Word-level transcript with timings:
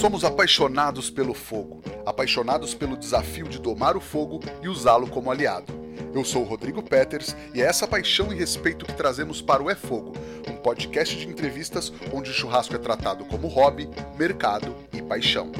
Somos 0.00 0.24
apaixonados 0.24 1.08
pelo 1.08 1.32
fogo, 1.32 1.80
apaixonados 2.04 2.74
pelo 2.74 2.96
desafio 2.96 3.48
de 3.48 3.58
domar 3.58 3.96
o 3.96 4.00
fogo 4.00 4.40
e 4.60 4.68
usá-lo 4.68 5.06
como 5.06 5.30
aliado. 5.30 5.72
Eu 6.12 6.24
sou 6.24 6.42
o 6.42 6.44
Rodrigo 6.44 6.82
Peters 6.82 7.34
e 7.54 7.62
é 7.62 7.64
essa 7.64 7.86
paixão 7.86 8.32
e 8.32 8.36
respeito 8.36 8.84
que 8.84 8.92
trazemos 8.92 9.40
para 9.40 9.62
o 9.62 9.70
É 9.70 9.74
Fogo, 9.74 10.12
um 10.48 10.56
podcast 10.56 11.16
de 11.16 11.28
entrevistas 11.28 11.92
onde 12.12 12.30
o 12.30 12.34
churrasco 12.34 12.74
é 12.74 12.78
tratado 12.78 13.24
como 13.24 13.48
hobby, 13.48 13.88
mercado 14.18 14.74
e 14.92 15.00
paixão. 15.00 15.50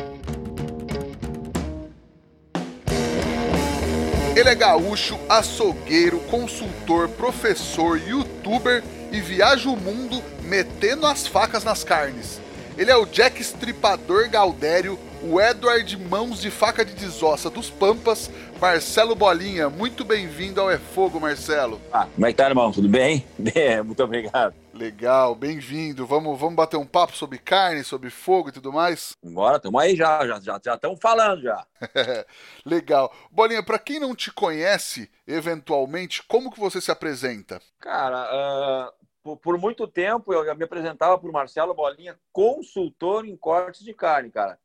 Ele 4.37 4.49
é 4.49 4.55
gaúcho, 4.55 5.19
açougueiro, 5.29 6.19
consultor, 6.31 7.09
professor, 7.09 8.01
youtuber 8.01 8.83
e 9.13 9.21
viaja 9.21 9.69
o 9.71 9.77
mundo 9.77 10.21
metendo 10.43 11.07
as 11.07 11.25
facas 11.25 11.63
nas 11.63 11.85
carnes. 11.85 12.44
Ele 12.77 12.91
é 12.91 12.97
o 12.97 13.07
Jack 13.07 13.41
Estripador 13.41 14.29
Galdério, 14.29 14.99
o 15.23 15.41
Edward 15.41 15.97
Mãos 15.97 16.41
de 16.41 16.51
Faca 16.51 16.85
de 16.85 16.93
Desossa 16.93 17.49
dos 17.49 17.71
Pampas, 17.71 18.29
Marcelo 18.61 19.15
Bolinha. 19.15 19.71
Muito 19.71 20.05
bem-vindo 20.05 20.61
ao 20.61 20.69
É 20.69 20.77
Fogo, 20.77 21.21
Marcelo. 21.21 21.81
Ah, 21.93 22.09
como 22.13 22.27
é 22.27 22.33
que 22.33 22.37
tá, 22.37 22.49
irmão? 22.49 22.73
Tudo 22.73 22.89
bem? 22.89 23.25
Bem, 23.39 23.81
muito 23.87 24.03
obrigado. 24.03 24.57
Legal, 24.73 25.37
bem-vindo. 25.37 26.05
Vamos, 26.05 26.37
vamos 26.37 26.57
bater 26.57 26.77
um 26.77 26.85
papo 26.85 27.17
sobre 27.17 27.39
carne, 27.39 27.85
sobre 27.85 28.11
fogo 28.11 28.49
e 28.49 28.53
tudo 28.53 28.73
mais? 28.73 29.15
Bora, 29.23 29.59
estamos 29.59 29.81
aí 29.81 29.95
já, 29.95 30.27
já 30.27 30.41
já 30.41 30.61
já 30.63 30.75
estamos 30.75 30.99
falando 31.01 31.43
já. 31.43 31.65
Legal. 32.67 33.15
Bolinha, 33.31 33.63
para 33.63 33.79
quem 33.79 34.01
não 34.01 34.17
te 34.17 34.33
conhece, 34.33 35.09
eventualmente, 35.29 36.25
como 36.25 36.51
que 36.51 36.59
você 36.59 36.81
se 36.81 36.91
apresenta? 36.91 37.63
Cara, 37.79 38.91
uh, 38.91 39.05
por, 39.25 39.39
por, 39.39 39.59
muito 39.59 39.89
tempo 39.89 40.35
eu 40.35 40.55
me 40.55 40.65
apresentava 40.65 41.19
por 41.19 41.33
Marcelo 41.33 41.75
Bolinha, 41.75 42.21
consultor 42.31 43.27
em 43.27 43.35
cortes 43.35 43.83
de 43.83 43.95
carne, 43.95 44.31
cara. 44.31 44.61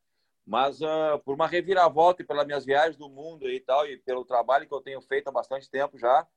Mas 0.46 0.82
uh, 0.82 1.18
por 1.24 1.34
uma 1.34 1.48
reviravolta 1.48 2.22
e 2.22 2.26
pelas 2.26 2.46
minhas 2.46 2.66
viagens 2.66 2.98
do 2.98 3.08
mundo 3.08 3.50
e 3.50 3.60
tal, 3.62 3.88
e 3.88 3.98
pelo 3.98 4.26
trabalho 4.26 4.68
que 4.68 4.74
eu 4.74 4.82
tenho 4.82 5.02
feito 5.02 5.30
há 5.30 5.32
bastante 5.32 5.70
tempo 5.70 5.98
já, 5.98 6.28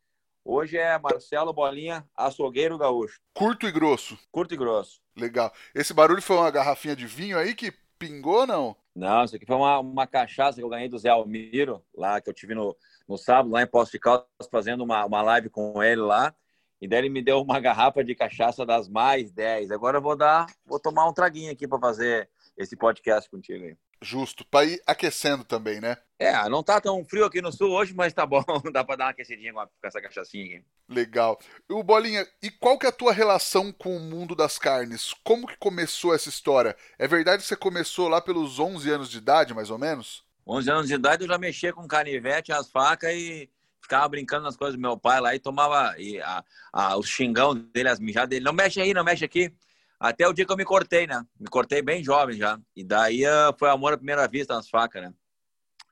hoje 0.44 0.78
é 0.78 0.96
Marcelo 0.98 1.52
Bolinha, 1.52 2.06
açougueiro 2.16 2.78
gaúcho. 2.78 3.20
Curto 3.34 3.66
e 3.66 3.72
grosso. 3.72 4.16
Curto 4.30 4.54
e 4.54 4.56
grosso. 4.56 5.02
Legal. 5.16 5.52
Esse 5.74 5.92
barulho 5.92 6.22
foi 6.22 6.36
uma 6.36 6.50
garrafinha 6.50 6.94
de 6.94 7.06
vinho 7.06 7.36
aí 7.36 7.54
que 7.56 7.72
pingou, 7.98 8.46
não? 8.46 8.76
Não, 8.94 9.24
isso 9.24 9.34
aqui 9.34 9.46
foi 9.46 9.56
uma, 9.56 9.80
uma 9.80 10.06
cachaça 10.06 10.58
que 10.58 10.64
eu 10.64 10.68
ganhei 10.68 10.88
do 10.88 10.98
Zé 10.98 11.08
Almiro, 11.08 11.82
lá 11.92 12.20
que 12.20 12.28
eu 12.28 12.34
tive 12.34 12.54
no, 12.54 12.76
no 13.08 13.16
sábado, 13.16 13.50
lá 13.50 13.62
em 13.62 13.66
Posto 13.66 13.92
de 13.92 13.98
Caldas, 13.98 14.26
fazendo 14.50 14.84
uma, 14.84 15.04
uma 15.06 15.22
live 15.22 15.48
com 15.48 15.82
ele 15.82 16.02
lá. 16.02 16.34
E 16.82 16.88
daí 16.88 16.98
ele 16.98 17.08
me 17.08 17.22
deu 17.22 17.40
uma 17.40 17.60
garrafa 17.60 18.02
de 18.02 18.12
cachaça 18.12 18.66
das 18.66 18.88
mais 18.88 19.30
10. 19.30 19.70
Agora 19.70 19.98
eu 19.98 20.02
vou 20.02 20.16
dar, 20.16 20.46
vou 20.66 20.80
tomar 20.80 21.08
um 21.08 21.12
traguinho 21.12 21.52
aqui 21.52 21.68
para 21.68 21.78
fazer 21.78 22.28
esse 22.58 22.74
podcast 22.74 23.30
contigo 23.30 23.64
aí. 23.64 23.76
Justo, 24.02 24.44
para 24.44 24.64
ir 24.66 24.82
aquecendo 24.84 25.44
também, 25.44 25.80
né? 25.80 25.96
É, 26.18 26.48
não 26.48 26.60
tá 26.60 26.80
tão 26.80 27.04
frio 27.04 27.24
aqui 27.24 27.40
no 27.40 27.52
sul 27.52 27.70
hoje, 27.70 27.94
mas 27.94 28.12
tá 28.12 28.26
bom, 28.26 28.42
dá 28.72 28.82
para 28.82 28.96
dar 28.96 29.04
uma 29.04 29.10
aquecidinha 29.12 29.52
com 29.52 29.64
essa 29.84 30.02
cachaçinha 30.02 30.44
aqui. 30.44 30.64
Legal. 30.88 31.38
O 31.70 31.84
Bolinha, 31.84 32.26
e 32.42 32.50
qual 32.50 32.76
que 32.76 32.84
é 32.84 32.88
a 32.88 32.92
tua 32.92 33.12
relação 33.12 33.70
com 33.70 33.96
o 33.96 34.00
mundo 34.00 34.34
das 34.34 34.58
carnes? 34.58 35.14
Como 35.22 35.46
que 35.46 35.56
começou 35.58 36.12
essa 36.12 36.28
história? 36.28 36.76
É 36.98 37.06
verdade 37.06 37.44
que 37.44 37.48
você 37.48 37.54
começou 37.54 38.08
lá 38.08 38.20
pelos 38.20 38.58
11 38.58 38.90
anos 38.90 39.08
de 39.08 39.18
idade, 39.18 39.54
mais 39.54 39.70
ou 39.70 39.78
menos? 39.78 40.24
11 40.44 40.68
anos 40.68 40.88
de 40.88 40.94
idade 40.94 41.22
eu 41.22 41.28
já 41.28 41.38
mexia 41.38 41.72
com 41.72 41.86
canivete, 41.86 42.50
as 42.50 42.68
facas 42.68 43.14
e 43.14 43.48
ficava 43.82 44.08
brincando 44.08 44.44
nas 44.44 44.56
coisas 44.56 44.76
do 44.76 44.80
meu 44.80 44.96
pai 44.96 45.20
lá 45.20 45.34
e 45.34 45.40
tomava 45.40 45.94
e 45.98 46.20
a, 46.20 46.44
a, 46.72 46.96
o 46.96 47.02
xingão 47.02 47.54
dele, 47.54 47.88
as 47.88 47.98
mijadas 47.98 48.30
dele. 48.30 48.44
Não 48.44 48.52
mexe 48.52 48.80
aí, 48.80 48.94
não 48.94 49.04
mexe 49.04 49.24
aqui. 49.24 49.52
Até 49.98 50.26
o 50.26 50.32
dia 50.32 50.46
que 50.46 50.52
eu 50.52 50.56
me 50.56 50.64
cortei, 50.64 51.06
né? 51.06 51.24
Me 51.38 51.48
cortei 51.48 51.82
bem 51.82 52.02
jovem 52.02 52.36
já. 52.36 52.58
E 52.74 52.82
daí 52.82 53.24
uh, 53.24 53.54
foi 53.58 53.70
amor 53.70 53.92
à 53.92 53.96
primeira 53.96 54.26
vista 54.26 54.54
nas 54.54 54.68
facas, 54.68 55.02
né? 55.02 55.14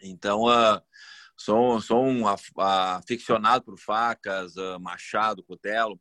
Então, 0.03 0.45
uh, 0.45 0.81
sou, 1.37 1.81
sou 1.81 2.05
um 2.05 2.25
aficionado 2.27 3.65
por 3.65 3.79
facas, 3.79 4.57
uh, 4.57 4.81
machado, 4.81 5.45
cutelo. 5.45 6.01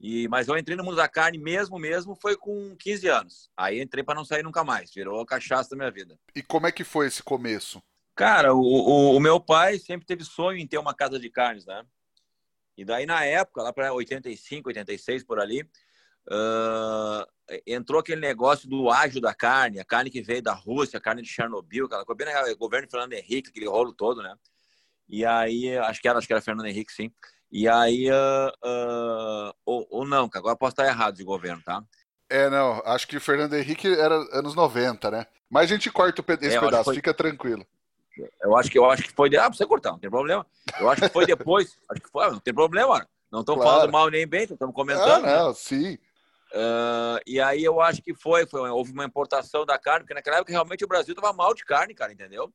E, 0.00 0.28
mas 0.28 0.46
eu 0.46 0.56
entrei 0.56 0.76
no 0.76 0.84
mundo 0.84 0.96
da 0.96 1.08
carne 1.08 1.38
mesmo, 1.38 1.78
mesmo, 1.78 2.14
foi 2.14 2.36
com 2.36 2.76
15 2.76 3.08
anos. 3.08 3.50
Aí 3.56 3.82
entrei 3.82 4.04
para 4.04 4.14
não 4.14 4.24
sair 4.24 4.44
nunca 4.44 4.62
mais. 4.62 4.92
Virou 4.94 5.26
cachaça 5.26 5.70
da 5.70 5.76
minha 5.76 5.90
vida. 5.90 6.16
E 6.36 6.42
como 6.42 6.66
é 6.66 6.72
que 6.72 6.84
foi 6.84 7.08
esse 7.08 7.22
começo? 7.22 7.82
Cara, 8.18 8.52
o, 8.52 8.60
o, 8.60 9.16
o, 9.16 9.20
meu 9.20 9.38
pai 9.38 9.78
sempre 9.78 10.04
teve 10.04 10.24
sonho 10.24 10.58
em 10.58 10.66
ter 10.66 10.76
uma 10.76 10.92
casa 10.92 11.20
de 11.20 11.30
carnes, 11.30 11.64
né? 11.64 11.84
E 12.76 12.84
daí, 12.84 13.06
na 13.06 13.24
época, 13.24 13.62
lá 13.62 13.72
para 13.72 13.92
85, 13.92 14.70
86, 14.70 15.22
por 15.22 15.38
ali, 15.38 15.62
uh, 15.62 17.24
entrou 17.64 18.00
aquele 18.00 18.20
negócio 18.20 18.68
do 18.68 18.90
ágio 18.90 19.20
da 19.20 19.32
carne, 19.32 19.78
a 19.78 19.84
carne 19.84 20.10
que 20.10 20.20
veio 20.20 20.42
da 20.42 20.52
Rússia, 20.52 20.98
a 20.98 21.00
carne 21.00 21.22
de 21.22 21.28
Chernobyl, 21.28 21.86
aquela 21.86 22.04
coisa, 22.04 22.24
bem, 22.24 22.56
governo 22.56 22.90
Fernando 22.90 23.12
Henrique, 23.12 23.50
aquele 23.50 23.68
rolo 23.68 23.92
todo, 23.92 24.20
né? 24.20 24.34
E 25.08 25.24
aí, 25.24 25.78
acho 25.78 26.02
que 26.02 26.08
era, 26.08 26.18
acho 26.18 26.26
que 26.26 26.32
era 26.32 26.42
Fernando 26.42 26.66
Henrique, 26.66 26.92
sim. 26.92 27.12
E 27.52 27.68
aí, 27.68 28.10
uh, 28.10 28.48
uh, 28.68 29.54
ou, 29.64 29.86
ou 29.90 30.04
não, 30.04 30.28
que 30.28 30.38
agora 30.38 30.56
posso 30.56 30.72
estar 30.72 30.88
errado 30.88 31.14
de 31.14 31.22
governo, 31.22 31.62
tá? 31.62 31.84
É, 32.28 32.50
não, 32.50 32.82
acho 32.84 33.06
que 33.06 33.16
o 33.16 33.20
Fernando 33.20 33.54
Henrique 33.54 33.86
era 33.86 34.16
anos 34.36 34.56
90, 34.56 35.08
né? 35.08 35.24
Mas 35.48 35.70
a 35.70 35.74
gente 35.74 35.88
corta 35.88 36.20
esse 36.42 36.56
é, 36.56 36.60
pedaço, 36.60 36.86
foi... 36.86 36.96
fica 36.96 37.14
tranquilo. 37.14 37.64
Eu 38.42 38.56
acho 38.56 38.70
que 38.70 38.78
eu 38.78 38.90
acho 38.90 39.02
que 39.02 39.12
foi 39.12 39.28
de... 39.28 39.36
ah, 39.36 39.48
você 39.48 39.66
cortar, 39.66 39.92
não 39.92 39.98
tem 39.98 40.10
problema. 40.10 40.46
Eu 40.80 40.88
acho 40.90 41.02
que 41.02 41.08
foi 41.08 41.26
depois, 41.26 41.76
acho 41.90 42.00
que 42.00 42.10
foi, 42.10 42.24
ah, 42.24 42.30
não 42.30 42.40
tem 42.40 42.54
problema. 42.54 43.06
Não 43.30 43.40
estamos 43.40 43.62
claro. 43.62 43.78
falando 43.78 43.92
mal 43.92 44.10
nem 44.10 44.26
bem, 44.26 44.44
estamos 44.44 44.74
comentando. 44.74 45.24
Ah, 45.24 45.38
não, 45.38 45.48
né? 45.48 45.54
sim. 45.54 45.98
Uh, 46.52 47.20
e 47.26 47.38
aí 47.40 47.62
eu 47.62 47.80
acho 47.80 48.02
que 48.02 48.14
foi, 48.14 48.46
foi, 48.46 48.70
houve 48.70 48.92
uma 48.92 49.04
importação 49.04 49.66
da 49.66 49.78
carne, 49.78 50.00
porque 50.00 50.14
naquela 50.14 50.38
época 50.38 50.52
realmente 50.52 50.84
o 50.84 50.88
Brasil 50.88 51.12
estava 51.12 51.32
mal 51.32 51.52
de 51.52 51.64
carne, 51.64 51.94
cara, 51.94 52.12
entendeu? 52.12 52.52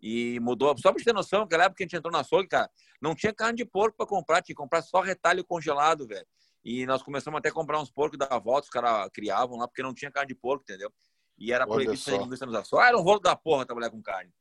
E 0.00 0.40
mudou. 0.40 0.74
Só 0.78 0.92
para 0.92 1.04
ter 1.04 1.12
noção, 1.12 1.40
naquela 1.40 1.64
época 1.64 1.76
que 1.76 1.82
a 1.82 1.86
gente 1.86 1.96
entrou 1.96 2.12
na 2.12 2.20
açougue, 2.20 2.48
cara, 2.48 2.70
não 3.02 3.14
tinha 3.14 3.32
carne 3.32 3.56
de 3.56 3.64
porco 3.66 3.96
para 3.96 4.06
comprar, 4.06 4.36
tinha 4.36 4.54
que 4.54 4.62
comprar 4.62 4.80
só 4.80 5.00
retalho 5.00 5.44
congelado, 5.44 6.06
velho. 6.06 6.26
E 6.64 6.86
nós 6.86 7.02
começamos 7.02 7.38
até 7.38 7.50
a 7.50 7.52
comprar 7.52 7.80
uns 7.80 7.90
porcos 7.90 8.18
da 8.18 8.38
volta, 8.38 8.64
os 8.64 8.70
caras 8.70 9.10
criavam 9.12 9.58
lá, 9.58 9.68
porque 9.68 9.82
não 9.82 9.94
tinha 9.94 10.10
carne 10.10 10.28
de 10.28 10.34
porco, 10.34 10.62
entendeu? 10.62 10.92
E 11.36 11.52
era 11.52 11.66
proibido 11.66 11.96
fazer 11.96 12.18
linguiça 12.18 12.46
nos 12.46 12.54
açougues. 12.54 12.86
Ah, 12.86 12.88
era 12.88 12.98
um 12.98 13.02
rolo 13.02 13.20
da 13.20 13.36
porra 13.36 13.64
trabalhar 13.64 13.90
com 13.90 14.02
carne. 14.02 14.32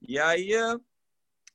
E 0.00 0.18
aí, 0.18 0.52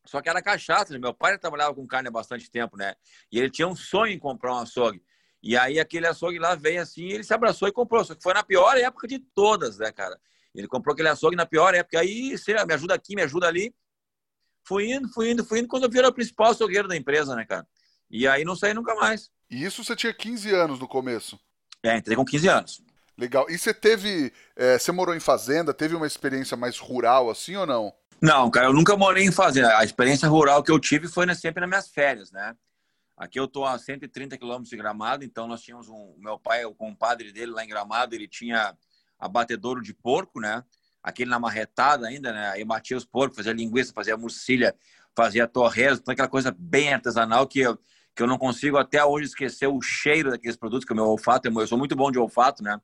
só 0.06 0.22
que 0.22 0.30
era 0.30 0.42
cachaça. 0.42 0.98
Meu 0.98 1.14
pai 1.14 1.38
trabalhava 1.38 1.74
com 1.74 1.88
carne 1.88 2.10
há 2.10 2.12
bastante 2.12 2.50
tempo, 2.50 2.78
né? 2.78 2.96
E 3.32 3.40
ele 3.40 3.50
tinha 3.50 3.68
um 3.68 3.76
sonho 3.76 4.14
em 4.14 4.20
comprar 4.20 4.54
um 4.54 4.60
açougue. 4.60 5.04
E 5.44 5.58
aí 5.58 5.80
aquele 5.80 6.08
açougue 6.08 6.38
lá 6.38 6.54
veio 6.56 6.82
assim, 6.82 7.10
ele 7.10 7.24
se 7.24 7.34
abraçou 7.34 7.68
e 7.68 7.72
comprou. 7.72 8.04
Só 8.04 8.14
que 8.14 8.22
foi 8.22 8.34
na 8.34 8.44
pior 8.44 8.78
época 8.78 9.08
de 9.08 9.20
todas, 9.20 9.78
né, 9.78 9.92
cara? 9.92 10.20
Ele 10.54 10.68
comprou 10.68 10.94
aquele 10.94 11.10
açougue 11.10 11.36
na 11.36 11.46
pior 11.46 11.74
época. 11.74 12.00
Aí, 12.00 12.38
você 12.38 12.54
me 12.66 12.74
ajuda 12.74 12.94
aqui, 12.94 13.16
me 13.16 13.22
ajuda 13.22 13.48
ali. 13.48 13.74
Fui 14.64 14.92
indo, 14.92 15.08
fui 15.10 15.32
indo, 15.32 15.44
fui 15.44 15.60
indo, 15.60 15.68
quando 15.68 15.84
eu 15.84 15.90
vi 15.90 16.00
era 16.00 16.10
o 16.10 16.14
principal 16.14 16.52
açougueiro 16.52 16.88
da 16.88 16.96
empresa, 16.96 17.36
né, 17.36 17.46
cara? 17.46 17.66
E 18.10 18.28
aí 18.28 18.44
não 18.44 18.56
saí 18.56 18.74
nunca 18.74 18.94
mais. 18.96 19.32
E 19.50 19.64
isso 19.64 19.84
você 19.84 19.96
tinha 19.96 20.14
15 20.14 20.54
anos 20.54 20.80
no 20.80 20.88
começo? 20.88 21.40
É, 21.82 21.98
entrei 21.98 22.16
com 22.16 22.26
15 22.26 22.48
anos. 22.48 22.84
Legal. 23.18 23.50
E 23.50 23.58
você 23.58 23.74
teve. 23.74 24.32
É, 24.56 24.78
você 24.78 24.92
morou 24.92 25.16
em 25.16 25.20
fazenda, 25.20 25.74
teve 25.74 25.96
uma 25.96 26.08
experiência 26.08 26.56
mais 26.56 26.78
rural 26.78 27.30
assim 27.30 27.56
ou 27.56 27.66
não? 27.66 27.94
Não, 28.22 28.52
cara, 28.52 28.68
eu 28.68 28.74
nunca 28.74 28.96
morei 28.96 29.26
em 29.26 29.32
fazenda. 29.32 29.76
A 29.80 29.84
experiência 29.84 30.30
rural 30.30 30.62
que 30.62 30.72
eu 30.72 30.80
tive 30.80 31.08
foi 31.08 31.34
sempre 31.34 31.62
nas 31.62 31.70
minhas 31.70 31.90
férias, 31.90 32.32
né? 32.32 32.56
Aqui 33.18 33.40
eu 33.40 33.48
tô 33.48 33.66
a 33.66 33.78
130 33.80 34.38
quilômetros 34.38 34.70
de 34.70 34.78
Gramado, 34.78 35.24
então 35.24 35.48
nós 35.48 35.62
tínhamos 35.62 35.90
um... 35.90 36.16
Meu 36.20 36.38
pai, 36.38 36.64
o 36.64 36.74
compadre 36.76 37.32
dele 37.32 37.52
lá 37.52 37.64
em 37.64 37.68
Gramado, 37.68 38.14
ele 38.14 38.28
tinha 38.28 38.78
abatedouro 39.20 39.82
de 39.82 39.94
porco, 39.94 40.40
né? 40.40 40.64
Aquele 41.02 41.32
na 41.32 41.40
marretada 41.40 42.08
ainda, 42.08 42.32
né? 42.32 42.52
Aí 42.52 42.64
batia 42.64 42.96
os 42.96 43.06
porcos, 43.06 43.38
fazia 43.38 43.54
linguiça, 43.54 43.92
fazia 43.92 44.16
murcilha, 44.16 44.76
fazia 45.16 45.48
torresmo, 45.48 46.02
então 46.02 46.14
aquela 46.14 46.28
coisa 46.28 46.56
bem 46.58 46.94
artesanal 46.94 47.48
que 47.48 47.60
eu, 47.60 47.78
que 48.16 48.22
eu 48.22 48.28
não 48.28 48.38
consigo 48.38 48.78
até 48.78 49.04
hoje 49.04 49.26
esquecer 49.26 49.68
o 49.68 49.82
cheiro 49.82 50.30
daqueles 50.30 50.56
produtos, 50.56 50.86
que 50.86 50.94
o 50.94 50.96
meu 50.96 51.06
olfato, 51.06 51.48
eu 51.48 51.68
sou 51.68 51.78
muito 51.78 51.96
bom 51.96 52.12
de 52.12 52.20
olfato, 52.20 52.62
né? 52.62 52.80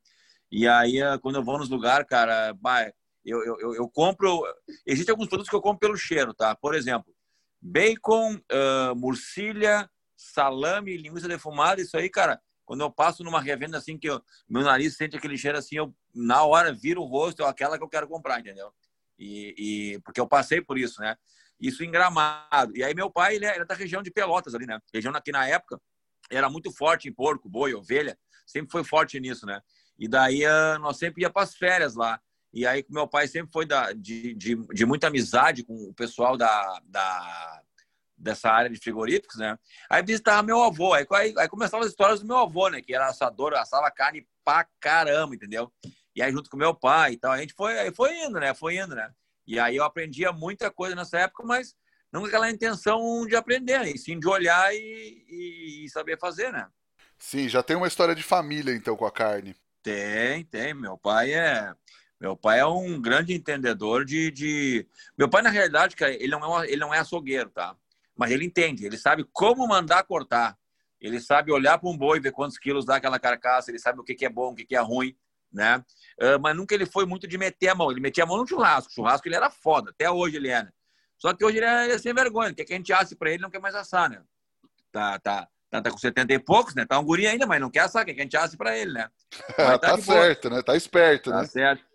E 0.51 0.67
aí, 0.67 0.99
quando 1.21 1.35
eu 1.35 1.43
vou 1.43 1.59
nos 1.59 1.69
lugares, 1.69 2.07
cara, 2.07 2.53
bah, 2.59 2.91
eu, 3.29 3.59
eu, 3.59 3.75
eu 3.75 3.89
compro. 3.89 4.43
Existem 4.85 5.11
alguns 5.11 5.27
produtos 5.27 5.49
que 5.49 5.55
eu 5.55 5.61
compro 5.61 5.79
pelo 5.79 5.97
cheiro, 5.97 6.33
tá? 6.33 6.55
Por 6.55 6.73
exemplo, 6.73 7.13
bacon, 7.61 8.35
uh, 8.35 8.95
murcilha, 8.95 9.89
salame, 10.15 10.97
linguiça 10.97 11.27
defumada, 11.27 11.81
isso 11.81 11.97
aí, 11.97 12.09
cara. 12.09 12.41
Quando 12.65 12.81
eu 12.81 12.91
passo 12.91 13.23
numa 13.23 13.39
revenda 13.39 13.77
assim, 13.77 13.97
que 13.97 14.09
eu, 14.09 14.21
meu 14.49 14.61
nariz 14.61 14.97
sente 14.97 15.15
aquele 15.15 15.37
cheiro 15.37 15.57
assim, 15.57 15.77
eu 15.77 15.95
na 16.13 16.43
hora 16.43 16.73
viro 16.73 17.01
o 17.01 17.05
rosto, 17.05 17.41
é 17.41 17.47
aquela 17.47 17.77
que 17.77 17.83
eu 17.83 17.87
quero 17.87 18.07
comprar, 18.09 18.39
entendeu? 18.39 18.73
E, 19.17 19.55
e, 19.93 19.99
porque 20.01 20.19
eu 20.19 20.27
passei 20.27 20.61
por 20.61 20.77
isso, 20.77 20.99
né? 20.99 21.15
Isso 21.59 21.83
em 21.83 21.89
Gramado. 21.89 22.75
E 22.75 22.83
aí 22.83 22.93
meu 22.93 23.09
pai, 23.09 23.35
ele 23.35 23.45
é, 23.45 23.53
ele 23.53 23.61
é 23.61 23.65
da 23.65 23.73
região 23.73 24.03
de 24.03 24.11
Pelotas 24.11 24.53
ali, 24.53 24.65
né? 24.65 24.79
Região 24.93 25.13
que 25.23 25.31
na 25.31 25.47
época 25.47 25.79
era 26.29 26.49
muito 26.49 26.71
forte 26.71 27.07
em 27.07 27.13
porco, 27.13 27.49
boi, 27.49 27.73
ovelha, 27.73 28.17
sempre 28.45 28.71
foi 28.71 28.83
forte 28.83 29.17
nisso, 29.19 29.45
né? 29.45 29.61
E 29.97 30.07
daí 30.07 30.43
nós 30.79 30.97
sempre 30.97 31.23
ia 31.23 31.29
para 31.29 31.43
as 31.43 31.55
férias 31.55 31.95
lá. 31.95 32.21
E 32.53 32.65
aí, 32.65 32.85
meu 32.89 33.07
pai 33.07 33.27
sempre 33.27 33.51
foi 33.51 33.65
da, 33.65 33.91
de, 33.91 34.33
de, 34.33 34.55
de 34.55 34.85
muita 34.85 35.07
amizade 35.07 35.63
com 35.63 35.75
o 35.75 35.93
pessoal 35.93 36.37
da, 36.37 36.81
da, 36.85 37.61
dessa 38.17 38.49
área 38.49 38.69
de 38.69 38.79
frigoríficos, 38.79 39.37
né? 39.37 39.57
Aí 39.89 40.01
visitava 40.01 40.41
meu 40.41 40.63
avô. 40.63 40.93
Aí, 40.93 41.05
aí, 41.11 41.33
aí 41.37 41.47
começavam 41.47 41.85
as 41.85 41.91
histórias 41.91 42.19
do 42.19 42.27
meu 42.27 42.37
avô, 42.37 42.69
né? 42.69 42.81
Que 42.81 42.95
era 42.95 43.07
assador, 43.07 43.53
assava 43.53 43.91
carne 43.91 44.27
pra 44.43 44.65
caramba, 44.79 45.35
entendeu? 45.35 45.71
E 46.15 46.21
aí, 46.21 46.31
junto 46.31 46.49
com 46.49 46.57
meu 46.57 46.73
pai 46.73 47.13
e 47.13 47.17
tal, 47.17 47.31
a 47.31 47.37
gente 47.37 47.53
foi, 47.53 47.91
foi 47.91 48.17
indo, 48.17 48.39
né? 48.39 48.53
Foi 48.53 48.75
indo, 48.75 48.95
né? 48.95 49.11
E 49.45 49.59
aí 49.59 49.75
eu 49.75 49.83
aprendia 49.83 50.31
muita 50.31 50.71
coisa 50.71 50.95
nessa 50.95 51.19
época, 51.19 51.43
mas 51.43 51.75
não 52.11 52.21
com 52.21 52.27
aquela 52.27 52.49
intenção 52.49 53.25
de 53.25 53.35
aprender, 53.35 53.85
e 53.85 53.97
sim 53.97 54.19
de 54.19 54.27
olhar 54.27 54.73
e, 54.73 55.83
e, 55.85 55.89
saber 55.89 56.19
fazer, 56.19 56.51
né? 56.51 56.67
Sim, 57.17 57.47
já 57.47 57.61
tem 57.61 57.75
uma 57.75 57.87
história 57.87 58.15
de 58.15 58.23
família, 58.23 58.73
então, 58.73 58.95
com 58.95 59.05
a 59.05 59.11
carne. 59.11 59.55
Tem, 59.81 60.43
tem. 60.45 60.73
Meu 60.73 60.97
pai 60.97 61.33
é. 61.33 61.73
Meu 62.19 62.35
pai 62.35 62.59
é 62.59 62.65
um 62.65 62.99
grande 62.99 63.33
entendedor 63.33 64.03
de. 64.03 64.31
de... 64.31 64.87
Meu 65.17 65.29
pai, 65.29 65.41
na 65.41 65.49
realidade, 65.49 65.95
cara, 65.95 66.11
ele 66.13 66.27
não, 66.27 66.63
é, 66.63 66.67
ele 66.67 66.81
não 66.81 66.93
é 66.93 66.99
açougueiro, 66.99 67.49
tá? 67.49 67.75
Mas 68.15 68.31
ele 68.31 68.45
entende, 68.45 68.85
ele 68.85 68.97
sabe 68.97 69.23
como 69.31 69.67
mandar 69.67 70.03
cortar. 70.03 70.57
Ele 70.99 71.19
sabe 71.19 71.51
olhar 71.51 71.77
para 71.77 71.89
um 71.89 71.97
boi, 71.97 72.19
ver 72.19 72.31
quantos 72.31 72.57
quilos 72.57 72.85
dá 72.85 72.95
aquela 72.95 73.19
carcaça, 73.19 73.69
ele 73.69 73.77
sabe 73.77 73.99
o 73.99 74.03
que, 74.03 74.15
que 74.15 74.25
é 74.25 74.29
bom, 74.29 74.51
o 74.51 74.55
que, 74.55 74.65
que 74.65 74.75
é 74.75 74.79
ruim, 74.79 75.15
né? 75.53 75.77
Uh, 76.19 76.39
mas 76.41 76.55
nunca 76.55 76.73
ele 76.73 76.87
foi 76.87 77.05
muito 77.05 77.27
de 77.27 77.37
meter 77.37 77.69
a 77.69 77.75
mão. 77.75 77.91
Ele 77.91 77.99
metia 77.99 78.23
a 78.23 78.27
mão 78.27 78.37
no 78.37 78.47
churrasco. 78.47 78.91
O 78.91 78.95
churrasco 78.95 79.27
ele 79.27 79.35
era 79.35 79.51
foda, 79.51 79.91
até 79.91 80.09
hoje 80.09 80.37
ele 80.37 80.49
é, 80.49 80.63
né? 80.63 80.71
Só 81.19 81.33
que 81.33 81.45
hoje 81.45 81.57
ele 81.57 81.65
é, 81.65 81.91
é 81.91 81.97
sem 81.97 82.13
vergonha, 82.13 82.53
quer 82.53 82.65
que 82.65 82.73
a 82.73 82.75
gente 82.75 82.91
asse 82.91 83.15
para 83.15 83.29
ele, 83.31 83.41
não 83.41 83.49
quer 83.49 83.59
mais 83.59 83.75
assar, 83.75 84.09
né? 84.09 84.21
Tá, 84.91 85.19
tá, 85.19 85.47
tá, 85.69 85.81
tá 85.81 85.91
com 85.91 85.97
70 85.97 86.33
e 86.33 86.39
poucos, 86.39 86.73
né? 86.73 86.85
Tá 86.85 86.97
um 86.97 87.03
guri 87.03 87.27
ainda, 87.27 87.45
mas 87.45 87.61
não 87.61 87.69
quer 87.69 87.81
assar, 87.81 88.03
quer 88.03 88.13
que 88.13 88.21
a 88.21 88.23
gente 88.23 88.37
asse 88.37 88.57
para 88.57 88.75
ele, 88.75 88.93
né? 88.93 89.09
tá, 89.55 89.77
tá 89.77 89.97
certo, 89.99 90.49
né? 90.49 90.63
Tá 90.63 90.75
esperto, 90.75 91.29
tá 91.29 91.41
né? 91.41 91.45
certo. 91.45 91.86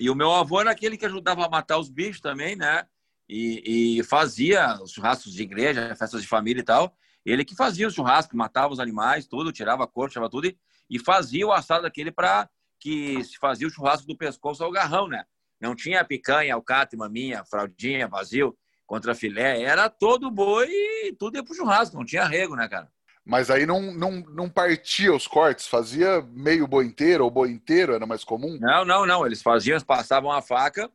E 0.00 0.08
o 0.08 0.14
meu 0.14 0.32
avô 0.32 0.62
era 0.62 0.70
aquele 0.70 0.96
que 0.96 1.04
ajudava 1.04 1.44
a 1.44 1.48
matar 1.50 1.76
os 1.76 1.90
bichos 1.90 2.22
também, 2.22 2.56
né? 2.56 2.86
E, 3.28 3.98
e 3.98 4.02
fazia 4.02 4.80
os 4.82 4.92
churrascos 4.92 5.34
de 5.34 5.42
igreja, 5.42 5.94
festas 5.94 6.22
de 6.22 6.26
família 6.26 6.62
e 6.62 6.64
tal. 6.64 6.96
Ele 7.24 7.44
que 7.44 7.54
fazia 7.54 7.86
o 7.86 7.90
churrasco, 7.90 8.34
matava 8.34 8.72
os 8.72 8.80
animais, 8.80 9.26
tudo, 9.26 9.52
tirava 9.52 9.84
a 9.84 9.86
cor, 9.86 10.08
tirava 10.08 10.30
tudo 10.30 10.46
e, 10.46 10.58
e 10.88 10.98
fazia 10.98 11.46
o 11.46 11.52
assado 11.52 11.82
daquele 11.82 12.10
para 12.10 12.48
que 12.78 13.22
se 13.22 13.36
fazia 13.36 13.66
o 13.66 13.70
churrasco 13.70 14.06
do 14.06 14.16
pescoço 14.16 14.64
ao 14.64 14.72
garrão, 14.72 15.06
né? 15.06 15.24
Não 15.60 15.76
tinha 15.76 16.02
picanha, 16.02 16.54
alcatra, 16.54 16.98
maminha, 16.98 17.44
fraldinha, 17.44 18.08
vazio 18.08 18.56
contra 18.86 19.14
filé, 19.14 19.62
era 19.62 19.90
todo 19.90 20.30
boi 20.30 20.66
e 20.70 21.12
tudo 21.12 21.36
ia 21.36 21.44
pro 21.44 21.54
churrasco, 21.54 21.94
não 21.94 22.06
tinha 22.06 22.24
rego, 22.24 22.56
né, 22.56 22.66
cara? 22.66 22.90
Mas 23.24 23.50
aí 23.50 23.66
não, 23.66 23.92
não, 23.94 24.20
não 24.20 24.48
partia 24.48 25.14
os 25.14 25.26
cortes, 25.26 25.66
fazia 25.66 26.22
meio 26.32 26.66
boi 26.66 26.86
inteiro 26.86 27.24
ou 27.24 27.30
boi 27.30 27.50
inteiro, 27.50 27.94
era 27.94 28.06
mais 28.06 28.24
comum? 28.24 28.58
Não, 28.60 28.84
não, 28.84 29.06
não. 29.06 29.26
Eles 29.26 29.42
faziam, 29.42 29.74
eles 29.74 29.84
passavam 29.84 30.32
a 30.32 30.40
faca, 30.40 30.90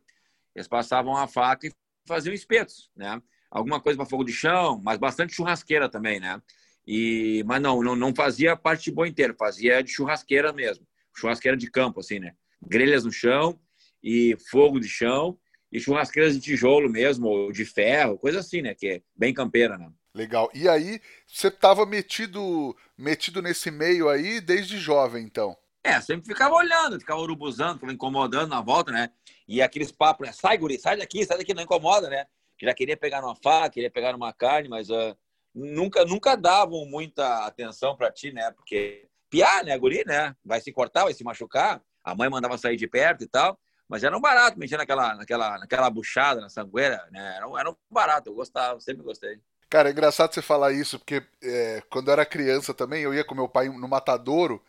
eles 0.54 0.68
passavam 0.68 1.16
a 1.16 1.26
faca 1.26 1.66
e 1.66 1.72
faziam 2.06 2.34
espetos, 2.34 2.90
né? 2.96 3.20
Alguma 3.50 3.80
coisa 3.80 3.96
para 3.96 4.06
fogo 4.06 4.24
de 4.24 4.32
chão, 4.32 4.80
mas 4.82 4.98
bastante 4.98 5.34
churrasqueira 5.34 5.88
também, 5.88 6.20
né? 6.20 6.40
E, 6.86 7.42
mas 7.46 7.60
não, 7.60 7.82
não, 7.82 7.96
não 7.96 8.14
fazia 8.14 8.56
parte 8.56 8.84
de 8.84 8.92
boi 8.92 9.08
inteiro, 9.08 9.34
fazia 9.38 9.82
de 9.82 9.90
churrasqueira 9.90 10.52
mesmo. 10.52 10.86
Churrasqueira 11.16 11.56
de 11.56 11.70
campo, 11.70 12.00
assim, 12.00 12.18
né? 12.18 12.34
Grelhas 12.60 13.04
no 13.04 13.12
chão 13.12 13.58
e 14.02 14.36
fogo 14.50 14.78
de 14.78 14.88
chão 14.88 15.38
e 15.72 15.80
churrasqueiras 15.80 16.34
de 16.34 16.40
tijolo 16.40 16.88
mesmo, 16.88 17.26
ou 17.26 17.52
de 17.52 17.64
ferro, 17.64 18.18
coisa 18.18 18.40
assim, 18.40 18.62
né? 18.62 18.74
Que 18.74 18.86
é 18.88 19.02
bem 19.16 19.32
campeira, 19.34 19.76
né? 19.76 19.90
Legal. 20.16 20.50
E 20.54 20.66
aí, 20.66 20.98
você 21.26 21.48
estava 21.48 21.84
metido, 21.84 22.74
metido 22.96 23.42
nesse 23.42 23.70
meio 23.70 24.08
aí 24.08 24.40
desde 24.40 24.78
jovem, 24.78 25.22
então? 25.22 25.54
É, 25.84 26.00
sempre 26.00 26.26
ficava 26.26 26.54
olhando, 26.54 26.98
ficava 26.98 27.20
urubuzando, 27.20 27.92
incomodando 27.92 28.48
na 28.48 28.62
volta, 28.62 28.90
né? 28.90 29.10
E 29.46 29.60
aqueles 29.60 29.92
papos, 29.92 30.26
né? 30.26 30.32
Sai, 30.32 30.56
guri, 30.56 30.78
sai 30.78 30.96
daqui, 30.96 31.22
sai 31.22 31.36
daqui, 31.36 31.52
não 31.52 31.62
incomoda, 31.62 32.08
né? 32.08 32.26
Já 32.58 32.72
queria 32.72 32.96
pegar 32.96 33.20
numa 33.20 33.36
faca, 33.36 33.68
queria 33.68 33.90
pegar 33.90 34.12
numa 34.12 34.32
carne, 34.32 34.70
mas 34.70 34.88
uh, 34.88 35.14
nunca, 35.54 36.02
nunca 36.06 36.34
davam 36.34 36.86
muita 36.86 37.44
atenção 37.44 37.94
para 37.94 38.10
ti, 38.10 38.32
né? 38.32 38.50
Porque 38.52 39.06
piar, 39.28 39.64
né, 39.64 39.76
guri, 39.78 40.02
né? 40.06 40.34
Vai 40.42 40.62
se 40.62 40.72
cortar, 40.72 41.04
vai 41.04 41.12
se 41.12 41.22
machucar. 41.22 41.82
A 42.02 42.14
mãe 42.14 42.30
mandava 42.30 42.56
sair 42.56 42.78
de 42.78 42.88
perto 42.88 43.22
e 43.22 43.28
tal. 43.28 43.60
Mas 43.86 44.02
era 44.02 44.16
um 44.16 44.20
barato 44.20 44.58
mexer 44.58 44.78
naquela, 44.78 45.14
naquela, 45.14 45.58
naquela 45.58 45.90
buchada, 45.90 46.40
na 46.40 46.48
sangueira, 46.48 47.06
né? 47.12 47.36
Era 47.36 47.46
um, 47.46 47.58
era 47.58 47.70
um 47.70 47.76
barato, 47.90 48.30
eu 48.30 48.34
gostava, 48.34 48.80
sempre 48.80 49.04
gostei. 49.04 49.38
Cara, 49.68 49.88
é 49.88 49.92
engraçado 49.92 50.32
você 50.32 50.40
falar 50.42 50.72
isso, 50.72 50.98
porque 50.98 51.22
é, 51.42 51.82
quando 51.90 52.08
eu 52.08 52.12
era 52.12 52.24
criança 52.26 52.72
também, 52.72 53.02
eu 53.02 53.12
ia 53.12 53.24
com 53.24 53.34
meu 53.34 53.48
pai 53.48 53.68
no 53.68 53.88
matadouro, 53.88 54.62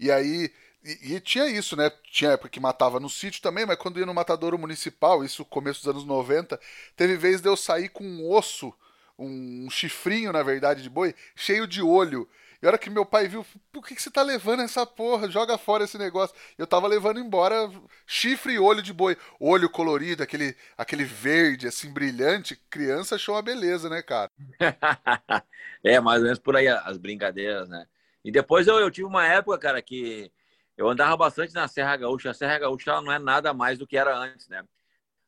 e 0.00 0.10
aí. 0.10 0.52
E, 0.84 1.14
e, 1.16 1.20
tinha 1.20 1.46
isso, 1.48 1.76
né? 1.76 1.90
Tinha 2.12 2.32
época 2.32 2.48
que 2.50 2.60
matava 2.60 3.00
no 3.00 3.10
sítio 3.10 3.42
também, 3.42 3.66
mas 3.66 3.76
quando 3.78 3.98
ia 3.98 4.06
no 4.06 4.14
matadouro 4.14 4.58
municipal, 4.58 5.24
isso 5.24 5.44
começo 5.44 5.80
dos 5.80 5.88
anos 5.88 6.04
90, 6.04 6.60
teve 6.96 7.16
vez 7.16 7.40
de 7.40 7.48
eu 7.48 7.56
sair 7.56 7.88
com 7.88 8.04
um 8.04 8.30
osso, 8.30 8.72
um, 9.18 9.66
um 9.66 9.70
chifrinho, 9.70 10.32
na 10.32 10.42
verdade, 10.44 10.82
de 10.82 10.90
boi, 10.90 11.14
cheio 11.34 11.66
de 11.66 11.82
olho. 11.82 12.28
E 12.62 12.66
a 12.66 12.70
hora 12.70 12.78
que 12.78 12.88
meu 12.88 13.04
pai 13.04 13.28
viu, 13.28 13.44
por 13.70 13.86
que, 13.86 13.94
que 13.94 14.02
você 14.02 14.10
tá 14.10 14.22
levando 14.22 14.62
essa 14.62 14.86
porra? 14.86 15.30
Joga 15.30 15.58
fora 15.58 15.84
esse 15.84 15.98
negócio. 15.98 16.34
Eu 16.56 16.66
tava 16.66 16.86
levando 16.86 17.20
embora 17.20 17.70
chifre 18.06 18.54
e 18.54 18.58
olho 18.58 18.82
de 18.82 18.92
boi. 18.92 19.16
Olho 19.38 19.68
colorido, 19.68 20.22
aquele, 20.22 20.56
aquele 20.76 21.04
verde, 21.04 21.66
assim, 21.66 21.92
brilhante. 21.92 22.56
Criança 22.70 23.16
achou 23.16 23.34
uma 23.34 23.42
beleza, 23.42 23.88
né, 23.88 24.02
cara? 24.02 24.30
é, 25.84 26.00
mais 26.00 26.18
ou 26.18 26.24
menos 26.24 26.38
por 26.38 26.56
aí 26.56 26.68
as 26.68 26.96
brincadeiras, 26.96 27.68
né? 27.68 27.86
E 28.24 28.32
depois 28.32 28.66
eu, 28.66 28.78
eu 28.78 28.90
tive 28.90 29.06
uma 29.06 29.26
época, 29.26 29.58
cara, 29.58 29.82
que 29.82 30.32
eu 30.76 30.88
andava 30.88 31.16
bastante 31.16 31.54
na 31.54 31.68
Serra 31.68 31.96
Gaúcha. 31.96 32.30
A 32.30 32.34
Serra 32.34 32.58
Gaúcha 32.58 32.90
ela 32.90 33.02
não 33.02 33.12
é 33.12 33.18
nada 33.18 33.54
mais 33.54 33.78
do 33.78 33.86
que 33.86 33.96
era 33.96 34.16
antes, 34.16 34.48
né? 34.48 34.64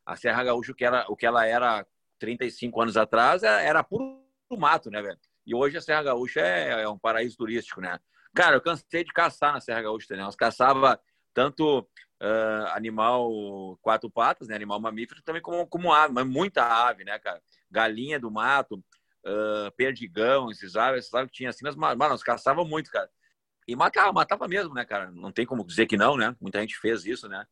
A 0.05 0.15
Serra 0.15 0.43
Gaúcha, 0.43 0.71
o 0.71 0.75
que, 0.75 0.83
era, 0.85 1.05
o 1.07 1.15
que 1.15 1.25
ela 1.25 1.45
era 1.45 1.85
35 2.17 2.81
anos 2.81 2.97
atrás, 2.97 3.43
era, 3.43 3.61
era 3.61 3.83
puro 3.83 4.19
mato, 4.57 4.89
né, 4.89 5.01
velho? 5.01 5.19
E 5.49 5.55
hoje 5.55 5.75
a 5.75 5.81
Serra 5.81 6.03
Gaúcha 6.03 6.41
é, 6.41 6.83
é 6.83 6.87
um 6.87 6.99
paraíso 6.99 7.35
turístico, 7.35 7.81
né? 7.81 7.99
Cara, 8.35 8.57
eu 8.57 8.61
cansei 8.61 9.03
de 9.03 9.11
caçar 9.11 9.51
na 9.51 9.59
Serra 9.59 9.81
Gaúcha, 9.81 10.15
né? 10.15 10.21
Nós 10.21 10.35
caçava 10.35 11.01
tanto 11.33 11.79
uh, 11.79 12.67
animal 12.73 13.75
quatro 13.81 14.11
patas, 14.11 14.47
né? 14.47 14.55
Animal 14.55 14.79
mamífero, 14.79 15.23
também 15.23 15.41
como, 15.41 15.65
como 15.65 15.91
ave, 15.91 16.13
mas 16.13 16.27
muita 16.27 16.63
ave, 16.63 17.03
né, 17.03 17.17
cara? 17.17 17.41
Galinha 17.71 18.19
do 18.19 18.29
mato, 18.29 18.75
uh, 18.75 19.71
perdigão, 19.75 20.51
esses 20.51 20.75
aves, 20.75 21.05
essas 21.05 21.15
aves 21.15 21.31
que 21.31 21.37
tinha 21.37 21.49
assim, 21.49 21.65
mas, 21.65 21.75
mano, 21.75 22.11
nós 22.11 22.21
caçava 22.21 22.63
muito, 22.63 22.91
cara. 22.91 23.09
E 23.67 23.75
matava, 23.75 24.13
matava 24.13 24.47
mesmo, 24.47 24.75
né, 24.75 24.85
cara? 24.85 25.09
Não 25.09 25.31
tem 25.31 25.47
como 25.47 25.65
dizer 25.65 25.87
que 25.87 25.97
não, 25.97 26.15
né? 26.15 26.35
Muita 26.39 26.59
gente 26.59 26.77
fez 26.77 27.05
isso, 27.05 27.27
né? 27.27 27.43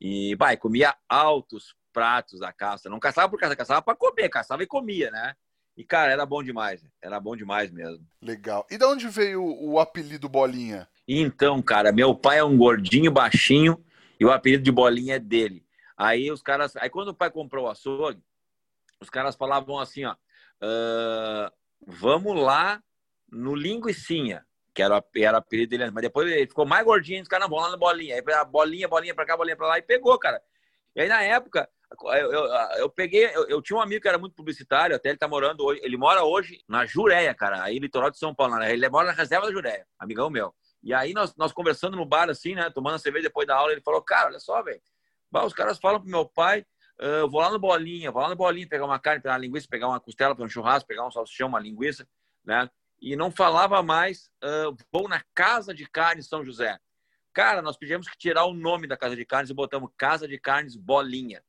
E, 0.00 0.34
vai, 0.36 0.56
comia 0.56 0.96
altos 1.06 1.76
pratos 1.92 2.40
da 2.40 2.50
caça. 2.50 2.88
Não 2.88 2.98
caçava 2.98 3.28
por 3.28 3.38
caça, 3.38 3.54
caçava 3.54 3.82
para 3.82 3.94
comer, 3.94 4.30
caçava 4.30 4.62
e 4.62 4.66
comia, 4.66 5.10
né? 5.10 5.36
E, 5.76 5.84
cara, 5.84 6.12
era 6.12 6.26
bom 6.26 6.42
demais. 6.42 6.84
Era 7.00 7.18
bom 7.18 7.34
demais 7.34 7.70
mesmo. 7.70 8.06
Legal. 8.20 8.66
E 8.70 8.76
de 8.76 8.84
onde 8.84 9.08
veio 9.08 9.42
o, 9.42 9.78
apelido 9.78 10.28
Bolinha? 10.28 10.88
Então, 11.08 11.62
cara, 11.62 11.92
meu 11.92 12.14
pai 12.14 12.38
é 12.38 12.44
um 12.44 12.56
gordinho 12.56 13.10
baixinho 13.10 13.82
e 14.20 14.24
o 14.24 14.30
apelido 14.30 14.62
de 14.62 14.70
Bolinha 14.70 15.16
é 15.16 15.18
dele. 15.18 15.64
Aí 15.96 16.30
os 16.30 16.42
caras. 16.42 16.76
Aí 16.76 16.90
quando 16.90 17.08
o 17.08 17.14
pai 17.14 17.30
comprou 17.30 17.66
o 17.66 17.70
açougue, 17.70 18.22
os 19.00 19.08
caras 19.08 19.34
falavam 19.34 19.78
assim, 19.78 20.04
ó. 20.04 20.14
Uh, 20.62 21.50
vamos 21.86 22.40
lá 22.40 22.82
no 23.30 23.54
Linguicinha, 23.54 24.46
que 24.74 24.82
era, 24.82 25.02
era 25.16 25.38
o 25.38 25.40
apelido 25.40 25.70
dele. 25.70 25.90
Mas 25.90 26.02
depois 26.02 26.30
ele 26.30 26.46
ficou 26.46 26.66
mais 26.66 26.84
gordinho, 26.84 27.22
os 27.22 27.28
caras 27.28 27.48
não 27.48 27.56
vão 27.56 27.64
lá 27.64 27.70
no 27.70 27.78
Bolinha. 27.78 28.14
Aí 28.14 28.22
bolinha, 28.46 28.86
bolinha 28.86 29.14
pra 29.14 29.24
cá, 29.24 29.36
bolinha 29.36 29.56
pra 29.56 29.68
lá 29.68 29.78
e 29.78 29.82
pegou, 29.82 30.18
cara. 30.18 30.42
E 30.94 31.00
aí 31.00 31.08
na 31.08 31.22
época 31.22 31.68
eu, 32.00 32.32
eu, 32.32 32.44
eu 32.78 32.90
peguei, 32.90 33.26
eu, 33.34 33.48
eu, 33.48 33.62
tinha 33.62 33.76
um 33.76 33.80
amigo 33.80 34.00
que 34.00 34.08
era 34.08 34.18
muito 34.18 34.34
publicitário, 34.34 34.94
até 34.94 35.10
ele 35.10 35.18
tá 35.18 35.28
morando 35.28 35.64
hoje, 35.64 35.80
ele 35.82 35.96
mora 35.96 36.24
hoje 36.24 36.62
na 36.68 36.86
Jureia, 36.86 37.34
cara, 37.34 37.62
aí 37.62 37.78
litoral 37.78 38.10
de 38.10 38.18
São 38.18 38.34
Paulo, 38.34 38.56
né? 38.56 38.72
ele 38.72 38.88
mora 38.88 39.08
na 39.08 39.12
reserva 39.12 39.46
da 39.46 39.52
Jureia, 39.52 39.86
amigão 39.98 40.30
meu. 40.30 40.54
E 40.82 40.92
aí 40.92 41.12
nós, 41.12 41.34
nós 41.36 41.52
conversando 41.52 41.96
no 41.96 42.04
bar, 42.04 42.28
assim, 42.28 42.54
né, 42.54 42.68
tomando 42.70 42.98
cerveja 42.98 43.28
depois 43.28 43.46
da 43.46 43.56
aula, 43.56 43.72
ele 43.72 43.80
falou, 43.80 44.02
cara, 44.02 44.28
olha 44.28 44.40
só, 44.40 44.62
velho, 44.62 44.80
os 45.32 45.52
caras 45.52 45.78
falam 45.78 46.00
pro 46.00 46.10
meu 46.10 46.26
pai, 46.26 46.66
uh, 47.00 47.04
eu 47.04 47.30
vou 47.30 47.40
lá 47.40 47.50
no 47.50 47.58
Bolinha, 47.58 48.10
vou 48.10 48.22
lá 48.22 48.28
no 48.28 48.36
Bolinha 48.36 48.68
pegar 48.68 48.84
uma 48.84 48.98
carne, 48.98 49.22
pegar 49.22 49.34
uma 49.34 49.40
linguiça, 49.40 49.66
pegar 49.70 49.88
uma 49.88 50.00
costela 50.00 50.34
para 50.34 50.44
um 50.44 50.48
churrasco, 50.48 50.88
pegar 50.88 51.06
um 51.06 51.10
salsichão, 51.10 51.48
uma 51.48 51.60
linguiça, 51.60 52.06
né, 52.44 52.68
e 53.00 53.16
não 53.16 53.30
falava 53.30 53.82
mais, 53.82 54.30
uh, 54.44 54.76
vou 54.92 55.08
na 55.08 55.22
Casa 55.34 55.72
de 55.74 55.86
Carnes 55.86 56.28
São 56.28 56.44
José. 56.44 56.78
Cara, 57.32 57.62
nós 57.62 57.76
pedimos 57.76 58.08
que 58.08 58.18
tirar 58.18 58.44
o 58.44 58.52
nome 58.52 58.86
da 58.86 58.96
Casa 58.96 59.16
de 59.16 59.24
Carnes 59.24 59.50
e 59.50 59.54
botamos 59.54 59.90
Casa 59.96 60.28
de 60.28 60.38
Carnes 60.38 60.76
Bolinha 60.76 61.42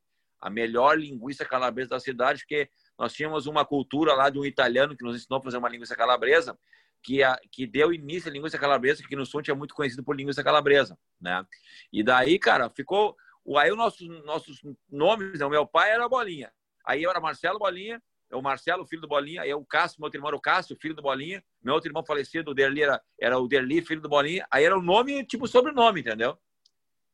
a 0.44 0.50
melhor 0.50 1.00
linguiça 1.00 1.46
calabresa 1.46 1.92
da 1.92 2.00
cidade, 2.02 2.42
porque 2.42 2.70
nós 3.00 3.14
tínhamos 3.14 3.48
uma 3.48 3.64
cultura 3.64 4.14
lá 4.14 4.30
de 4.30 4.38
um 4.38 4.44
italiano 4.44 4.96
que 4.96 5.04
nos 5.04 5.16
ensinou 5.16 5.40
a 5.40 5.42
fazer 5.44 5.58
uma 5.58 5.70
linguiça 5.70 5.96
calabresa, 5.96 6.60
que, 7.02 7.24
a, 7.24 7.40
que 7.50 7.66
deu 7.66 7.94
início 7.94 8.30
à 8.30 8.34
linguiça 8.34 8.60
calabresa, 8.60 9.02
que 9.08 9.16
no 9.16 9.26
sul 9.26 9.42
tinha 9.42 9.56
muito 9.56 9.74
conhecido 9.74 10.04
por 10.04 10.18
linguiça 10.18 10.44
calabresa, 10.44 11.00
né? 11.20 11.46
E 11.94 12.04
daí, 12.04 12.38
cara, 12.38 12.70
ficou... 12.70 13.16
Aí 13.58 13.72
os 13.72 13.78
nossos, 13.78 14.08
nossos 14.26 14.62
nomes, 14.90 15.40
né? 15.40 15.46
o 15.46 15.50
meu 15.50 15.66
pai 15.66 15.92
era 15.92 16.10
Bolinha, 16.10 16.52
aí 16.86 17.04
eu 17.04 17.10
era 17.10 17.22
Marcelo 17.22 17.58
Bolinha, 17.58 18.02
o 18.32 18.42
Marcelo, 18.42 18.86
filho 18.86 19.02
do 19.02 19.08
Bolinha, 19.08 19.44
aí 19.44 19.54
o 19.54 19.66
Cássio, 19.66 20.00
meu 20.00 20.08
outro 20.08 20.18
irmão 20.18 20.30
era 20.30 20.38
o 20.38 20.42
Cássio, 20.42 20.76
filho 20.76 20.96
do 20.96 21.02
Bolinha, 21.02 21.42
meu 21.64 21.74
outro 21.74 21.90
irmão 21.90 22.04
falecido, 22.06 22.52
o 22.52 22.54
Derli, 22.54 22.84
era, 22.84 23.02
era 23.20 23.38
o 23.40 23.48
Derli, 23.48 23.82
filho 23.82 24.02
do 24.02 24.10
Bolinha, 24.10 24.46
aí 24.52 24.66
era 24.66 24.78
o 24.78 24.82
nome, 24.82 25.26
tipo 25.26 25.48
sobrenome, 25.48 26.02
entendeu? 26.02 26.38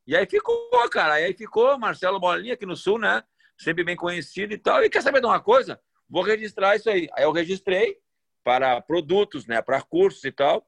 E 0.10 0.16
aí 0.16 0.26
ficou, 0.26 0.90
cara. 0.90 1.14
Aí 1.14 1.34
ficou 1.36 1.78
Marcelo 1.78 2.20
Bolinha 2.20 2.56
aqui 2.56 2.66
no 2.66 2.76
Sul, 2.76 2.98
né? 2.98 3.24
Sempre 3.56 3.84
bem 3.84 3.96
conhecido 3.96 4.52
e 4.54 4.58
tal. 4.58 4.84
E 4.84 4.90
quer 4.90 5.04
saber 5.04 5.22
de 5.22 5.28
uma 5.28 5.40
coisa? 5.40 5.80
Vou 6.10 6.24
registrar 6.24 6.76
isso 6.76 6.90
aí. 6.90 7.08
Aí 7.14 7.24
eu 7.24 7.32
registrei 7.32 8.00
para 8.44 8.82
produtos, 8.82 9.46
né? 9.46 9.62
Para 9.62 9.84
cursos 9.84 10.24
e 10.24 10.32
tal. 10.32 10.68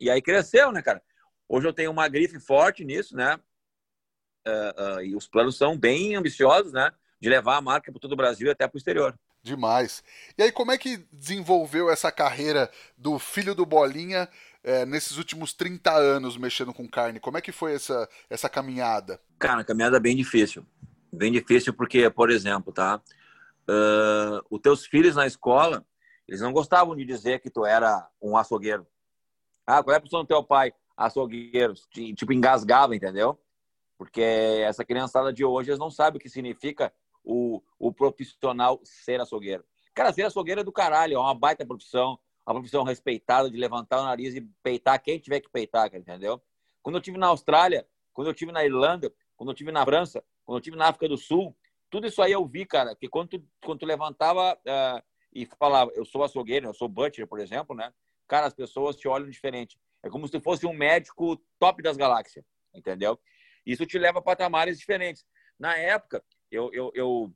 E 0.00 0.10
aí 0.10 0.20
cresceu, 0.20 0.72
né, 0.72 0.82
cara? 0.82 1.00
Hoje 1.48 1.68
eu 1.68 1.72
tenho 1.72 1.92
uma 1.92 2.08
grife 2.08 2.40
forte 2.40 2.84
nisso, 2.84 3.16
né? 3.16 3.38
uh, 4.48 4.96
uh, 4.96 5.02
e 5.02 5.14
os 5.14 5.28
planos 5.28 5.56
são 5.56 5.76
bem 5.76 6.16
ambiciosos, 6.16 6.72
né? 6.72 6.90
De 7.20 7.28
levar 7.28 7.56
a 7.56 7.60
marca 7.60 7.92
para 7.92 8.00
todo 8.00 8.12
o 8.12 8.16
Brasil 8.16 8.48
e 8.48 8.50
até 8.50 8.66
para 8.66 8.76
o 8.76 8.78
exterior. 8.78 9.18
Demais. 9.42 10.02
E 10.36 10.42
aí, 10.42 10.52
como 10.52 10.72
é 10.72 10.78
que 10.78 10.98
desenvolveu 11.12 11.90
essa 11.90 12.10
carreira 12.10 12.70
do 12.96 13.18
filho 13.18 13.54
do 13.54 13.64
Bolinha 13.64 14.28
é, 14.62 14.84
nesses 14.84 15.16
últimos 15.16 15.52
30 15.52 15.92
anos 15.92 16.36
mexendo 16.36 16.72
com 16.72 16.88
carne? 16.88 17.20
Como 17.20 17.38
é 17.38 17.40
que 17.40 17.52
foi 17.52 17.74
essa, 17.74 18.08
essa 18.28 18.48
caminhada? 18.48 19.20
Cara, 19.38 19.64
caminhada 19.64 20.00
bem 20.00 20.16
difícil. 20.16 20.66
Bem 21.12 21.32
difícil 21.32 21.72
porque, 21.72 22.10
por 22.10 22.30
exemplo, 22.30 22.72
tá? 22.72 23.00
Uh, 23.68 24.44
os 24.50 24.60
teus 24.60 24.86
filhos 24.86 25.16
na 25.16 25.26
escola, 25.26 25.84
eles 26.26 26.40
não 26.40 26.52
gostavam 26.52 26.96
de 26.96 27.04
dizer 27.04 27.40
que 27.40 27.50
tu 27.50 27.64
era 27.64 28.08
um 28.20 28.36
açougueiro. 28.36 28.86
Ah, 29.66 29.82
qual 29.82 29.94
é 29.94 29.96
a 29.96 30.00
profissão 30.00 30.22
do 30.22 30.26
teu 30.26 30.42
pai? 30.42 30.72
Açougueiro. 30.96 31.74
Tipo, 31.92 32.32
engasgava, 32.32 32.96
entendeu? 32.96 33.38
Porque 33.96 34.20
essa 34.20 34.84
criançada 34.84 35.32
de 35.32 35.44
hoje, 35.44 35.70
eles 35.70 35.78
não 35.78 35.90
sabem 35.90 36.18
o 36.18 36.20
que 36.20 36.28
significa 36.28 36.92
o, 37.22 37.62
o 37.78 37.92
profissional 37.92 38.80
ser 38.82 39.20
açougueiro. 39.20 39.64
Cara, 39.94 40.12
ser 40.12 40.22
açougueiro 40.22 40.62
é 40.62 40.64
do 40.64 40.72
caralho, 40.72 41.14
é 41.14 41.18
uma 41.18 41.34
baita 41.34 41.66
profissão, 41.66 42.18
uma 42.50 42.60
profissão 42.60 42.82
respeitada 42.82 43.50
de 43.50 43.56
levantar 43.56 44.00
o 44.00 44.04
nariz 44.04 44.34
e 44.34 44.40
peitar 44.62 45.00
quem 45.02 45.18
tiver 45.18 45.40
que 45.40 45.50
peitar, 45.50 45.94
entendeu? 45.94 46.40
Quando 46.82 46.96
eu 46.96 47.02
tive 47.02 47.18
na 47.18 47.26
Austrália, 47.26 47.86
quando 48.12 48.28
eu 48.28 48.34
tive 48.34 48.52
na 48.52 48.64
Irlanda, 48.64 49.12
quando 49.36 49.50
eu 49.50 49.54
tive 49.54 49.70
na 49.70 49.84
França, 49.84 50.24
quando 50.44 50.58
eu 50.58 50.62
tive 50.62 50.76
na 50.76 50.88
África 50.88 51.08
do 51.08 51.16
Sul, 51.16 51.54
tudo 51.90 52.06
isso 52.06 52.20
aí 52.22 52.32
eu 52.32 52.44
vi, 52.46 52.64
cara, 52.66 52.94
que 52.94 53.08
quando 53.08 53.28
tu, 53.28 53.44
quando 53.62 53.80
tu 53.80 53.86
levantava 53.86 54.54
uh, 54.54 55.02
e 55.32 55.46
falava, 55.58 55.90
eu 55.94 56.04
sou 56.04 56.24
açougueiro, 56.24 56.66
eu 56.66 56.74
sou 56.74 56.88
butcher, 56.88 57.26
por 57.26 57.38
exemplo, 57.38 57.74
né? 57.74 57.92
Cara, 58.26 58.46
as 58.46 58.54
pessoas 58.54 58.96
te 58.96 59.08
olham 59.08 59.28
diferente. 59.28 59.78
É 60.02 60.08
como 60.08 60.28
se 60.28 60.40
fosse 60.40 60.66
um 60.66 60.72
médico 60.72 61.36
top 61.58 61.82
das 61.82 61.96
galáxias, 61.96 62.44
entendeu? 62.74 63.18
Isso 63.64 63.86
te 63.86 63.98
leva 63.98 64.18
a 64.18 64.22
patamares 64.22 64.78
diferentes. 64.78 65.24
Na 65.58 65.76
época, 65.76 66.22
eu, 66.50 66.70
eu, 66.72 66.90
eu, 66.94 67.34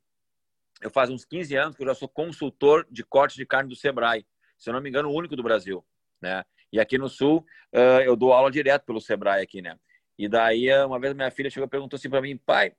eu 0.81 0.89
faz 0.89 1.09
uns 1.09 1.25
15 1.25 1.55
anos 1.55 1.75
que 1.75 1.83
eu 1.83 1.87
já 1.87 1.95
sou 1.95 2.07
consultor 2.07 2.87
de 2.89 3.03
corte 3.03 3.35
de 3.35 3.45
carne 3.45 3.69
do 3.69 3.75
Sebrae. 3.75 4.25
Se 4.63 4.69
eu 4.69 4.73
não 4.73 4.79
me 4.79 4.87
engano, 4.87 5.09
o 5.09 5.13
único 5.13 5.35
do 5.35 5.43
Brasil, 5.43 5.85
né? 6.21 6.45
E 6.71 6.79
aqui 6.79 6.97
no 6.97 7.09
Sul, 7.09 7.45
uh, 7.73 8.01
eu 8.05 8.15
dou 8.15 8.31
aula 8.31 8.49
direto 8.49 8.85
pelo 8.85 9.01
Sebrae 9.01 9.43
aqui, 9.43 9.61
né? 9.61 9.77
E 10.17 10.29
daí, 10.29 10.69
uma 10.85 10.97
vez 10.97 11.13
minha 11.13 11.29
filha 11.29 11.49
chegou 11.49 11.67
e 11.67 11.69
perguntou 11.69 11.97
assim 11.97 12.09
para 12.09 12.21
mim, 12.21 12.37
pai, 12.37 12.73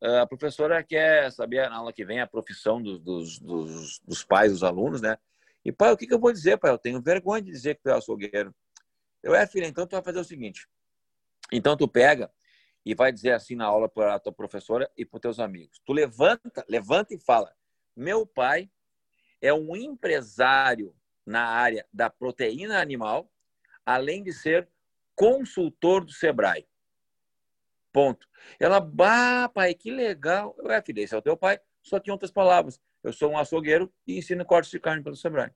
a 0.00 0.26
professora 0.26 0.82
quer 0.82 1.30
saber 1.32 1.68
na 1.68 1.76
aula 1.76 1.92
que 1.92 2.06
vem 2.06 2.20
a 2.20 2.26
profissão 2.26 2.80
dos, 2.80 2.98
dos, 3.00 3.38
dos, 3.38 4.00
dos 4.00 4.24
pais 4.24 4.50
dos 4.50 4.62
alunos, 4.62 5.02
né? 5.02 5.18
E, 5.62 5.70
pai, 5.70 5.92
o 5.92 5.96
que, 5.96 6.06
que 6.06 6.14
eu 6.14 6.18
vou 6.18 6.32
dizer, 6.32 6.56
pai? 6.56 6.70
Eu 6.70 6.78
tenho 6.78 7.02
vergonha 7.02 7.42
de 7.42 7.50
dizer 7.50 7.74
que 7.74 7.82
tu 7.82 7.90
é 7.90 7.92
açougueiro. 7.92 8.54
Eu, 9.22 9.34
é, 9.34 9.46
filha, 9.46 9.66
então 9.66 9.86
tu 9.86 9.92
vai 9.92 10.02
fazer 10.02 10.20
o 10.20 10.24
seguinte. 10.24 10.66
Então 11.52 11.76
tu 11.76 11.86
pega 11.86 12.30
e 12.84 12.94
vai 12.94 13.12
dizer 13.12 13.32
assim 13.32 13.56
na 13.56 13.66
aula 13.66 13.88
para 13.90 14.14
a 14.14 14.18
tua 14.18 14.32
professora 14.32 14.90
e 14.96 15.04
para 15.04 15.16
os 15.16 15.20
teus 15.20 15.40
amigos. 15.40 15.82
Tu 15.84 15.92
levanta, 15.92 16.64
levanta 16.66 17.12
e 17.12 17.18
fala: 17.18 17.52
"Meu 17.94 18.24
pai 18.24 18.70
é 19.42 19.52
um 19.52 19.76
empresário 19.76 20.94
na 21.26 21.46
área 21.46 21.84
da 21.92 22.08
proteína 22.08 22.80
animal, 22.80 23.30
além 23.84 24.22
de 24.22 24.32
ser 24.32 24.68
consultor 25.14 26.04
do 26.04 26.12
Sebrae." 26.12 26.66
Ponto. 27.92 28.28
Ela, 28.60 28.78
bah, 28.78 29.48
pai, 29.48 29.74
que 29.74 29.90
legal. 29.90 30.54
Eu, 30.58 30.70
é, 30.70 30.82
filha, 30.82 31.00
esse 31.00 31.14
é 31.14 31.18
o 31.18 31.22
teu 31.22 31.36
pai, 31.36 31.58
só 31.82 31.98
que 31.98 32.10
em 32.10 32.12
outras 32.12 32.30
palavras. 32.30 32.80
Eu 33.02 33.12
sou 33.12 33.30
um 33.30 33.38
açougueiro 33.38 33.92
e 34.06 34.18
ensino 34.18 34.44
cortes 34.44 34.70
de 34.70 34.78
carne 34.78 35.02
pelo 35.02 35.16
Sebrae. 35.16 35.50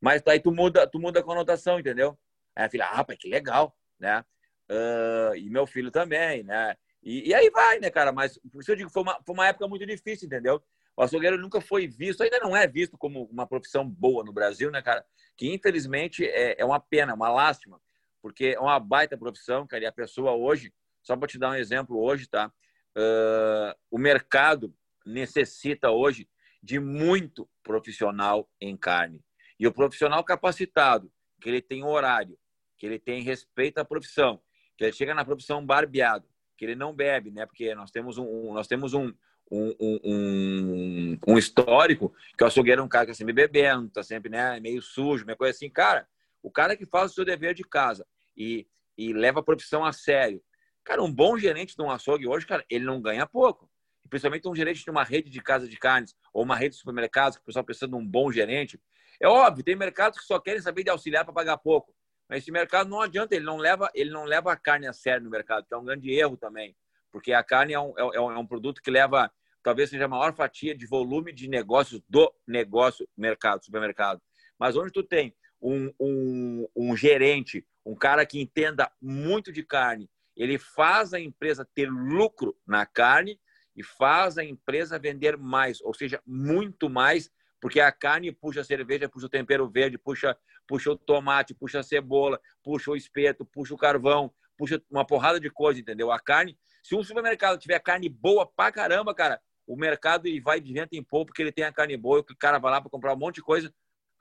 Mas 0.00 0.20
daí 0.20 0.40
tu 0.40 0.52
muda, 0.52 0.86
tu 0.86 0.98
muda 0.98 1.20
a 1.20 1.22
conotação, 1.22 1.78
entendeu? 1.78 2.18
Aí 2.54 2.66
a 2.66 2.68
filha, 2.68 2.86
ah, 2.86 3.04
pai, 3.04 3.16
que 3.16 3.28
legal, 3.28 3.74
né? 3.98 4.24
Uh, 4.68 5.34
e 5.36 5.48
meu 5.48 5.66
filho 5.66 5.90
também, 5.90 6.42
né? 6.42 6.76
E, 7.02 7.30
e, 7.30 7.34
aí 7.34 7.48
vai, 7.50 7.78
né, 7.78 7.88
cara? 7.88 8.12
Mas 8.12 8.38
eu 8.68 8.76
digo, 8.76 8.90
foi 8.90 9.02
uma, 9.02 9.20
foi 9.24 9.34
uma 9.34 9.46
época 9.46 9.66
muito 9.66 9.84
difícil, 9.86 10.26
entendeu? 10.26 10.62
O 10.96 11.02
açougueiro 11.02 11.38
nunca 11.38 11.60
foi 11.60 11.86
visto, 11.86 12.22
ainda 12.22 12.38
não 12.38 12.56
é 12.56 12.66
visto 12.66 12.98
como 12.98 13.24
uma 13.24 13.46
profissão 13.46 13.88
boa 13.88 14.22
no 14.24 14.32
Brasil, 14.32 14.70
né, 14.70 14.82
cara? 14.82 15.04
Que 15.36 15.52
infelizmente 15.52 16.24
é, 16.24 16.60
é 16.60 16.64
uma 16.64 16.78
pena, 16.78 17.14
uma 17.14 17.30
lástima, 17.30 17.80
porque 18.20 18.54
é 18.56 18.60
uma 18.60 18.78
baita 18.78 19.16
profissão, 19.16 19.66
cara, 19.66 19.84
e 19.84 19.86
a 19.86 19.92
pessoa 19.92 20.32
hoje, 20.32 20.72
só 21.02 21.16
para 21.16 21.28
te 21.28 21.38
dar 21.38 21.50
um 21.50 21.54
exemplo 21.54 21.98
hoje, 22.00 22.28
tá? 22.28 22.52
Uh, 22.96 23.74
o 23.90 23.98
mercado 23.98 24.74
necessita 25.04 25.90
hoje 25.90 26.28
de 26.62 26.78
muito 26.78 27.48
profissional 27.62 28.48
em 28.60 28.76
carne. 28.76 29.24
E 29.58 29.66
o 29.66 29.72
profissional 29.72 30.22
capacitado, 30.22 31.10
que 31.40 31.48
ele 31.48 31.62
tem 31.62 31.82
horário, 31.82 32.38
que 32.78 32.86
ele 32.86 32.98
tem 32.98 33.22
respeito 33.22 33.78
à 33.78 33.84
profissão, 33.84 34.40
que 34.76 34.84
ele 34.84 34.92
chega 34.92 35.14
na 35.14 35.24
profissão 35.24 35.64
barbeado, 35.64 36.28
que 36.56 36.64
ele 36.64 36.76
não 36.76 36.94
bebe, 36.94 37.30
né? 37.30 37.46
Porque 37.46 37.74
nós 37.74 37.90
temos 37.90 38.18
um, 38.18 38.52
nós 38.52 38.68
temos 38.68 38.94
um, 38.94 39.12
um, 39.52 40.00
um, 40.04 41.18
um 41.26 41.38
histórico 41.38 42.14
que 42.36 42.42
o 42.42 42.46
açougueiro 42.46 42.80
é 42.80 42.84
um 42.84 42.88
cara 42.88 43.06
que 43.06 43.12
está 43.12 43.18
sempre 43.18 43.34
bebendo, 43.34 43.86
está 43.86 44.02
sempre 44.02 44.30
né, 44.30 44.58
meio 44.60 44.80
sujo, 44.80 45.26
meio 45.26 45.36
coisa 45.36 45.54
assim. 45.54 45.68
Cara, 45.68 46.08
o 46.42 46.50
cara 46.50 46.76
que 46.76 46.86
faz 46.86 47.10
o 47.10 47.14
seu 47.14 47.24
dever 47.24 47.54
de 47.54 47.62
casa 47.62 48.06
e, 48.36 48.66
e 48.96 49.12
leva 49.12 49.40
a 49.40 49.42
profissão 49.42 49.84
a 49.84 49.92
sério. 49.92 50.42
Cara, 50.84 51.02
um 51.02 51.12
bom 51.12 51.38
gerente 51.38 51.76
de 51.76 51.82
um 51.82 51.90
açougue 51.90 52.26
hoje, 52.26 52.46
cara, 52.46 52.64
ele 52.68 52.84
não 52.84 53.00
ganha 53.00 53.26
pouco. 53.26 53.70
Principalmente 54.08 54.48
um 54.48 54.54
gerente 54.54 54.84
de 54.84 54.90
uma 54.90 55.04
rede 55.04 55.30
de 55.30 55.40
casa 55.40 55.68
de 55.68 55.76
carnes 55.76 56.14
ou 56.32 56.42
uma 56.42 56.56
rede 56.56 56.74
de 56.74 56.80
supermercados, 56.80 57.36
que 57.36 57.42
o 57.42 57.46
pessoal 57.46 57.64
precisa 57.64 57.88
de 57.88 57.94
um 57.94 58.06
bom 58.06 58.32
gerente. 58.32 58.80
É 59.20 59.28
óbvio, 59.28 59.64
tem 59.64 59.76
mercados 59.76 60.18
que 60.18 60.24
só 60.24 60.38
querem 60.40 60.60
saber 60.60 60.82
de 60.82 60.90
auxiliar 60.90 61.24
para 61.24 61.32
pagar 61.32 61.56
pouco. 61.58 61.94
Mas 62.28 62.42
esse 62.42 62.50
mercado 62.50 62.88
não 62.88 63.00
adianta, 63.00 63.34
ele 63.34 63.44
não 63.44 63.56
leva, 63.56 63.90
ele 63.94 64.10
não 64.10 64.24
leva 64.24 64.52
a 64.52 64.56
carne 64.56 64.86
a 64.86 64.92
sério 64.92 65.24
no 65.24 65.30
mercado, 65.30 65.66
que 65.66 65.74
é 65.74 65.76
um 65.76 65.84
grande 65.84 66.10
erro 66.10 66.36
também, 66.36 66.74
porque 67.10 67.32
a 67.32 67.42
carne 67.42 67.74
é 67.74 67.80
um, 67.80 67.92
é, 67.98 68.16
é 68.16 68.20
um 68.20 68.46
produto 68.46 68.80
que 68.80 68.90
leva, 68.90 69.30
talvez 69.62 69.90
seja 69.90 70.04
a 70.04 70.08
maior 70.08 70.34
fatia 70.34 70.74
de 70.74 70.86
volume 70.86 71.32
de 71.32 71.48
negócios 71.48 72.00
do 72.08 72.32
negócio 72.46 73.08
mercado, 73.16 73.64
supermercado. 73.64 74.20
Mas 74.58 74.76
onde 74.76 74.92
tu 74.92 75.02
tem 75.02 75.34
um, 75.60 75.92
um, 76.00 76.68
um 76.74 76.96
gerente, 76.96 77.66
um 77.84 77.94
cara 77.94 78.26
que 78.26 78.40
entenda 78.40 78.90
muito 79.00 79.52
de 79.52 79.62
carne, 79.62 80.10
ele 80.36 80.58
faz 80.58 81.12
a 81.12 81.20
empresa 81.20 81.68
ter 81.74 81.90
lucro 81.90 82.56
na 82.66 82.86
carne 82.86 83.38
e 83.76 83.82
faz 83.82 84.38
a 84.38 84.44
empresa 84.44 84.98
vender 84.98 85.36
mais, 85.36 85.80
ou 85.80 85.94
seja, 85.94 86.20
muito 86.26 86.90
mais, 86.90 87.30
porque 87.60 87.80
a 87.80 87.92
carne 87.92 88.32
puxa 88.32 88.60
a 88.60 88.64
cerveja, 88.64 89.08
puxa 89.08 89.26
o 89.26 89.30
tempero 89.30 89.68
verde, 89.70 89.96
puxa 89.96 90.36
puxa 90.66 90.90
o 90.90 90.96
tomate, 90.96 91.54
puxa 91.54 91.80
a 91.80 91.82
cebola, 91.82 92.40
puxa 92.62 92.90
o 92.90 92.96
espeto, 92.96 93.44
puxa 93.44 93.74
o 93.74 93.78
carvão, 93.78 94.32
puxa 94.56 94.82
uma 94.90 95.06
porrada 95.06 95.40
de 95.40 95.50
coisa, 95.50 95.80
entendeu? 95.80 96.10
A 96.10 96.20
carne, 96.20 96.58
se 96.82 96.94
um 96.94 97.02
supermercado 97.02 97.58
tiver 97.58 97.78
carne 97.80 98.08
boa 98.08 98.46
pra 98.46 98.72
caramba, 98.72 99.14
cara, 99.14 99.40
o 99.66 99.76
mercado 99.76 100.26
ele 100.26 100.40
vai 100.40 100.60
de 100.60 100.72
vento 100.72 100.94
em 100.94 101.02
pouco 101.02 101.26
porque 101.26 101.42
ele 101.42 101.52
tem 101.52 101.64
a 101.64 101.72
carne 101.72 101.96
boa, 101.96 102.20
o 102.20 102.36
cara 102.36 102.58
vai 102.58 102.72
lá 102.72 102.80
para 102.80 102.90
comprar 102.90 103.14
um 103.14 103.18
monte 103.18 103.36
de 103.36 103.42
coisa 103.42 103.72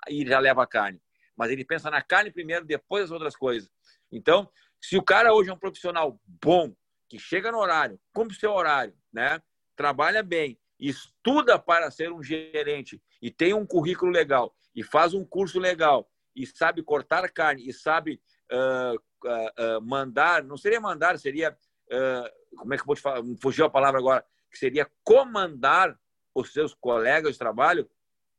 e 0.07 0.25
já 0.25 0.39
leva 0.39 0.63
a 0.63 0.67
carne. 0.67 1.01
Mas 1.35 1.51
ele 1.51 1.65
pensa 1.65 1.89
na 1.89 2.01
carne 2.01 2.31
primeiro, 2.31 2.65
depois 2.65 3.05
as 3.05 3.11
outras 3.11 3.35
coisas. 3.35 3.69
Então, 4.11 4.49
se 4.79 4.97
o 4.97 5.03
cara 5.03 5.33
hoje 5.33 5.49
é 5.49 5.53
um 5.53 5.57
profissional 5.57 6.19
bom, 6.25 6.73
que 7.07 7.19
chega 7.19 7.51
no 7.51 7.59
horário, 7.59 7.99
cumpre 8.13 8.35
o 8.35 8.39
seu 8.39 8.51
horário, 8.51 8.93
né? 9.11 9.41
Trabalha 9.75 10.23
bem, 10.23 10.57
estuda 10.79 11.59
para 11.59 11.91
ser 11.91 12.11
um 12.11 12.23
gerente 12.23 13.01
e 13.21 13.29
tem 13.29 13.53
um 13.53 13.65
currículo 13.65 14.11
legal 14.11 14.55
e 14.73 14.83
faz 14.83 15.13
um 15.13 15.25
curso 15.25 15.59
legal 15.59 16.09
e 16.35 16.45
sabe 16.45 16.81
cortar 16.81 17.29
carne 17.29 17.67
e 17.67 17.73
sabe 17.73 18.21
uh, 18.51 18.95
uh, 18.95 19.77
uh, 19.77 19.81
mandar, 19.81 20.43
não 20.43 20.55
seria 20.55 20.79
mandar, 20.79 21.19
seria, 21.19 21.57
como 22.55 22.73
é 22.73 22.77
que 22.77 22.83
eu 22.83 22.87
vou 22.87 22.95
te 22.95 23.01
falar, 23.01 23.21
fugiu 23.41 23.65
a 23.65 23.69
palavra 23.69 23.99
agora, 23.99 24.25
que 24.51 24.57
seria 24.57 24.89
comandar 25.03 25.97
os 26.35 26.51
seus 26.53 26.73
colegas 26.73 27.33
de 27.33 27.39
trabalho, 27.39 27.89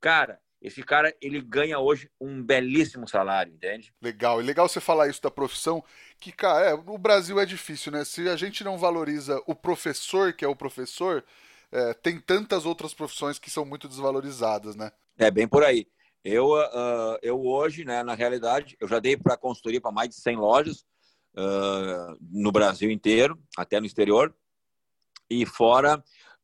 cara, 0.00 0.40
esse 0.60 0.82
cara 0.82 1.14
ele 1.20 1.40
ganha 1.40 1.78
hoje 1.78 2.08
um 2.20 2.42
belíssimo 2.42 3.08
salário, 3.08 3.52
entende? 3.52 3.92
Legal, 4.00 4.40
e 4.40 4.44
legal 4.44 4.68
você 4.68 4.80
falar 4.80 5.08
isso 5.08 5.20
da 5.20 5.30
profissão, 5.30 5.82
que 6.20 6.30
cara, 6.30 6.70
é, 6.70 6.74
o 6.74 6.98
Brasil 6.98 7.40
é 7.40 7.44
difícil, 7.44 7.90
né? 7.90 8.04
Se 8.04 8.28
a 8.28 8.36
gente 8.36 8.62
não 8.62 8.78
valoriza 8.78 9.42
o 9.46 9.54
professor, 9.54 10.32
que 10.32 10.44
é 10.44 10.48
o 10.48 10.56
professor, 10.56 11.24
é, 11.72 11.94
tem 11.94 12.20
tantas 12.20 12.64
outras 12.64 12.94
profissões 12.94 13.38
que 13.38 13.50
são 13.50 13.64
muito 13.64 13.88
desvalorizadas, 13.88 14.76
né? 14.76 14.92
É 15.18 15.30
bem 15.30 15.48
por 15.48 15.64
aí. 15.64 15.86
Eu, 16.24 16.52
uh, 16.52 17.18
eu 17.20 17.44
hoje, 17.44 17.84
né, 17.84 18.02
na 18.04 18.14
realidade, 18.14 18.76
eu 18.80 18.86
já 18.86 19.00
dei 19.00 19.16
para 19.16 19.36
consultoria 19.36 19.80
para 19.80 19.90
mais 19.90 20.08
de 20.08 20.14
100 20.14 20.36
lojas 20.36 20.84
uh, 21.36 22.16
no 22.20 22.52
Brasil 22.52 22.90
inteiro, 22.90 23.36
até 23.58 23.80
no 23.80 23.86
exterior. 23.86 24.32
E 25.32 25.46
fora 25.46 25.96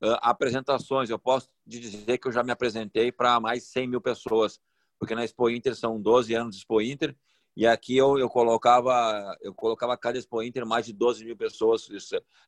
uh, 0.02 0.16
apresentações, 0.22 1.10
eu 1.10 1.18
posso 1.18 1.48
dizer 1.66 2.16
que 2.16 2.26
eu 2.26 2.32
já 2.32 2.42
me 2.42 2.50
apresentei 2.50 3.12
para 3.12 3.38
mais 3.38 3.64
de 3.64 3.68
100 3.68 3.86
mil 3.88 4.00
pessoas, 4.00 4.58
porque 4.98 5.14
na 5.14 5.24
Expo 5.24 5.50
Inter 5.50 5.76
são 5.76 6.00
12 6.00 6.34
anos 6.34 6.54
de 6.54 6.62
Expo 6.62 6.80
Inter, 6.80 7.14
e 7.54 7.66
aqui 7.66 7.96
eu, 7.96 8.18
eu 8.18 8.30
colocava 8.30 9.36
eu 9.42 9.52
colocava 9.52 9.96
cada 9.96 10.16
Expo 10.16 10.42
Inter 10.42 10.64
mais 10.64 10.86
de 10.86 10.94
12 10.94 11.24
mil 11.24 11.36
pessoas, 11.36 11.86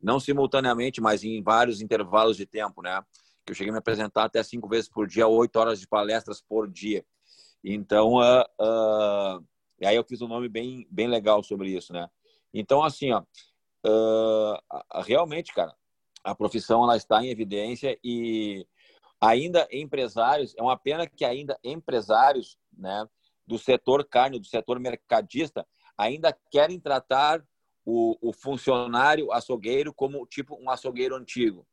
não 0.00 0.18
simultaneamente, 0.18 1.00
mas 1.00 1.24
em 1.24 1.42
vários 1.42 1.82
intervalos 1.82 2.38
de 2.38 2.46
tempo, 2.46 2.80
né? 2.80 3.02
Que 3.44 3.52
eu 3.52 3.54
cheguei 3.54 3.70
a 3.70 3.72
me 3.72 3.78
apresentar 3.78 4.24
até 4.24 4.42
cinco 4.42 4.68
vezes 4.68 4.88
por 4.88 5.06
dia, 5.06 5.26
oito 5.26 5.56
horas 5.56 5.78
de 5.78 5.86
palestras 5.86 6.40
por 6.40 6.70
dia. 6.70 7.04
Então, 7.62 8.14
uh, 8.14 8.44
uh, 8.58 9.44
aí 9.84 9.96
eu 9.96 10.04
fiz 10.04 10.22
um 10.22 10.28
nome 10.28 10.48
bem, 10.48 10.86
bem 10.90 11.06
legal 11.06 11.42
sobre 11.42 11.68
isso, 11.68 11.92
né? 11.92 12.08
Então, 12.54 12.82
assim, 12.82 13.12
ó, 13.12 13.22
uh, 13.86 15.02
realmente, 15.02 15.52
cara, 15.52 15.74
a 16.22 16.34
profissão 16.34 16.84
ela 16.84 16.96
está 16.96 17.22
em 17.24 17.30
evidência 17.30 17.98
e 18.02 18.66
ainda 19.20 19.68
empresários, 19.70 20.54
é 20.56 20.62
uma 20.62 20.76
pena 20.76 21.06
que 21.06 21.24
ainda 21.24 21.58
empresários 21.62 22.58
né, 22.76 23.06
do 23.46 23.58
setor 23.58 24.04
carne, 24.04 24.38
do 24.38 24.46
setor 24.46 24.78
mercadista, 24.78 25.66
ainda 25.96 26.36
querem 26.50 26.80
tratar 26.80 27.44
o, 27.84 28.16
o 28.20 28.32
funcionário 28.32 29.32
açougueiro 29.32 29.92
como 29.92 30.26
tipo 30.26 30.56
um 30.60 30.70
açougueiro 30.70 31.16
antigo, 31.16 31.66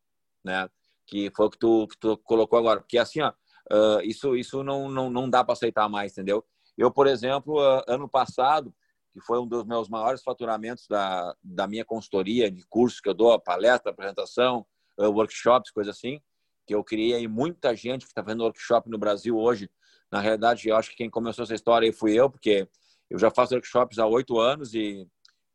né? 0.43 0.69
Que 1.05 1.31
foi 1.35 1.45
o 1.45 1.49
que 1.49 1.57
tu, 1.57 1.87
que 1.87 1.97
tu 1.97 2.17
colocou 2.17 2.59
agora. 2.59 2.81
Porque 2.81 2.97
assim, 2.97 3.21
ó, 3.21 3.29
uh, 3.71 4.01
isso, 4.03 4.35
isso 4.35 4.63
não, 4.63 4.89
não, 4.89 5.09
não 5.09 5.29
dá 5.29 5.43
para 5.43 5.53
aceitar 5.53 5.87
mais, 5.87 6.11
entendeu? 6.11 6.43
Eu, 6.77 6.91
por 6.91 7.07
exemplo, 7.07 7.59
uh, 7.59 7.83
ano 7.87 8.09
passado, 8.09 8.73
que 9.17 9.25
foi 9.25 9.39
um 9.39 9.47
dos 9.47 9.65
meus 9.65 9.89
maiores 9.89 10.21
faturamentos 10.21 10.87
da, 10.87 11.35
da 11.43 11.67
minha 11.67 11.83
consultoria, 11.83 12.51
de 12.51 12.63
cursos 12.67 13.01
que 13.01 13.09
eu 13.09 13.15
dou, 13.15 13.39
palestra, 13.39 13.91
apresentação, 13.91 14.65
uh, 14.97 15.09
workshops, 15.09 15.71
coisa 15.71 15.89
assim, 15.89 16.21
que 16.67 16.75
eu 16.75 16.83
criei 16.83 17.27
muita 17.27 17.75
gente 17.75 18.01
que 18.01 18.11
está 18.11 18.23
fazendo 18.23 18.43
workshop 18.43 18.89
no 18.89 18.97
Brasil 18.97 19.35
hoje. 19.35 19.69
Na 20.11 20.19
realidade, 20.19 20.69
eu 20.69 20.75
acho 20.75 20.91
que 20.91 20.97
quem 20.97 21.09
começou 21.09 21.43
essa 21.43 21.55
história 21.55 21.87
aí 21.87 21.91
fui 21.91 22.13
eu, 22.13 22.29
porque 22.29 22.67
eu 23.09 23.17
já 23.17 23.31
faço 23.31 23.55
workshops 23.55 23.97
há 23.97 24.05
oito 24.05 24.37
anos 24.37 24.73
e 24.73 25.07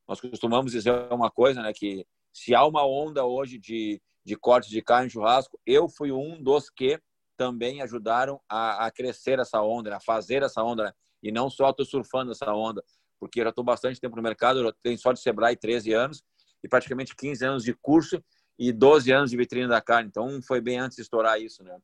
nós 0.09 0.21
costumamos 0.21 0.73
dizer 0.73 0.93
uma 1.13 1.31
coisa, 1.31 1.63
né, 1.63 1.73
que 1.73 2.05
se 2.33 2.55
há 2.55 2.65
uma 2.65 2.85
onda 2.85 3.25
hoje 3.25 3.59
de, 3.59 4.03
de 4.25 4.35
corte 4.37 4.71
de 4.71 4.83
carne 4.83 5.07
de 5.07 5.13
churrasco, 5.13 5.59
eu 5.65 5.89
fui 5.89 6.11
um 6.11 6.43
dos 6.43 6.69
que 6.69 7.01
também 7.37 7.81
ajudaram 7.81 8.41
a, 8.49 8.87
a 8.87 8.91
crescer 8.91 9.39
essa 9.39 9.63
onda, 9.63 9.91
né, 9.91 9.97
a 9.97 10.01
fazer 10.01 10.43
essa 10.43 10.63
onda, 10.63 10.85
né, 10.85 10.93
e 11.23 11.31
não 11.31 11.49
só 11.49 11.71
estou 11.71 11.87
surfando 11.87 12.33
essa 12.33 12.53
onda, 12.53 12.83
porque 13.23 13.39
eu 13.39 13.45
já 13.45 13.51
estou 13.51 13.63
bastante 13.63 14.01
tempo 14.01 14.17
no 14.17 14.23
mercado, 14.23 14.59
eu 14.59 14.73
tenho 14.83 14.99
só 14.99 15.13
de 15.13 15.21
Sebrae 15.21 15.55
13 15.55 15.93
anos 15.93 16.25
e 16.61 16.69
praticamente 16.69 17.15
15 17.15 17.45
anos 17.45 17.63
de 17.63 17.73
curso 17.73 18.21
e 18.59 18.73
12 18.73 19.13
anos 19.13 19.31
de 19.31 19.37
vitrine 19.37 19.69
da 19.69 19.81
carne, 19.81 20.09
então 20.09 20.43
foi 20.43 20.61
bem 20.61 20.81
antes 20.81 20.97
de 20.97 21.03
estourar 21.03 21.41
isso, 21.41 21.63
né. 21.63 21.79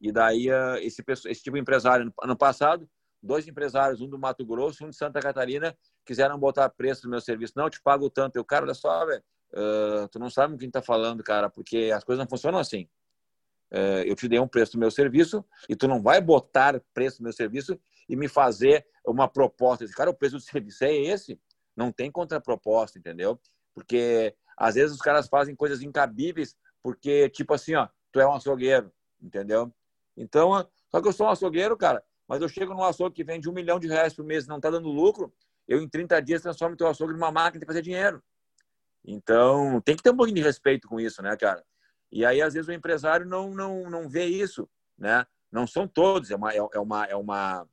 E 0.00 0.12
daí 0.12 0.48
eh, 0.48 0.84
esse, 0.84 1.02
esse 1.26 1.42
tipo 1.42 1.56
de 1.56 1.60
empresário, 1.60 2.14
ano 2.22 2.36
passado, 2.36 2.88
dois 3.20 3.48
empresários, 3.48 4.00
um 4.00 4.08
do 4.08 4.16
Mato 4.16 4.46
Grosso, 4.46 4.86
um 4.86 4.90
de 4.90 4.94
Santa 4.94 5.18
Catarina, 5.18 5.76
quiseram 6.06 6.38
botar 6.38 6.68
preço 6.68 7.02
no 7.06 7.10
meu 7.10 7.20
serviço. 7.20 7.54
Não, 7.56 7.64
eu 7.64 7.70
te 7.70 7.82
pago 7.82 8.08
tanto. 8.08 8.36
Eu, 8.36 8.44
cara, 8.44 8.64
olha 8.64 8.74
só, 8.74 9.04
velho, 9.04 9.20
uh, 9.54 10.06
tu 10.12 10.20
não 10.20 10.30
sabe 10.30 10.54
o 10.54 10.56
que 10.56 10.62
a 10.62 10.66
gente 10.66 10.74
tá 10.74 10.82
falando, 10.82 11.24
cara, 11.24 11.50
porque 11.50 11.90
as 11.92 12.04
coisas 12.04 12.24
não 12.24 12.30
funcionam 12.30 12.60
assim. 12.60 12.88
Uh, 13.70 14.02
eu 14.06 14.14
te 14.14 14.26
dei 14.28 14.38
um 14.38 14.48
preço 14.48 14.72
do 14.72 14.78
meu 14.78 14.90
serviço 14.90 15.44
e 15.68 15.76
tu 15.76 15.86
não 15.86 16.00
vai 16.00 16.20
botar 16.20 16.80
preço 16.94 17.20
no 17.20 17.24
meu 17.24 17.32
serviço 17.32 17.78
e 18.08 18.16
me 18.16 18.26
fazer 18.26 18.86
uma 19.06 19.28
proposta. 19.28 19.86
Cara, 19.88 20.10
o 20.10 20.14
preço 20.14 20.36
do 20.36 20.40
serviço 20.40 20.84
é 20.84 20.94
esse. 20.94 21.38
Não 21.76 21.92
tem 21.92 22.10
contraproposta, 22.10 22.98
entendeu? 22.98 23.38
Porque 23.74 24.34
às 24.56 24.74
vezes 24.74 24.96
os 24.96 25.02
caras 25.02 25.28
fazem 25.28 25.54
coisas 25.54 25.82
incabíveis 25.82 26.56
porque, 26.82 27.28
tipo 27.28 27.52
assim, 27.52 27.74
ó, 27.74 27.88
tu 28.10 28.20
é 28.20 28.26
um 28.26 28.32
açougueiro, 28.32 28.90
entendeu? 29.20 29.72
Então, 30.16 30.66
só 30.90 31.00
que 31.00 31.08
eu 31.08 31.12
sou 31.12 31.26
um 31.26 31.30
açougueiro, 31.30 31.76
cara, 31.76 32.02
mas 32.26 32.40
eu 32.40 32.48
chego 32.48 32.74
num 32.74 32.82
açougue 32.82 33.14
que 33.14 33.24
vende 33.24 33.48
um 33.48 33.52
milhão 33.52 33.78
de 33.78 33.86
reais 33.86 34.14
por 34.14 34.24
mês 34.24 34.44
e 34.44 34.48
não 34.48 34.56
está 34.56 34.70
dando 34.70 34.88
lucro, 34.88 35.32
eu 35.66 35.80
em 35.80 35.88
30 35.88 36.20
dias 36.20 36.42
transformo 36.42 36.76
teu 36.76 36.88
açougue 36.88 37.12
numa 37.12 37.30
máquina 37.30 37.60
de 37.60 37.66
fazer 37.66 37.82
dinheiro. 37.82 38.22
Então, 39.04 39.80
tem 39.80 39.96
que 39.96 40.02
ter 40.02 40.10
um 40.10 40.16
pouquinho 40.16 40.36
de 40.36 40.42
respeito 40.42 40.88
com 40.88 40.98
isso, 40.98 41.22
né, 41.22 41.36
cara? 41.36 41.64
E 42.10 42.24
aí, 42.24 42.40
às 42.40 42.54
vezes, 42.54 42.68
o 42.68 42.72
empresário 42.72 43.26
não, 43.26 43.50
não, 43.50 43.90
não 43.90 44.08
vê 44.08 44.24
isso, 44.24 44.68
né? 44.96 45.26
Não 45.50 45.66
são 45.66 45.86
todos, 45.86 46.30
é 46.30 46.36
uma, 46.36 46.52
é, 46.52 46.58
é 46.58 46.78
uma, 46.78 47.04
é 47.06 47.16
uma, 47.16 47.68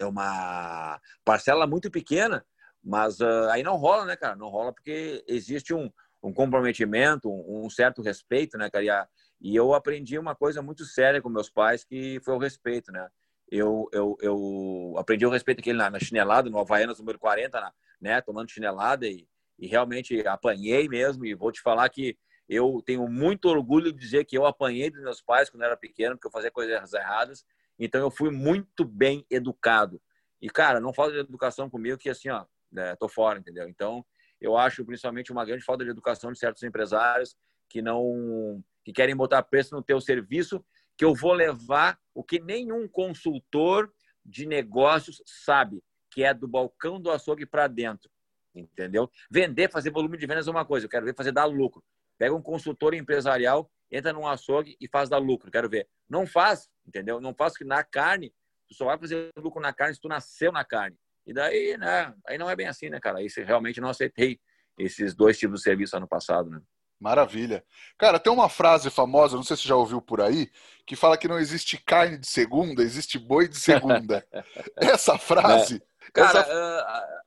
é 0.00 0.06
uma 0.06 1.00
parcela 1.24 1.66
muito 1.66 1.90
pequena, 1.90 2.44
mas 2.82 3.20
uh, 3.20 3.48
aí 3.50 3.62
não 3.62 3.76
rola, 3.76 4.04
né, 4.04 4.16
cara? 4.16 4.36
Não 4.36 4.48
rola 4.48 4.72
porque 4.72 5.24
existe 5.28 5.74
um, 5.74 5.90
um 6.22 6.32
comprometimento, 6.32 7.30
um, 7.30 7.66
um 7.66 7.70
certo 7.70 8.02
respeito, 8.02 8.58
né, 8.58 8.70
cara? 8.70 8.84
E, 8.84 8.90
a, 8.90 9.08
e 9.40 9.56
eu 9.56 9.74
aprendi 9.74 10.18
uma 10.18 10.34
coisa 10.34 10.62
muito 10.62 10.84
séria 10.84 11.22
com 11.22 11.28
meus 11.28 11.50
pais, 11.50 11.84
que 11.84 12.20
foi 12.24 12.34
o 12.34 12.38
respeito, 12.38 12.90
né? 12.90 13.08
eu, 13.50 13.88
eu, 13.92 14.16
eu 14.20 14.94
aprendi 14.98 15.24
o 15.24 15.30
respeito 15.30 15.60
aquele 15.60 15.78
na, 15.78 15.90
na 15.90 16.00
chinelada, 16.00 16.50
no 16.50 16.58
Havaianas 16.58 16.98
número 16.98 17.18
40, 17.18 17.60
na, 17.60 17.72
né, 18.00 18.20
tomando 18.20 18.50
chinelada 18.50 19.06
e, 19.06 19.26
e 19.58 19.66
realmente 19.66 20.26
apanhei 20.26 20.88
mesmo. 20.88 21.24
E 21.24 21.34
vou 21.34 21.52
te 21.52 21.60
falar 21.60 21.88
que 21.88 22.16
eu 22.48 22.82
tenho 22.84 23.08
muito 23.08 23.46
orgulho 23.48 23.92
de 23.92 23.98
dizer 23.98 24.24
que 24.24 24.36
eu 24.36 24.46
apanhei 24.46 24.90
dos 24.90 25.02
meus 25.02 25.20
pais 25.20 25.50
quando 25.50 25.62
eu 25.62 25.66
era 25.66 25.76
pequeno, 25.76 26.14
porque 26.14 26.28
eu 26.28 26.32
fazia 26.32 26.50
coisas 26.50 26.92
erradas. 26.92 27.44
Então 27.78 28.00
eu 28.00 28.10
fui 28.10 28.30
muito 28.30 28.84
bem 28.84 29.26
educado. 29.30 30.00
E, 30.40 30.48
cara, 30.48 30.80
não 30.80 30.92
falta 30.92 31.12
de 31.12 31.18
educação 31.18 31.68
comigo 31.68 31.98
que 31.98 32.08
assim, 32.08 32.28
ó, 32.28 32.44
né, 32.70 32.94
tô 32.96 33.08
fora, 33.08 33.38
entendeu? 33.38 33.68
Então 33.68 34.04
eu 34.40 34.56
acho 34.56 34.84
principalmente 34.84 35.32
uma 35.32 35.44
grande 35.44 35.64
falta 35.64 35.84
de 35.84 35.90
educação 35.90 36.30
de 36.30 36.38
certos 36.38 36.62
empresários 36.62 37.36
que 37.68 37.82
não 37.82 38.62
que 38.84 38.92
querem 38.92 39.16
botar 39.16 39.42
preço 39.42 39.74
no 39.74 39.82
teu 39.82 40.00
serviço 40.00 40.64
que 40.96 41.04
eu 41.04 41.14
vou 41.14 41.32
levar 41.32 41.98
o 42.14 42.22
que 42.22 42.40
nenhum 42.40 42.88
consultor 42.88 43.92
de 44.24 44.46
negócios 44.46 45.22
sabe, 45.26 45.82
que 46.10 46.24
é 46.24 46.32
do 46.32 46.48
balcão 46.48 47.00
do 47.00 47.10
açougue 47.10 47.44
para 47.44 47.66
dentro. 47.66 48.10
Entendeu? 48.54 49.10
Vender, 49.30 49.70
fazer 49.70 49.90
volume 49.90 50.16
de 50.16 50.26
vendas 50.26 50.48
é 50.48 50.50
uma 50.50 50.64
coisa, 50.64 50.86
eu 50.86 50.90
quero 50.90 51.04
ver 51.04 51.14
fazer 51.14 51.32
dar 51.32 51.44
lucro. 51.44 51.84
Pega 52.18 52.34
um 52.34 52.42
consultor 52.42 52.94
empresarial, 52.94 53.70
entra 53.90 54.12
num 54.12 54.26
açougue 54.26 54.76
e 54.80 54.88
faz 54.88 55.08
dar 55.08 55.18
lucro, 55.18 55.50
quero 55.50 55.68
ver. 55.68 55.88
Não 56.08 56.26
faz, 56.26 56.68
entendeu? 56.86 57.20
Não 57.20 57.34
faz 57.34 57.56
que 57.56 57.64
na 57.64 57.82
carne, 57.84 58.32
tu 58.68 58.74
só 58.74 58.86
vai 58.86 58.98
fazer 58.98 59.30
lucro 59.36 59.60
na 59.60 59.72
carne 59.72 59.94
se 59.94 60.00
tu 60.00 60.08
nasceu 60.08 60.50
na 60.50 60.64
carne. 60.64 60.96
E 61.26 61.32
daí, 61.32 61.76
né? 61.76 62.14
Aí 62.26 62.38
não 62.38 62.48
é 62.48 62.54
bem 62.54 62.68
assim, 62.68 62.88
né, 62.88 63.00
cara? 63.00 63.18
Aí 63.18 63.26
realmente 63.38 63.80
não 63.80 63.88
aceitei 63.88 64.40
esses 64.78 65.14
dois 65.14 65.38
tipos 65.38 65.60
de 65.60 65.64
serviço 65.64 65.96
ano 65.96 66.06
passado, 66.06 66.50
né? 66.50 66.60
Maravilha. 66.98 67.62
Cara, 67.98 68.18
tem 68.18 68.32
uma 68.32 68.48
frase 68.48 68.88
famosa, 68.90 69.36
não 69.36 69.42
sei 69.42 69.56
se 69.56 69.62
você 69.62 69.68
já 69.68 69.76
ouviu 69.76 70.00
por 70.00 70.20
aí, 70.20 70.50
que 70.86 70.96
fala 70.96 71.18
que 71.18 71.28
não 71.28 71.38
existe 71.38 71.76
carne 71.76 72.16
de 72.16 72.26
segunda, 72.26 72.82
existe 72.82 73.18
boi 73.18 73.48
de 73.48 73.58
segunda. 73.58 74.26
essa 74.76 75.18
frase. 75.18 75.76
É. 75.76 76.10
Cara, 76.12 76.40
essa... 76.40 77.20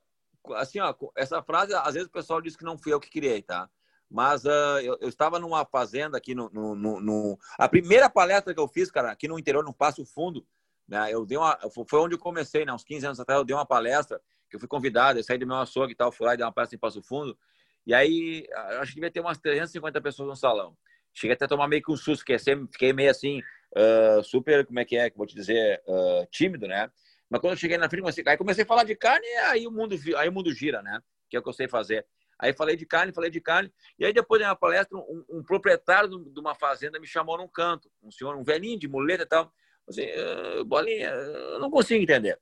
Uh, 0.47 0.53
assim, 0.55 0.79
ó, 0.79 0.95
essa 1.15 1.43
frase, 1.43 1.73
às 1.75 1.93
vezes 1.93 2.07
o 2.07 2.11
pessoal 2.11 2.41
diz 2.41 2.55
que 2.55 2.63
não 2.63 2.77
fui 2.77 2.91
eu 2.91 2.99
que 2.99 3.11
criei, 3.11 3.43
tá? 3.43 3.69
Mas 4.09 4.43
uh, 4.43 4.79
eu, 4.81 4.97
eu, 5.01 5.09
estava 5.09 5.37
numa 5.39 5.63
fazenda 5.65 6.17
aqui 6.17 6.33
no, 6.33 6.49
no, 6.49 6.75
no, 6.75 6.99
no, 6.99 7.39
A 7.57 7.69
primeira 7.69 8.09
palestra 8.09 8.53
que 8.53 8.59
eu 8.59 8.67
fiz, 8.67 8.89
cara, 8.89 9.11
aqui 9.11 9.27
no 9.27 9.37
interior, 9.37 9.63
no 9.63 9.73
Passo 9.73 10.03
Fundo, 10.03 10.45
né? 10.87 11.13
Eu 11.13 11.25
dei 11.25 11.37
uma. 11.37 11.57
Foi 11.87 11.99
onde 11.99 12.15
eu 12.15 12.19
comecei, 12.19 12.65
né? 12.65 12.73
Uns 12.73 12.83
15 12.83 13.05
anos 13.05 13.19
atrás, 13.19 13.37
eu 13.39 13.45
dei 13.45 13.55
uma 13.55 13.65
palestra, 13.65 14.19
que 14.49 14.55
eu 14.55 14.59
fui 14.59 14.67
convidado, 14.67 15.19
eu 15.19 15.23
saí 15.23 15.37
do 15.37 15.45
meu 15.45 15.57
açougue 15.57 15.93
e 15.93 15.95
tal, 15.95 16.11
fui 16.11 16.25
lá 16.25 16.33
e 16.33 16.37
dei 16.37 16.45
uma 16.45 16.51
palestra 16.51 16.75
em 16.75 16.79
Passo 16.79 17.03
Fundo. 17.03 17.37
E 17.85 17.93
aí, 17.93 18.47
acho 18.79 18.91
que 18.91 18.95
devia 18.95 19.11
ter 19.11 19.19
umas 19.19 19.37
350 19.37 20.01
pessoas 20.01 20.29
no 20.29 20.35
salão. 20.35 20.75
Cheguei 21.13 21.35
até 21.35 21.45
a 21.45 21.47
tomar 21.47 21.67
meio 21.67 21.83
que 21.83 21.91
um 21.91 21.97
susto, 21.97 22.23
sempre 22.39 22.67
fiquei 22.71 22.93
meio 22.93 23.11
assim, 23.11 23.41
uh, 23.75 24.23
super, 24.23 24.65
como 24.65 24.79
é 24.79 24.85
que 24.85 24.95
é, 24.95 25.11
vou 25.15 25.25
te 25.25 25.35
dizer, 25.35 25.81
uh, 25.87 26.25
tímido, 26.31 26.67
né? 26.67 26.89
Mas 27.29 27.41
quando 27.41 27.53
eu 27.53 27.57
cheguei 27.57 27.77
na 27.77 27.89
frente, 27.89 28.01
comecei, 28.01 28.23
aí 28.25 28.37
comecei 28.37 28.63
a 28.63 28.67
falar 28.67 28.83
de 28.83 28.95
carne, 28.95 29.27
aí 29.47 29.67
o 29.67 29.71
mundo, 29.71 29.95
aí 30.17 30.27
o 30.27 30.31
mundo 30.31 30.51
gira, 30.51 30.81
né? 30.81 31.01
Que 31.29 31.37
é 31.37 31.39
o 31.39 31.43
que 31.43 31.49
eu 31.49 31.53
sei 31.53 31.67
fazer. 31.67 32.05
Aí 32.39 32.53
falei 32.53 32.77
de 32.77 32.85
carne, 32.85 33.13
falei 33.13 33.29
de 33.29 33.41
carne. 33.41 33.71
E 33.97 34.05
aí 34.05 34.13
depois 34.13 34.41
de 34.41 34.47
uma 34.47 34.55
palestra, 34.55 34.97
um, 34.97 35.25
um 35.29 35.43
proprietário 35.43 36.09
de 36.09 36.39
uma 36.39 36.55
fazenda 36.55 36.99
me 36.99 37.05
chamou 37.05 37.37
num 37.37 37.47
canto, 37.47 37.91
um 38.01 38.09
senhor, 38.09 38.35
um 38.37 38.43
velhinho 38.43 38.79
de 38.79 38.87
muleta 38.87 39.23
e 39.23 39.27
tal. 39.27 39.53
Assim, 39.87 40.05
uh, 40.05 40.63
bolinha, 40.63 41.09
eu 41.09 41.59
não 41.59 41.69
consigo 41.69 42.01
entender. 42.01 42.39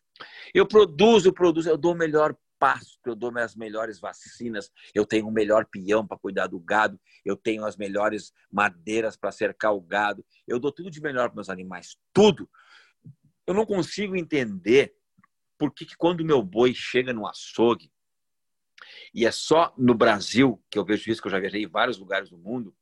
Eu 0.54 0.68
produzo, 0.68 1.34
produzo, 1.34 1.70
eu 1.70 1.78
dou 1.78 1.94
o 1.94 1.98
melhor 1.98 2.36
pasto, 2.60 3.00
eu 3.06 3.16
dou 3.16 3.36
as 3.38 3.56
melhores 3.56 4.00
vacinas, 4.00 4.72
eu 4.94 5.06
tenho 5.06 5.28
o 5.28 5.32
melhor 5.32 5.66
peão 5.66 6.06
para 6.06 6.18
cuidar 6.18 6.48
do 6.48 6.60
gado, 6.60 7.00
eu 7.24 7.36
tenho 7.36 7.66
as 7.66 7.78
melhores 7.78 8.34
madeiras 8.52 9.16
para 9.16 9.32
cercar 9.32 9.74
o 9.74 9.82
gado, 9.82 10.26
eu 10.48 10.60
dou 10.60 10.72
tudo 10.72 10.90
de 10.90 11.02
melhor 11.02 11.30
para 11.30 11.36
meus 11.36 11.50
animais, 11.50 11.98
tudo. 12.14 12.50
Eu 13.46 13.54
não 13.54 13.66
consigo 13.66 14.16
entender 14.16 14.94
por 15.58 15.74
que, 15.74 15.86
que 15.86 15.96
quando 15.96 16.26
meu 16.26 16.42
boi 16.42 16.74
chega 16.74 17.14
no 17.14 17.28
açougue, 17.28 17.92
e 19.14 19.26
é 19.26 19.32
só 19.32 19.74
no 19.78 19.94
Brasil 19.94 20.62
que 20.70 20.78
eu 20.78 20.86
vejo 20.86 21.10
isso, 21.10 21.22
que 21.22 21.28
eu 21.28 21.32
já 21.32 21.40
viajei 21.40 21.64
em 21.64 21.68
vários 21.68 21.98
lugares 21.98 22.30
do 22.30 22.38
mundo, 22.38 22.76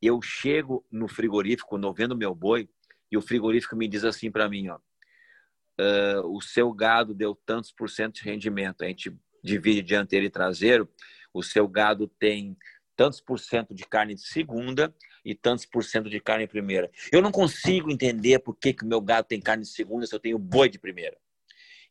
eu 0.00 0.20
chego 0.20 0.84
no 0.90 1.08
frigorífico, 1.08 1.78
eu 1.78 1.92
vendo 1.92 2.16
meu 2.16 2.34
boi, 2.34 2.68
e 3.10 3.16
o 3.16 3.22
frigorífico 3.22 3.76
me 3.76 3.88
diz 3.88 4.04
assim 4.04 4.30
para 4.30 4.48
mim, 4.48 4.68
ó, 4.68 4.76
uh, 4.76 6.36
o 6.36 6.40
seu 6.40 6.72
gado 6.72 7.14
deu 7.14 7.34
tantos 7.34 7.72
por 7.72 7.88
cento 7.88 8.16
de 8.16 8.22
rendimento, 8.22 8.82
a 8.82 8.88
gente 8.88 9.16
divide 9.42 9.82
dianteiro 9.82 10.26
e 10.26 10.30
traseiro, 10.30 10.88
o 11.32 11.42
seu 11.42 11.66
gado 11.68 12.06
tem 12.06 12.56
tantos 12.96 13.20
por 13.20 13.38
cento 13.38 13.74
de 13.74 13.84
carne 13.84 14.14
de 14.14 14.22
segunda 14.22 14.94
e 15.24 15.34
tantos 15.34 15.66
por 15.66 15.82
cento 15.82 16.08
de 16.08 16.20
carne 16.20 16.44
de 16.44 16.50
primeira. 16.50 16.90
Eu 17.10 17.20
não 17.20 17.32
consigo 17.32 17.90
entender 17.90 18.38
por 18.38 18.56
que 18.56 18.76
o 18.82 18.86
meu 18.86 19.00
gado 19.00 19.26
tem 19.26 19.40
carne 19.40 19.64
de 19.64 19.68
segunda 19.68 20.06
se 20.06 20.14
eu 20.14 20.20
tenho 20.20 20.38
boi 20.38 20.68
de 20.68 20.78
primeira. 20.78 21.16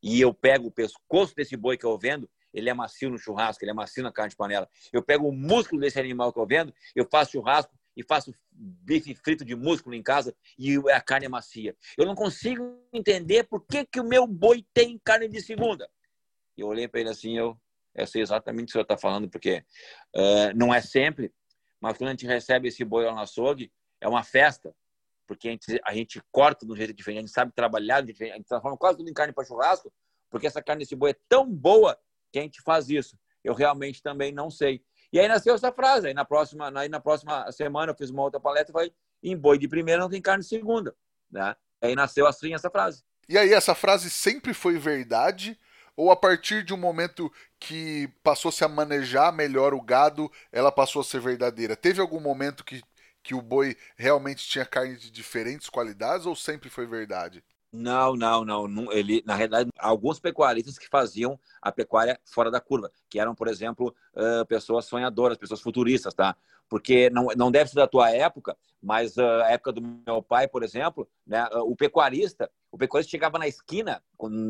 E 0.01 0.19
eu 0.19 0.33
pego 0.33 0.67
o 0.67 0.71
pescoço 0.71 1.35
desse 1.35 1.55
boi 1.55 1.77
que 1.77 1.85
eu 1.85 1.97
vendo, 1.97 2.29
ele 2.53 2.69
é 2.69 2.73
macio 2.73 3.09
no 3.09 3.17
churrasco, 3.17 3.63
ele 3.63 3.71
é 3.71 3.73
macio 3.73 4.03
na 4.03 4.11
carne 4.11 4.29
de 4.29 4.35
panela. 4.35 4.69
Eu 4.91 5.01
pego 5.01 5.27
o 5.27 5.31
músculo 5.31 5.81
desse 5.81 5.99
animal 5.99 6.31
que 6.31 6.39
eu 6.39 6.45
vendo, 6.45 6.73
eu 6.95 7.07
faço 7.09 7.31
churrasco 7.31 7.73
e 7.95 8.03
faço 8.03 8.33
bife 8.51 9.13
frito 9.15 9.43
de 9.43 9.55
músculo 9.55 9.95
em 9.95 10.03
casa 10.03 10.35
e 10.57 10.77
a 10.91 11.01
carne 11.01 11.25
é 11.25 11.29
macia. 11.29 11.75
Eu 11.97 12.05
não 12.05 12.15
consigo 12.15 12.79
entender 12.91 13.43
por 13.43 13.65
que, 13.65 13.85
que 13.85 13.99
o 13.99 14.03
meu 14.03 14.27
boi 14.27 14.65
tem 14.73 14.99
carne 15.03 15.27
de 15.27 15.41
segunda. 15.41 15.89
Eu 16.57 16.67
olhei 16.67 16.87
para 16.87 16.99
ele 16.99 17.09
assim, 17.09 17.37
eu, 17.37 17.57
eu 17.95 18.05
sei 18.05 18.21
exatamente 18.21 18.63
o 18.63 18.65
que 18.67 18.71
o 18.71 18.73
senhor 18.73 18.83
está 18.83 18.97
falando, 18.97 19.29
porque 19.29 19.63
uh, 20.15 20.55
não 20.55 20.73
é 20.73 20.81
sempre, 20.81 21.33
mas 21.79 21.97
quando 21.97 22.09
a 22.09 22.11
gente 22.11 22.27
recebe 22.27 22.67
esse 22.67 22.83
boi 22.83 23.05
lá 23.05 23.13
no 23.13 23.19
açougue, 23.19 23.71
é 23.99 24.07
uma 24.07 24.23
festa, 24.23 24.75
porque 25.27 25.47
a 25.47 25.51
gente, 25.51 25.81
a 25.83 25.93
gente 25.93 26.21
corta 26.31 26.65
de 26.65 26.71
um 26.71 26.75
jeito 26.75 26.93
diferente, 26.93 27.19
a 27.19 27.21
gente 27.21 27.33
sabe 27.33 27.51
trabalhar 27.53 28.01
diferente, 28.01 28.33
a 28.33 28.37
gente 28.37 28.47
transforma 28.47 28.77
quase 28.77 28.97
tudo 28.97 29.09
em 29.09 29.13
carne 29.13 29.33
para 29.33 29.45
churrasco, 29.45 29.91
porque 30.29 30.47
essa 30.47 30.61
carne 30.61 30.83
desse 30.83 30.95
boi 30.95 31.11
é 31.11 31.15
tão 31.27 31.49
boa 31.49 31.97
que 32.33 32.39
a 32.39 32.41
gente 32.41 32.61
faz 32.61 32.89
isso. 32.89 33.17
Eu 33.43 33.53
realmente 33.53 34.01
também 34.01 34.31
não 34.31 34.49
sei. 34.49 34.83
E 35.11 35.19
aí 35.19 35.27
nasceu 35.27 35.53
essa 35.53 35.71
frase. 35.71 36.07
Aí 36.07 36.13
na 36.13 36.25
próxima, 36.25 36.71
aí 36.75 36.89
na 36.89 36.99
próxima 36.99 37.49
semana 37.51 37.91
eu 37.91 37.95
fiz 37.95 38.09
uma 38.09 38.23
outra 38.23 38.39
palestra 38.39 38.71
e 38.71 38.73
falei: 38.73 38.93
em 39.21 39.37
boi 39.37 39.59
de 39.59 39.67
primeira 39.67 40.01
não 40.01 40.09
tem 40.09 40.21
carne 40.21 40.41
de 40.41 40.49
segunda. 40.49 40.95
Né? 41.31 41.55
Aí 41.79 41.95
nasceu 41.95 42.25
assim 42.25 42.53
essa 42.53 42.69
frase. 42.69 43.03
E 43.29 43.37
aí, 43.37 43.53
essa 43.53 43.73
frase 43.73 44.09
sempre 44.09 44.53
foi 44.53 44.77
verdade? 44.77 45.57
Ou 45.95 46.11
a 46.11 46.15
partir 46.15 46.63
de 46.63 46.73
um 46.73 46.77
momento 46.77 47.31
que 47.59 48.09
passou-se 48.21 48.63
a 48.63 48.67
manejar 48.67 49.31
melhor 49.31 49.73
o 49.73 49.81
gado, 49.81 50.29
ela 50.51 50.71
passou 50.71 51.01
a 51.01 51.05
ser 51.05 51.21
verdadeira? 51.21 51.75
Teve 51.75 52.01
algum 52.01 52.19
momento 52.19 52.65
que, 52.65 52.81
que 53.21 53.33
o 53.33 53.41
boi 53.41 53.77
realmente 53.95 54.45
tinha 54.45 54.65
carne 54.65 54.97
de 54.97 55.09
diferentes 55.09 55.69
qualidades 55.69 56.25
ou 56.25 56.35
sempre 56.35 56.69
foi 56.69 56.85
verdade? 56.85 57.43
Não, 57.73 58.15
não, 58.15 58.45
não. 58.45 58.91
Ele, 58.91 59.23
na 59.25 59.33
realidade, 59.33 59.71
alguns 59.79 60.19
pecuaristas 60.19 60.77
que 60.77 60.87
faziam 60.87 61.39
a 61.59 61.71
pecuária 61.71 62.19
fora 62.23 62.51
da 62.51 62.61
curva, 62.61 62.91
que 63.09 63.19
eram, 63.19 63.33
por 63.33 63.47
exemplo, 63.47 63.95
pessoas 64.47 64.85
sonhadoras, 64.85 65.39
pessoas 65.39 65.59
futuristas, 65.59 66.13
tá? 66.13 66.37
Porque 66.69 67.09
não, 67.09 67.29
não 67.35 67.51
deve 67.51 67.71
ser 67.71 67.77
da 67.77 67.87
tua 67.87 68.11
época, 68.11 68.55
mas 68.79 69.17
a 69.17 69.49
época 69.49 69.71
do 69.71 69.81
meu 69.81 70.21
pai, 70.21 70.47
por 70.47 70.61
exemplo, 70.61 71.09
né? 71.25 71.47
O 71.65 71.75
pecuarista, 71.75 72.47
o 72.71 72.77
pecuarista 72.77 73.09
chegava 73.09 73.39
na 73.39 73.47
esquina, 73.47 74.03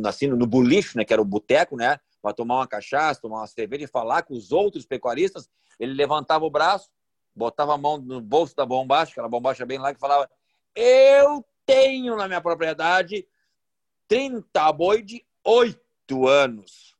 assim, 0.05 0.27
no 0.27 0.45
bulicho, 0.45 0.97
né? 0.97 1.05
Que 1.05 1.13
era 1.13 1.21
o 1.21 1.25
boteco, 1.25 1.77
né? 1.77 1.97
Para 2.21 2.33
tomar 2.33 2.55
uma 2.55 2.67
cachaça, 2.67 3.21
tomar 3.21 3.37
uma 3.37 3.47
cerveja 3.47 3.85
e 3.85 3.87
falar 3.87 4.23
com 4.23 4.33
os 4.33 4.51
outros 4.51 4.85
pecuaristas, 4.85 5.49
ele 5.79 5.93
levantava 5.93 6.43
o 6.43 6.51
braço, 6.51 6.89
botava 7.33 7.73
a 7.73 7.77
mão 7.77 7.97
no 7.97 8.19
bolso 8.19 8.53
da 8.53 8.65
bombacha, 8.65 9.13
aquela 9.13 9.29
bombacha 9.29 9.65
bem 9.65 9.77
lá, 9.77 9.93
que 9.93 9.99
falava: 9.99 10.29
Eu 10.75 11.45
tenho 11.65 12.15
na 12.15 12.27
minha 12.27 12.41
propriedade 12.41 13.27
30 14.07 14.73
boi 14.73 15.01
de 15.01 15.25
8 15.43 16.27
anos. 16.27 16.95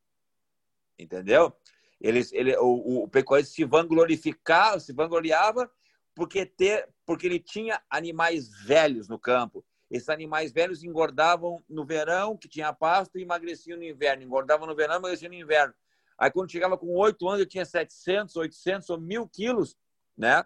Entendeu? 0.97 1.56
Eles, 1.99 2.32
ele, 2.34 2.56
o, 2.58 3.04
o 3.04 3.08
pecuarista 3.08 3.54
se 3.54 3.63
vanglorificava, 3.63 4.80
se 4.80 4.91
vangloriava 4.93 5.71
porque, 6.13 6.45
ter, 6.45 6.88
porque 7.06 7.26
ele 7.26 7.39
tinha 7.39 7.82
animais 7.89 8.49
velhos 8.65 9.08
no 9.08 9.17
campo. 9.17 9.65
Esses 9.89 10.10
animais 10.10 10.52
velhos 10.52 10.84
engordavam 10.84 11.63
no 11.69 11.86
verão, 11.86 12.36
que 12.36 12.47
tinha 12.47 12.73
pasto, 12.73 13.17
e 13.17 13.21
emagreciam 13.21 13.78
no 13.78 13.84
inverno. 13.84 14.23
Engordavam 14.23 14.67
no 14.67 14.76
verão, 14.76 14.95
emagreciam 14.95 15.30
no 15.30 15.36
inverno. 15.36 15.73
Aí, 16.17 16.32
quando 16.32 16.52
chegava 16.52 16.78
com 16.78 16.88
oito 16.97 17.28
anos, 17.28 17.41
ele 17.41 17.49
tinha 17.49 17.65
700, 17.65 18.36
800 18.36 18.89
ou 18.89 18.99
mil 18.99 19.28
quilos, 19.28 19.78
né? 20.17 20.45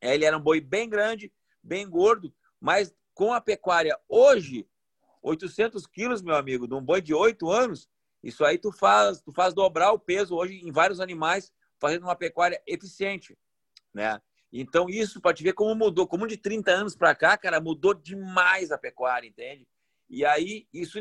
Ele 0.00 0.24
era 0.24 0.36
um 0.36 0.40
boi 0.40 0.60
bem 0.60 0.88
grande, 0.88 1.32
bem 1.62 1.88
gordo, 1.88 2.34
mas 2.60 2.94
com 3.14 3.32
a 3.32 3.40
pecuária 3.40 3.98
hoje, 4.08 4.66
800 5.22 5.86
quilos, 5.86 6.20
meu 6.20 6.34
amigo, 6.34 6.66
de 6.66 6.74
um 6.74 6.82
boi 6.82 7.00
de 7.00 7.14
8 7.14 7.48
anos, 7.50 7.88
isso 8.22 8.44
aí 8.44 8.58
tu 8.58 8.72
faz, 8.72 9.20
tu 9.20 9.32
faz 9.32 9.54
dobrar 9.54 9.92
o 9.92 9.98
peso 9.98 10.34
hoje 10.34 10.60
em 10.62 10.72
vários 10.72 11.00
animais, 11.00 11.52
fazendo 11.78 12.02
uma 12.02 12.16
pecuária 12.16 12.60
eficiente, 12.66 13.38
né? 13.92 14.20
Então, 14.52 14.88
isso 14.88 15.20
para 15.20 15.34
te 15.34 15.42
ver 15.42 15.52
como 15.52 15.74
mudou, 15.74 16.06
como 16.06 16.26
de 16.26 16.36
30 16.36 16.70
anos 16.70 16.96
para 16.96 17.14
cá, 17.14 17.36
cara, 17.36 17.60
mudou 17.60 17.92
demais 17.92 18.70
a 18.70 18.78
pecuária, 18.78 19.26
entende? 19.26 19.66
E 20.08 20.24
aí, 20.24 20.68
isso 20.72 20.98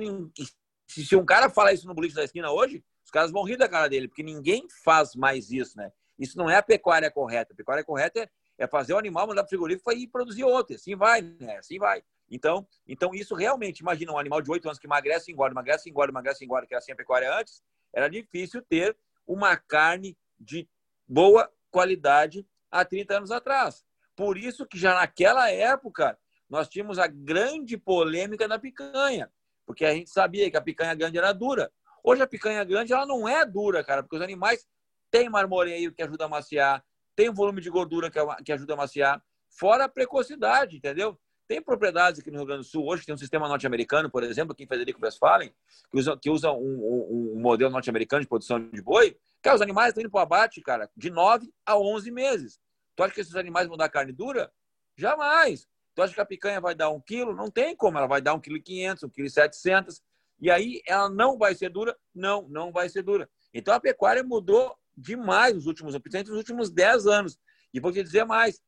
se 0.87 1.15
um 1.15 1.25
cara 1.25 1.49
falar 1.49 1.73
isso 1.73 1.87
no 1.87 1.93
boliche 1.93 2.15
da 2.15 2.23
esquina 2.23 2.51
hoje, 2.51 2.83
os 3.05 3.11
caras 3.11 3.31
vão 3.31 3.43
rir 3.43 3.57
da 3.57 3.69
cara 3.69 3.87
dele, 3.87 4.07
porque 4.07 4.23
ninguém 4.23 4.67
faz 4.83 5.15
mais 5.15 5.51
isso, 5.51 5.77
né? 5.77 5.91
Isso 6.17 6.37
não 6.37 6.49
é 6.49 6.55
a 6.55 6.63
pecuária 6.63 7.11
correta. 7.11 7.53
A 7.53 7.55
pecuária 7.55 7.83
correta 7.83 8.21
é 8.21 8.29
é 8.57 8.67
fazer 8.67 8.93
o 8.93 8.97
animal 8.97 9.27
mandar 9.27 9.43
para 9.43 9.47
o 9.47 9.49
frigorífico 9.49 9.91
e 9.91 10.07
produzir 10.07 10.43
outro. 10.43 10.75
Assim 10.75 10.95
vai, 10.95 11.21
né? 11.21 11.57
Assim 11.57 11.79
vai. 11.79 12.03
Então, 12.29 12.65
então 12.87 13.13
isso 13.13 13.35
realmente, 13.35 13.79
imagina 13.79 14.11
um 14.11 14.17
animal 14.17 14.41
de 14.41 14.49
8 14.49 14.67
anos 14.67 14.79
que 14.79 14.87
emagrece, 14.87 15.31
engorda, 15.31 15.53
emagrece, 15.53 15.89
engorda, 15.89 16.11
emagrece, 16.11 16.43
engorda, 16.43 16.67
que 16.67 16.73
era 16.73 16.83
a 16.87 16.95
pecuária 16.95 17.39
antes, 17.39 17.61
era 17.93 18.07
difícil 18.07 18.61
ter 18.61 18.97
uma 19.27 19.55
carne 19.55 20.17
de 20.39 20.67
boa 21.07 21.51
qualidade 21.69 22.45
há 22.71 22.83
30 22.83 23.17
anos 23.17 23.31
atrás. 23.31 23.85
Por 24.15 24.37
isso 24.37 24.65
que 24.65 24.77
já 24.77 24.95
naquela 24.95 25.49
época 25.51 26.17
nós 26.49 26.67
tínhamos 26.67 26.99
a 26.99 27.07
grande 27.07 27.77
polêmica 27.77 28.47
da 28.47 28.59
picanha, 28.59 29.31
porque 29.65 29.85
a 29.85 29.93
gente 29.93 30.09
sabia 30.09 30.49
que 30.49 30.57
a 30.57 30.61
picanha 30.61 30.93
grande 30.93 31.17
era 31.17 31.33
dura. 31.33 31.71
Hoje 32.03 32.21
a 32.21 32.27
picanha 32.27 32.63
grande 32.63 32.93
ela 32.93 33.05
não 33.05 33.27
é 33.27 33.45
dura, 33.45 33.83
cara, 33.83 34.03
porque 34.03 34.15
os 34.15 34.21
animais 34.21 34.67
têm 35.09 35.29
marmoreio 35.29 35.93
que 35.93 36.01
ajuda 36.03 36.25
a 36.25 36.29
maciar, 36.29 36.83
tem 37.15 37.29
um 37.29 37.33
volume 37.33 37.61
de 37.61 37.69
gordura 37.69 38.09
que, 38.09 38.19
é 38.19 38.25
que 38.43 38.51
ajuda 38.51 38.73
a 38.73 38.77
maciar, 38.77 39.23
fora 39.49 39.85
a 39.85 39.89
precocidade, 39.89 40.77
entendeu? 40.77 41.17
Tem 41.47 41.61
propriedades 41.61 42.21
aqui 42.21 42.31
no 42.31 42.37
Rio 42.37 42.47
Grande 42.47 42.61
do 42.61 42.67
Sul, 42.67 42.87
hoje 42.87 43.05
tem 43.05 43.13
um 43.13 43.17
sistema 43.17 43.47
norte-americano, 43.47 44.09
por 44.09 44.23
exemplo, 44.23 44.55
que 44.55 44.63
em 44.63 44.67
Federico 44.67 44.99
Westphalen, 45.03 45.53
que 45.91 45.99
usa, 45.99 46.17
que 46.17 46.29
usa 46.29 46.51
um, 46.51 46.57
um, 46.57 47.33
um 47.35 47.41
modelo 47.41 47.69
norte-americano 47.69 48.21
de 48.21 48.27
produção 48.27 48.59
de 48.69 48.81
boi, 48.81 49.17
que 49.41 49.49
os 49.49 49.61
animais 49.61 49.89
estão 49.89 50.01
indo 50.01 50.09
para 50.09 50.19
o 50.19 50.23
abate, 50.23 50.61
cara, 50.61 50.89
de 50.95 51.09
9 51.09 51.51
a 51.65 51.77
11 51.77 52.09
meses. 52.11 52.59
Tu 52.95 53.03
acha 53.03 53.13
que 53.13 53.21
esses 53.21 53.35
animais 53.35 53.67
vão 53.67 53.75
dar 53.75 53.89
carne 53.89 54.13
dura? 54.13 54.51
Jamais. 54.97 55.67
Tu 55.93 56.01
acha 56.01 56.13
que 56.13 56.21
a 56.21 56.25
picanha 56.25 56.61
vai 56.61 56.73
dar 56.73 56.89
um 56.89 57.01
quilo? 57.01 57.35
Não 57.35 57.51
tem 57.51 57.75
como, 57.75 57.97
ela 57.97 58.07
vai 58.07 58.21
dar 58.21 58.33
um 58.33 58.39
quilo 58.39 58.57
e 58.57 58.61
quinhentos, 58.61 59.03
um 59.03 59.09
quilo 59.09 59.27
e 59.27 59.29
setecentos. 59.29 60.01
E 60.39 60.49
aí 60.49 60.81
ela 60.87 61.09
não 61.09 61.37
vai 61.37 61.53
ser 61.55 61.69
dura? 61.69 61.95
Não, 62.15 62.47
não 62.49 62.71
vai 62.71 62.89
ser 62.89 63.03
dura. 63.03 63.29
Então 63.53 63.73
a 63.73 63.79
pecuária 63.79 64.23
mudou 64.23 64.75
demais 64.95 65.55
nos 65.55 65.65
últimos, 65.65 65.93
principalmente 65.97 66.29
nos 66.29 66.37
últimos 66.37 66.69
10 66.69 67.07
anos. 67.07 67.39
E 67.73 67.79
vou 67.79 67.91
te 67.91 68.03
dizer 68.03 68.25
mais, 68.25 68.61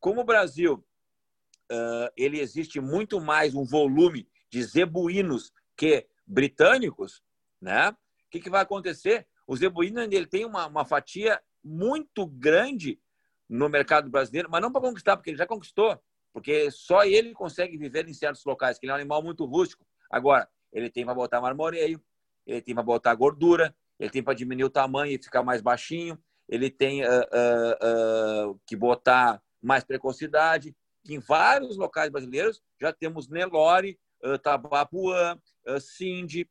como 0.00 0.20
o 0.20 0.24
Brasil 0.24 0.84
uh, 1.70 2.10
ele 2.16 2.40
existe 2.40 2.80
muito 2.80 3.20
mais 3.20 3.54
um 3.54 3.64
volume 3.64 4.28
de 4.50 4.62
zebuínos 4.62 5.52
que 5.76 6.06
britânicos, 6.26 7.22
né? 7.60 7.90
O 7.90 8.30
que, 8.30 8.40
que 8.40 8.50
vai 8.50 8.62
acontecer? 8.62 9.26
O 9.46 9.56
zebuíno 9.56 10.00
ele 10.00 10.26
tem 10.26 10.44
uma, 10.44 10.66
uma 10.66 10.84
fatia 10.84 11.40
muito 11.64 12.26
grande 12.26 13.00
no 13.48 13.68
mercado 13.68 14.10
brasileiro, 14.10 14.48
mas 14.50 14.60
não 14.60 14.70
para 14.70 14.82
conquistar, 14.82 15.16
porque 15.16 15.30
ele 15.30 15.38
já 15.38 15.46
conquistou, 15.46 15.98
porque 16.32 16.70
só 16.70 17.04
ele 17.04 17.32
consegue 17.32 17.78
viver 17.78 18.06
em 18.06 18.12
certos 18.12 18.44
locais, 18.44 18.78
que 18.78 18.84
ele 18.84 18.90
é 18.90 18.94
um 18.94 18.98
animal 18.98 19.22
muito 19.22 19.44
rústico. 19.46 19.86
Agora, 20.10 20.48
ele 20.70 20.90
tem 20.90 21.04
para 21.04 21.14
botar 21.14 21.40
marmoreio, 21.40 22.02
ele 22.46 22.60
tem 22.60 22.74
para 22.74 22.84
botar 22.84 23.14
gordura, 23.14 23.74
ele 23.98 24.10
tem 24.10 24.22
para 24.22 24.34
diminuir 24.34 24.64
o 24.64 24.70
tamanho 24.70 25.12
e 25.12 25.22
ficar 25.22 25.42
mais 25.42 25.60
baixinho, 25.60 26.18
ele 26.48 26.70
tem 26.70 27.04
uh, 27.04 27.08
uh, 27.08 28.50
uh, 28.50 28.60
que 28.66 28.74
botar 28.76 29.42
mais 29.60 29.84
precocidade. 29.84 30.74
Em 31.08 31.18
vários 31.18 31.76
locais 31.76 32.10
brasileiros 32.10 32.62
já 32.80 32.92
temos 32.92 33.28
Nelore, 33.28 33.98
uh, 34.24 34.38
Tabapuã, 34.38 35.38
uh, 35.66 35.80
Cindy 35.80 36.48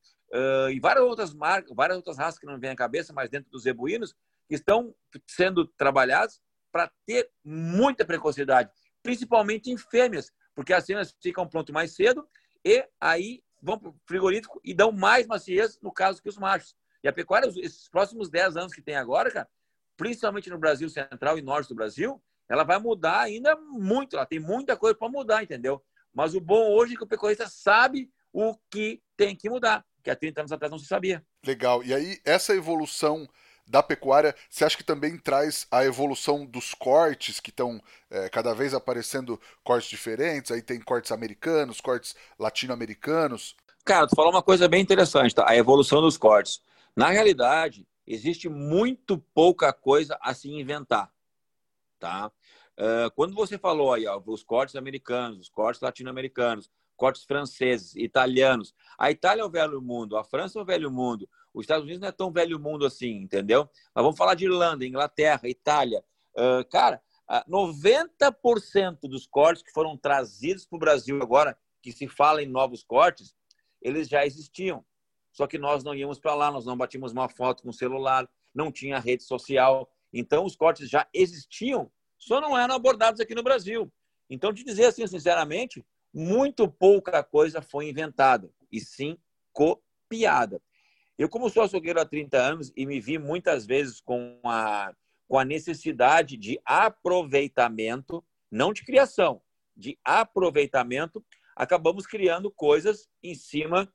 e 0.69 0.79
várias 0.81 1.05
outras 1.05 1.33
marcas, 1.33 1.73
várias 1.73 1.95
outras 1.95 2.17
raças 2.17 2.37
que 2.37 2.45
não 2.45 2.59
vêm 2.59 2.71
à 2.71 2.75
cabeça, 2.75 3.13
mas 3.13 3.29
dentro 3.29 3.49
dos 3.49 3.63
zebuínos, 3.63 4.13
que 4.45 4.55
estão 4.55 4.93
sendo 5.25 5.65
trabalhadas 5.65 6.41
para 6.69 6.91
ter 7.05 7.29
muita 7.45 8.03
precocidade, 8.03 8.69
principalmente 9.01 9.71
em 9.71 9.77
fêmeas, 9.77 10.33
porque 10.53 10.73
as 10.73 10.85
fêmeas 10.85 11.15
ficam 11.21 11.47
pronto 11.47 11.71
mais 11.71 11.95
cedo 11.95 12.27
e 12.63 12.85
aí 12.99 13.41
vão 13.61 13.79
para 13.79 13.89
o 13.89 13.95
frigorífico 14.05 14.59
e 14.65 14.73
dão 14.73 14.91
mais 14.91 15.25
maciez 15.27 15.79
no 15.81 15.93
caso 15.93 16.21
que 16.21 16.27
os 16.27 16.37
machos. 16.37 16.75
E 17.07 17.09
a 17.09 17.13
pecuária, 17.13 17.47
esses 17.47 17.87
próximos 17.87 18.29
10 18.29 18.57
anos 18.57 18.73
que 18.73 18.81
tem 18.81 18.97
agora, 18.97 19.31
cara, 19.31 19.47
principalmente 19.95 20.49
no 20.49 20.57
Brasil 20.57 20.89
central 20.89 21.37
e 21.37 21.41
norte 21.41 21.69
do 21.69 21.75
Brasil, 21.75 22.21
ela 22.49 22.65
vai 22.65 22.77
mudar 22.79 23.21
ainda 23.21 23.55
muito. 23.55 24.17
Ela 24.17 24.25
tem 24.25 24.41
muita 24.41 24.75
coisa 24.75 24.93
para 24.93 25.07
mudar, 25.07 25.41
entendeu? 25.41 25.81
Mas 26.13 26.35
o 26.35 26.41
bom 26.41 26.69
hoje 26.73 26.95
é 26.95 26.97
que 26.97 27.03
o 27.05 27.07
pecuarista 27.07 27.47
sabe 27.47 28.11
o 28.33 28.53
que 28.69 29.01
tem 29.15 29.37
que 29.37 29.49
mudar, 29.49 29.85
que 30.03 30.09
há 30.09 30.17
30 30.17 30.41
anos 30.41 30.51
atrás 30.51 30.69
não 30.69 30.77
se 30.77 30.85
sabia. 30.85 31.25
Legal. 31.45 31.81
E 31.81 31.93
aí, 31.93 32.19
essa 32.25 32.53
evolução 32.53 33.25
da 33.65 33.81
pecuária, 33.81 34.35
você 34.49 34.65
acha 34.65 34.75
que 34.75 34.83
também 34.83 35.17
traz 35.17 35.65
a 35.71 35.85
evolução 35.85 36.45
dos 36.45 36.73
cortes, 36.73 37.39
que 37.39 37.51
estão 37.51 37.81
é, 38.09 38.27
cada 38.27 38.53
vez 38.53 38.73
aparecendo 38.73 39.39
cortes 39.63 39.89
diferentes? 39.89 40.51
Aí 40.51 40.61
tem 40.61 40.81
cortes 40.81 41.13
americanos, 41.13 41.79
cortes 41.79 42.17
latino-americanos. 42.37 43.55
Cara, 43.85 44.05
tu 44.07 44.13
falou 44.13 44.31
uma 44.31 44.43
coisa 44.43 44.67
bem 44.67 44.81
interessante, 44.81 45.33
tá? 45.33 45.45
A 45.47 45.55
evolução 45.55 46.01
dos 46.01 46.17
cortes. 46.17 46.66
Na 46.97 47.11
realidade, 47.11 47.87
existe 48.07 48.49
muito 48.49 49.19
pouca 49.19 49.71
coisa 49.71 50.17
a 50.19 50.33
se 50.33 50.49
inventar, 50.49 51.13
tá? 51.99 52.31
Uh, 52.75 53.11
quando 53.15 53.35
você 53.35 53.55
falou 53.55 53.93
aí, 53.93 54.07
ó, 54.07 54.19
os 54.25 54.41
cortes 54.41 54.75
americanos, 54.75 55.41
os 55.41 55.47
cortes 55.47 55.79
latino-americanos, 55.79 56.71
cortes 56.95 57.23
franceses, 57.23 57.95
italianos, 57.95 58.73
a 58.97 59.11
Itália 59.11 59.43
é 59.43 59.45
o 59.45 59.49
velho 59.49 59.79
mundo, 59.79 60.17
a 60.17 60.23
França 60.23 60.57
é 60.57 60.61
o 60.63 60.65
velho 60.65 60.89
mundo, 60.89 61.29
os 61.53 61.65
Estados 61.65 61.83
Unidos 61.83 62.01
não 62.01 62.07
é 62.07 62.11
tão 62.11 62.31
velho 62.31 62.59
mundo 62.59 62.83
assim, 62.83 63.11
entendeu? 63.11 63.69
Mas 63.93 64.03
vamos 64.03 64.17
falar 64.17 64.33
de 64.33 64.45
Irlanda, 64.45 64.83
Inglaterra, 64.83 65.47
Itália. 65.47 66.03
Uh, 66.35 66.67
cara, 66.67 66.99
uh, 67.29 67.47
90% 67.47 69.01
dos 69.01 69.27
cortes 69.27 69.61
que 69.61 69.71
foram 69.71 69.95
trazidos 69.95 70.65
para 70.65 70.77
o 70.77 70.79
Brasil 70.79 71.21
agora, 71.21 71.55
que 71.79 71.91
se 71.91 72.07
fala 72.07 72.41
em 72.41 72.47
novos 72.47 72.81
cortes, 72.81 73.35
eles 73.83 74.07
já 74.07 74.25
existiam. 74.25 74.83
Só 75.37 75.45
que 75.45 75.59
nós 75.59 75.83
não 75.83 75.93
íamos 75.93 76.17
para 76.17 76.33
lá, 76.33 76.49
nós 76.49 76.65
não 76.65 76.75
batíamos 76.75 77.11
uma 77.11 77.29
foto 77.29 77.61
com 77.61 77.69
o 77.69 77.73
celular, 77.73 78.27
não 78.55 78.71
tinha 78.71 78.97
rede 78.97 79.21
social. 79.21 79.87
Então, 80.11 80.43
os 80.43 80.55
cortes 80.55 80.89
já 80.89 81.07
existiam 81.13 81.91
só 82.17 82.41
não 82.41 82.57
eram 82.57 82.73
abordados 82.73 83.21
aqui 83.21 83.35
no 83.35 83.43
Brasil. 83.43 83.93
Então, 84.27 84.51
te 84.51 84.63
dizer 84.63 84.85
assim, 84.85 85.05
sinceramente, 85.05 85.85
muito 86.11 86.67
pouca 86.67 87.23
coisa 87.23 87.61
foi 87.61 87.87
inventada, 87.87 88.51
e 88.71 88.79
sim 88.79 89.15
copiada. 89.53 90.59
Eu, 91.19 91.29
como 91.29 91.51
sou 91.51 91.61
açougueiro 91.61 92.01
há 92.01 92.05
30 92.05 92.35
anos 92.35 92.73
e 92.75 92.83
me 92.87 92.99
vi 92.99 93.19
muitas 93.19 93.63
vezes 93.63 94.01
com 94.01 94.39
a, 94.43 94.91
com 95.27 95.37
a 95.37 95.45
necessidade 95.45 96.35
de 96.35 96.59
aproveitamento, 96.65 98.25
não 98.49 98.73
de 98.73 98.83
criação, 98.83 99.39
de 99.75 99.99
aproveitamento, 100.03 101.23
acabamos 101.55 102.07
criando 102.07 102.49
coisas 102.49 103.07
em 103.21 103.35
cima 103.35 103.87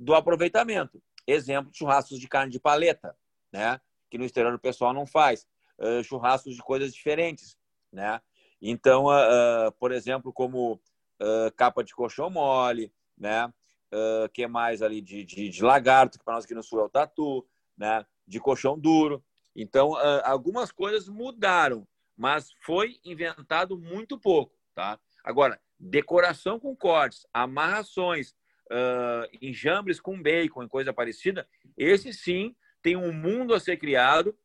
do 0.00 0.14
aproveitamento. 0.14 1.02
Exemplo, 1.26 1.70
churrascos 1.74 2.18
de 2.18 2.26
carne 2.26 2.50
de 2.50 2.58
paleta, 2.58 3.14
né? 3.52 3.78
que 4.08 4.16
no 4.16 4.24
exterior 4.24 4.54
o 4.54 4.58
pessoal 4.58 4.94
não 4.94 5.04
faz. 5.04 5.46
Uh, 5.78 6.02
churrascos 6.02 6.56
de 6.56 6.62
coisas 6.62 6.94
diferentes. 6.94 7.56
Né? 7.92 8.20
Então, 8.62 9.04
uh, 9.04 9.68
uh, 9.68 9.72
por 9.72 9.92
exemplo, 9.92 10.32
como 10.32 10.80
capa 11.54 11.84
de 11.84 11.94
colchão 11.94 12.30
mole, 12.30 12.90
né? 13.16 13.44
uh, 13.46 14.26
que 14.32 14.46
mais 14.46 14.80
ali 14.80 15.02
de, 15.02 15.22
de, 15.22 15.50
de 15.50 15.62
lagarto, 15.62 16.18
que 16.18 16.24
para 16.24 16.32
nós 16.32 16.46
aqui 16.46 16.54
no 16.54 16.62
sul 16.62 16.80
é 16.80 16.84
o 16.84 16.88
tatu, 16.88 17.46
né? 17.76 18.06
de 18.26 18.40
colchão 18.40 18.78
duro. 18.78 19.22
Então, 19.54 19.96
algumas 20.24 20.72
coisas 20.72 21.08
mudaram, 21.08 21.86
mas 22.16 22.50
foi 22.62 22.98
inventado 23.04 23.76
muito 23.76 24.18
pouco. 24.18 24.56
Tá? 24.74 24.98
Agora, 25.22 25.60
decoração 25.78 26.58
com 26.58 26.74
cortes, 26.74 27.26
amarrações, 27.34 28.34
uh, 28.70 29.38
enjambres 29.40 30.00
com 30.00 30.20
bacon 30.20 30.62
e 30.62 30.68
coisa 30.68 30.92
parecida, 30.92 31.46
esse 31.76 32.12
sim 32.12 32.54
tem 32.82 32.96
um 32.96 33.12
mundo 33.12 33.54
a 33.54 33.60
ser 33.60 33.76
criado 33.76 34.36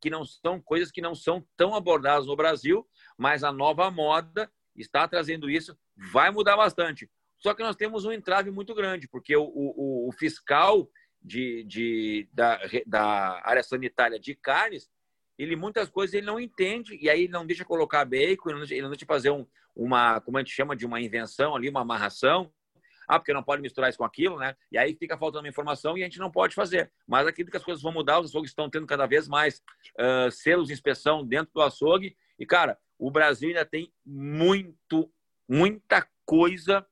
que 0.00 0.10
não 0.10 0.24
são 0.24 0.60
coisas 0.60 0.90
que 0.90 1.00
não 1.00 1.14
são 1.14 1.44
tão 1.56 1.74
abordadas 1.74 2.26
no 2.26 2.36
Brasil, 2.36 2.86
mas 3.16 3.42
a 3.42 3.50
nova 3.50 3.90
moda 3.90 4.50
está 4.76 5.08
trazendo 5.08 5.50
isso, 5.50 5.76
vai 5.96 6.30
mudar 6.30 6.56
bastante. 6.56 7.10
Só 7.38 7.54
que 7.54 7.62
nós 7.62 7.76
temos 7.76 8.04
um 8.04 8.12
entrave 8.12 8.50
muito 8.50 8.74
grande, 8.74 9.08
porque 9.08 9.36
o, 9.36 9.44
o, 9.44 10.08
o 10.08 10.12
fiscal 10.12 10.88
de, 11.22 11.64
de, 11.64 12.28
da, 12.32 12.60
da 12.86 13.40
área 13.44 13.62
sanitária 13.62 14.18
de 14.18 14.34
carnes, 14.34 14.88
ele 15.38 15.56
muitas 15.56 15.88
coisas 15.88 16.14
ele 16.14 16.26
não 16.26 16.40
entende, 16.40 16.98
e 17.00 17.10
aí 17.10 17.28
não 17.28 17.46
deixa 17.46 17.64
colocar 17.64 18.04
bacon, 18.04 18.50
ele 18.50 18.58
não 18.58 18.60
deixa, 18.60 18.74
ele 18.74 18.82
não 18.82 18.90
deixa 18.90 19.06
fazer 19.06 19.30
um, 19.30 19.46
uma, 19.74 20.20
como 20.20 20.38
a 20.38 20.40
gente 20.40 20.52
chama 20.52 20.76
de 20.76 20.86
uma 20.86 21.00
invenção 21.00 21.54
ali, 21.54 21.68
uma 21.68 21.82
amarração. 21.82 22.52
Ah, 23.06 23.18
porque 23.18 23.32
não 23.32 23.42
pode 23.42 23.62
misturar 23.62 23.88
isso 23.88 23.98
com 23.98 24.04
aquilo, 24.04 24.38
né? 24.38 24.56
E 24.70 24.78
aí 24.78 24.94
fica 24.94 25.16
faltando 25.16 25.46
informação 25.46 25.96
e 25.96 26.02
a 26.02 26.04
gente 26.04 26.18
não 26.18 26.30
pode 26.30 26.54
fazer. 26.54 26.90
Mas 27.06 27.26
acredito 27.26 27.50
que 27.50 27.56
as 27.56 27.64
coisas 27.64 27.82
vão 27.82 27.92
mudar, 27.92 28.20
os 28.20 28.30
açougues 28.30 28.50
estão 28.50 28.68
tendo 28.68 28.86
cada 28.86 29.06
vez 29.06 29.28
mais 29.28 29.62
uh, 29.98 30.30
selos 30.30 30.68
de 30.68 30.72
inspeção 30.72 31.24
dentro 31.24 31.52
do 31.54 31.62
açougue. 31.62 32.16
E, 32.38 32.44
cara, 32.44 32.78
o 32.98 33.10
Brasil 33.10 33.48
ainda 33.48 33.64
tem 33.64 33.92
muito, 34.04 35.10
muita 35.48 36.06
coisa 36.24 36.86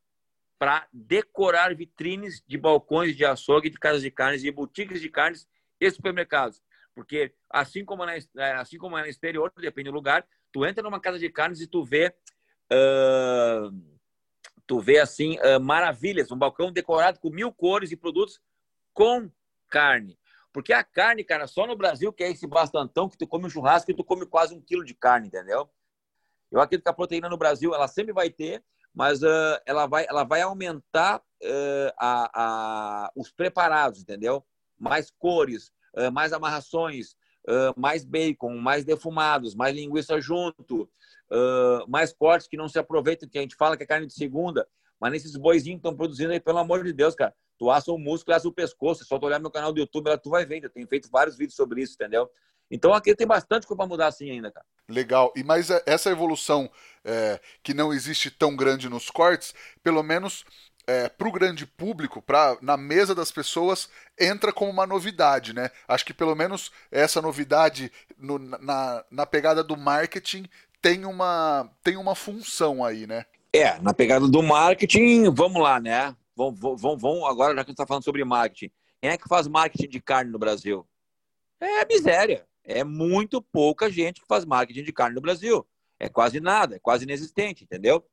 para 0.58 0.86
decorar 0.92 1.74
vitrines 1.74 2.42
de 2.46 2.56
balcões 2.56 3.16
de 3.16 3.24
açougue, 3.24 3.68
de 3.68 3.78
casas 3.78 4.02
de 4.02 4.10
carnes, 4.10 4.42
de 4.42 4.50
boutiques 4.50 5.00
de 5.00 5.08
carnes 5.08 5.48
e 5.80 5.90
supermercados. 5.90 6.62
Porque 6.94 7.34
assim 7.50 7.84
como, 7.84 8.06
na, 8.06 8.14
é, 8.14 8.52
assim 8.54 8.78
como 8.78 8.96
é 8.96 9.02
no 9.02 9.08
exterior, 9.08 9.52
depende 9.58 9.90
do 9.90 9.94
lugar, 9.94 10.26
tu 10.52 10.64
entra 10.64 10.82
numa 10.82 11.00
casa 11.00 11.18
de 11.18 11.28
carnes 11.28 11.60
e 11.60 11.66
tu 11.66 11.84
vê, 11.84 12.14
uh, 12.72 13.93
tu 14.66 14.80
vê 14.80 14.98
assim 14.98 15.38
uh, 15.38 15.60
maravilhas, 15.60 16.30
um 16.30 16.38
balcão 16.38 16.72
decorado 16.72 17.18
com 17.20 17.30
mil 17.30 17.52
cores 17.52 17.90
e 17.92 17.96
produtos 17.96 18.40
com 18.92 19.30
carne. 19.68 20.18
Porque 20.52 20.72
a 20.72 20.84
carne, 20.84 21.24
cara, 21.24 21.46
só 21.46 21.66
no 21.66 21.76
Brasil 21.76 22.12
que 22.12 22.22
é 22.22 22.30
esse 22.30 22.46
bastantão 22.46 23.08
que 23.08 23.18
tu 23.18 23.26
come 23.26 23.46
um 23.46 23.50
churrasco 23.50 23.90
e 23.90 23.94
tu 23.94 24.04
come 24.04 24.24
quase 24.24 24.54
um 24.54 24.60
quilo 24.60 24.84
de 24.84 24.94
carne, 24.94 25.26
entendeu? 25.26 25.68
Eu 26.50 26.60
acredito 26.60 26.84
que 26.84 26.90
a 26.90 26.94
proteína 26.94 27.28
no 27.28 27.36
Brasil 27.36 27.74
ela 27.74 27.88
sempre 27.88 28.12
vai 28.12 28.30
ter, 28.30 28.62
mas 28.94 29.22
uh, 29.22 29.60
ela, 29.66 29.86
vai, 29.86 30.06
ela 30.08 30.22
vai 30.24 30.40
aumentar 30.40 31.18
uh, 31.18 31.92
a, 31.98 32.30
a, 32.34 33.12
os 33.16 33.32
preparados, 33.32 34.00
entendeu? 34.00 34.44
Mais 34.78 35.10
cores, 35.10 35.72
mais 36.12 36.32
amarrações, 36.32 37.16
mais 37.76 38.04
bacon, 38.04 38.56
mais 38.56 38.84
defumados, 38.84 39.54
mais 39.54 39.74
linguiça 39.74 40.20
junto, 40.20 40.88
mais 41.88 42.12
cortes 42.12 42.48
que 42.48 42.56
não 42.56 42.68
se 42.68 42.78
aproveitam, 42.78 43.28
que 43.28 43.38
a 43.38 43.42
gente 43.42 43.56
fala 43.56 43.76
que 43.76 43.82
é 43.82 43.86
carne 43.86 44.06
de 44.06 44.14
segunda, 44.14 44.66
mas 45.00 45.12
nesses 45.12 45.36
boizinhos 45.36 45.80
que 45.80 45.86
estão 45.86 45.96
produzindo 45.96 46.32
aí, 46.32 46.40
pelo 46.40 46.58
amor 46.58 46.82
de 46.84 46.92
Deus, 46.92 47.14
cara, 47.14 47.34
tu 47.58 47.70
assa 47.70 47.92
o 47.92 47.98
músculo, 47.98 48.36
assa 48.36 48.48
o 48.48 48.52
pescoço, 48.52 49.02
é 49.02 49.06
só 49.06 49.18
tu 49.18 49.26
olhar 49.26 49.38
meu 49.38 49.50
canal 49.50 49.72
do 49.72 49.78
YouTube, 49.78 50.16
tu 50.22 50.30
vai 50.30 50.46
ver, 50.46 50.64
eu 50.64 50.70
tenho 50.70 50.86
feito 50.86 51.10
vários 51.10 51.36
vídeos 51.36 51.56
sobre 51.56 51.82
isso, 51.82 51.94
entendeu? 51.94 52.30
Então 52.70 52.94
aqui 52.94 53.14
tem 53.14 53.26
bastante 53.26 53.66
coisa 53.66 53.76
para 53.76 53.86
mudar 53.86 54.06
assim 54.06 54.30
ainda, 54.30 54.50
cara. 54.50 54.64
Legal. 54.88 55.32
E 55.36 55.44
mais 55.44 55.68
essa 55.86 56.10
evolução 56.10 56.70
é, 57.04 57.38
que 57.62 57.74
não 57.74 57.92
existe 57.92 58.30
tão 58.30 58.56
grande 58.56 58.88
nos 58.88 59.10
cortes, 59.10 59.54
pelo 59.82 60.02
menos 60.02 60.44
é, 60.86 61.08
para 61.08 61.28
o 61.28 61.32
grande 61.32 61.66
público, 61.66 62.20
pra, 62.20 62.56
na 62.60 62.76
mesa 62.76 63.14
das 63.14 63.30
pessoas, 63.30 63.88
entra 64.18 64.52
como 64.52 64.70
uma 64.70 64.86
novidade, 64.86 65.52
né? 65.52 65.70
Acho 65.88 66.04
que 66.04 66.14
pelo 66.14 66.34
menos 66.34 66.70
essa 66.90 67.20
novidade 67.22 67.90
no, 68.18 68.38
na, 68.38 69.04
na 69.10 69.26
pegada 69.26 69.62
do 69.62 69.76
marketing 69.76 70.46
tem 70.80 71.04
uma, 71.04 71.70
tem 71.82 71.96
uma 71.96 72.14
função 72.14 72.84
aí, 72.84 73.06
né? 73.06 73.24
É, 73.52 73.78
na 73.80 73.94
pegada 73.94 74.26
do 74.28 74.42
marketing, 74.42 75.30
vamos 75.32 75.62
lá, 75.62 75.80
né? 75.80 76.14
Vamos, 76.36 76.58
vamos, 76.58 77.00
vamos 77.00 77.24
agora, 77.28 77.54
já 77.54 77.64
que 77.64 77.68
a 77.68 77.70
gente 77.70 77.74
está 77.74 77.86
falando 77.86 78.04
sobre 78.04 78.24
marketing. 78.24 78.70
Quem 79.00 79.10
é 79.10 79.16
que 79.16 79.28
faz 79.28 79.46
marketing 79.46 79.88
de 79.88 80.00
carne 80.00 80.30
no 80.30 80.38
Brasil? 80.38 80.86
É 81.60 81.86
miséria. 81.86 82.46
É 82.64 82.82
muito 82.82 83.40
pouca 83.40 83.90
gente 83.90 84.20
que 84.20 84.26
faz 84.26 84.44
marketing 84.44 84.82
de 84.82 84.92
carne 84.92 85.14
no 85.14 85.20
Brasil. 85.20 85.66
É 86.00 86.08
quase 86.08 86.40
nada, 86.40 86.76
é 86.76 86.78
quase 86.78 87.04
inexistente, 87.04 87.64
entendeu? 87.64 88.04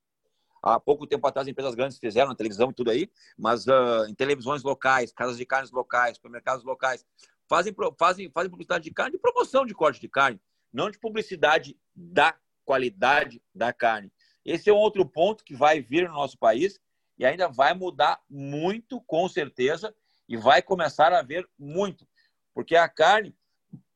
Há 0.61 0.79
pouco 0.79 1.07
tempo 1.07 1.25
atrás, 1.25 1.47
empresas 1.47 1.73
grandes 1.73 1.97
fizeram 1.97 2.29
na 2.29 2.35
televisão 2.35 2.69
e 2.69 2.73
tudo 2.73 2.91
aí, 2.91 3.09
mas 3.37 3.65
uh, 3.65 4.05
em 4.07 4.13
televisões 4.13 4.61
locais, 4.61 5.11
casas 5.11 5.37
de 5.37 5.45
carnes 5.45 5.71
locais, 5.71 6.17
supermercados 6.17 6.63
locais, 6.63 7.05
fazem, 7.49 7.75
fazem, 7.97 8.29
fazem 8.31 8.49
publicidade 8.49 8.83
de 8.83 8.91
carne, 8.91 9.13
de 9.13 9.17
promoção 9.17 9.65
de 9.65 9.73
corte 9.73 9.99
de 9.99 10.07
carne, 10.07 10.39
não 10.71 10.91
de 10.91 10.99
publicidade 10.99 11.77
da 11.95 12.35
qualidade 12.63 13.41
da 13.53 13.73
carne. 13.73 14.11
Esse 14.45 14.69
é 14.69 14.73
um 14.73 14.77
outro 14.77 15.05
ponto 15.05 15.43
que 15.43 15.55
vai 15.55 15.81
vir 15.81 16.07
no 16.07 16.13
nosso 16.13 16.37
país 16.37 16.79
e 17.17 17.25
ainda 17.25 17.47
vai 17.47 17.73
mudar 17.73 18.19
muito, 18.29 19.01
com 19.01 19.27
certeza, 19.27 19.93
e 20.27 20.37
vai 20.37 20.61
começar 20.61 21.11
a 21.11 21.21
ver 21.21 21.47
muito. 21.57 22.07
Porque 22.53 22.75
a 22.75 22.87
carne, 22.87 23.35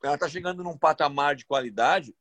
ela 0.04 0.16
está 0.16 0.28
chegando 0.28 0.64
num 0.64 0.78
patamar 0.78 1.36
de 1.36 1.46
qualidade 1.46 2.16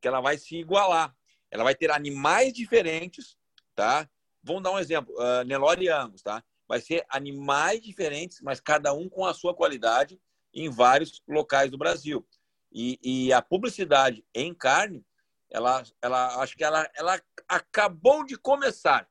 que 0.00 0.08
ela 0.08 0.20
vai 0.20 0.38
se 0.38 0.56
igualar. 0.56 1.14
Ela 1.50 1.64
vai 1.64 1.74
ter 1.74 1.90
animais 1.90 2.52
diferentes, 2.52 3.36
tá? 3.80 4.06
Vamos 4.42 4.62
dar 4.62 4.72
um 4.72 4.78
exemplo, 4.78 5.14
uh, 5.16 5.42
Nelore 5.44 5.86
e 5.86 5.88
Angus, 5.88 6.20
tá? 6.20 6.44
Vai 6.68 6.82
ser 6.82 7.02
animais 7.08 7.80
diferentes, 7.80 8.42
mas 8.42 8.60
cada 8.60 8.92
um 8.92 9.08
com 9.08 9.24
a 9.24 9.32
sua 9.32 9.54
qualidade 9.54 10.20
em 10.52 10.68
vários 10.68 11.22
locais 11.26 11.70
do 11.70 11.78
Brasil. 11.78 12.26
E, 12.70 12.98
e 13.02 13.32
a 13.32 13.40
publicidade 13.40 14.22
em 14.34 14.52
carne, 14.52 15.02
ela, 15.50 15.82
ela 16.02 16.42
acho 16.42 16.58
que 16.58 16.62
ela, 16.62 16.88
ela 16.94 17.18
acabou 17.48 18.22
de 18.22 18.36
começar. 18.36 19.08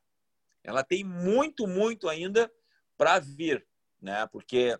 Ela 0.62 0.84
tem 0.84 1.02
muito, 1.02 1.66
muito 1.66 2.08
ainda 2.08 2.48
para 2.96 3.18
vir, 3.18 3.66
né? 4.00 4.24
Porque 4.28 4.78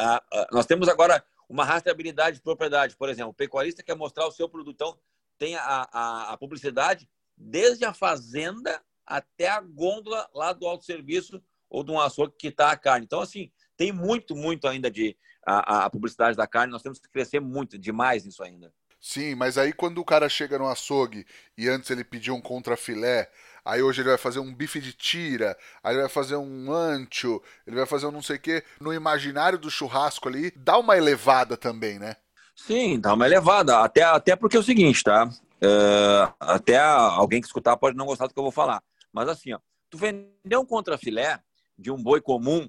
uh, 0.00 0.38
uh, 0.40 0.46
nós 0.50 0.66
temos 0.66 0.88
agora 0.88 1.24
uma 1.48 1.64
rastreabilidade 1.64 2.38
de 2.38 2.42
propriedade. 2.42 2.96
Por 2.96 3.08
exemplo, 3.08 3.30
o 3.30 3.34
pecuarista 3.34 3.80
quer 3.80 3.94
mostrar 3.94 4.26
o 4.26 4.32
seu 4.32 4.48
produtão, 4.48 4.98
tem 5.38 5.54
a, 5.54 5.88
a, 5.92 6.32
a 6.32 6.36
publicidade 6.36 7.08
desde 7.38 7.84
a 7.84 7.94
fazenda 7.94 8.82
até 9.06 9.48
a 9.48 9.60
gôndola 9.60 10.28
lá 10.34 10.52
do 10.52 10.66
autosserviço 10.66 11.42
ou 11.70 11.84
de 11.84 11.90
um 11.90 12.00
açougue 12.00 12.34
que 12.38 12.48
está 12.48 12.70
a 12.70 12.76
carne. 12.76 13.06
Então, 13.06 13.20
assim, 13.20 13.50
tem 13.76 13.92
muito, 13.92 14.34
muito 14.34 14.66
ainda 14.66 14.90
de 14.90 15.16
a, 15.46 15.84
a 15.84 15.90
publicidade 15.90 16.36
da 16.36 16.46
carne. 16.46 16.72
Nós 16.72 16.82
temos 16.82 16.98
que 16.98 17.08
crescer 17.08 17.40
muito, 17.40 17.78
demais 17.78 18.24
nisso 18.24 18.42
ainda. 18.42 18.72
Sim, 19.00 19.36
mas 19.36 19.56
aí 19.56 19.72
quando 19.72 19.98
o 19.98 20.04
cara 20.04 20.28
chega 20.28 20.58
no 20.58 20.66
açougue 20.66 21.24
e 21.56 21.68
antes 21.68 21.88
ele 21.90 22.02
pediu 22.02 22.34
um 22.34 22.40
contrafilé, 22.40 23.30
aí 23.64 23.80
hoje 23.80 24.02
ele 24.02 24.08
vai 24.08 24.18
fazer 24.18 24.40
um 24.40 24.52
bife 24.52 24.80
de 24.80 24.92
tira, 24.92 25.56
aí 25.84 25.94
ele 25.94 26.00
vai 26.02 26.10
fazer 26.10 26.34
um 26.34 26.72
ancho, 26.72 27.40
ele 27.64 27.76
vai 27.76 27.86
fazer 27.86 28.06
um 28.06 28.10
não 28.10 28.22
sei 28.22 28.36
o 28.36 28.40
quê, 28.40 28.64
no 28.80 28.92
imaginário 28.92 29.56
do 29.56 29.70
churrasco 29.70 30.28
ali, 30.28 30.50
dá 30.56 30.76
uma 30.76 30.96
elevada 30.96 31.56
também, 31.56 31.98
né? 31.98 32.16
Sim, 32.56 32.98
dá 32.98 33.14
uma 33.14 33.24
elevada. 33.24 33.78
Até, 33.78 34.02
até 34.02 34.34
porque 34.34 34.56
é 34.56 34.60
o 34.60 34.64
seguinte, 34.64 35.04
tá? 35.04 35.30
Uh, 35.60 36.32
até 36.38 36.78
alguém 36.78 37.40
que 37.40 37.46
escutar 37.46 37.76
pode 37.76 37.96
não 37.96 38.06
gostar 38.06 38.26
do 38.26 38.34
que 38.34 38.38
eu 38.38 38.44
vou 38.44 38.52
falar. 38.52 38.82
Mas 39.12 39.28
assim, 39.28 39.52
ó, 39.52 39.58
tu 39.90 39.98
vender 39.98 40.56
um 40.56 40.64
contrafilé 40.64 41.42
de 41.76 41.90
um 41.90 42.00
boi 42.00 42.20
comum 42.20 42.68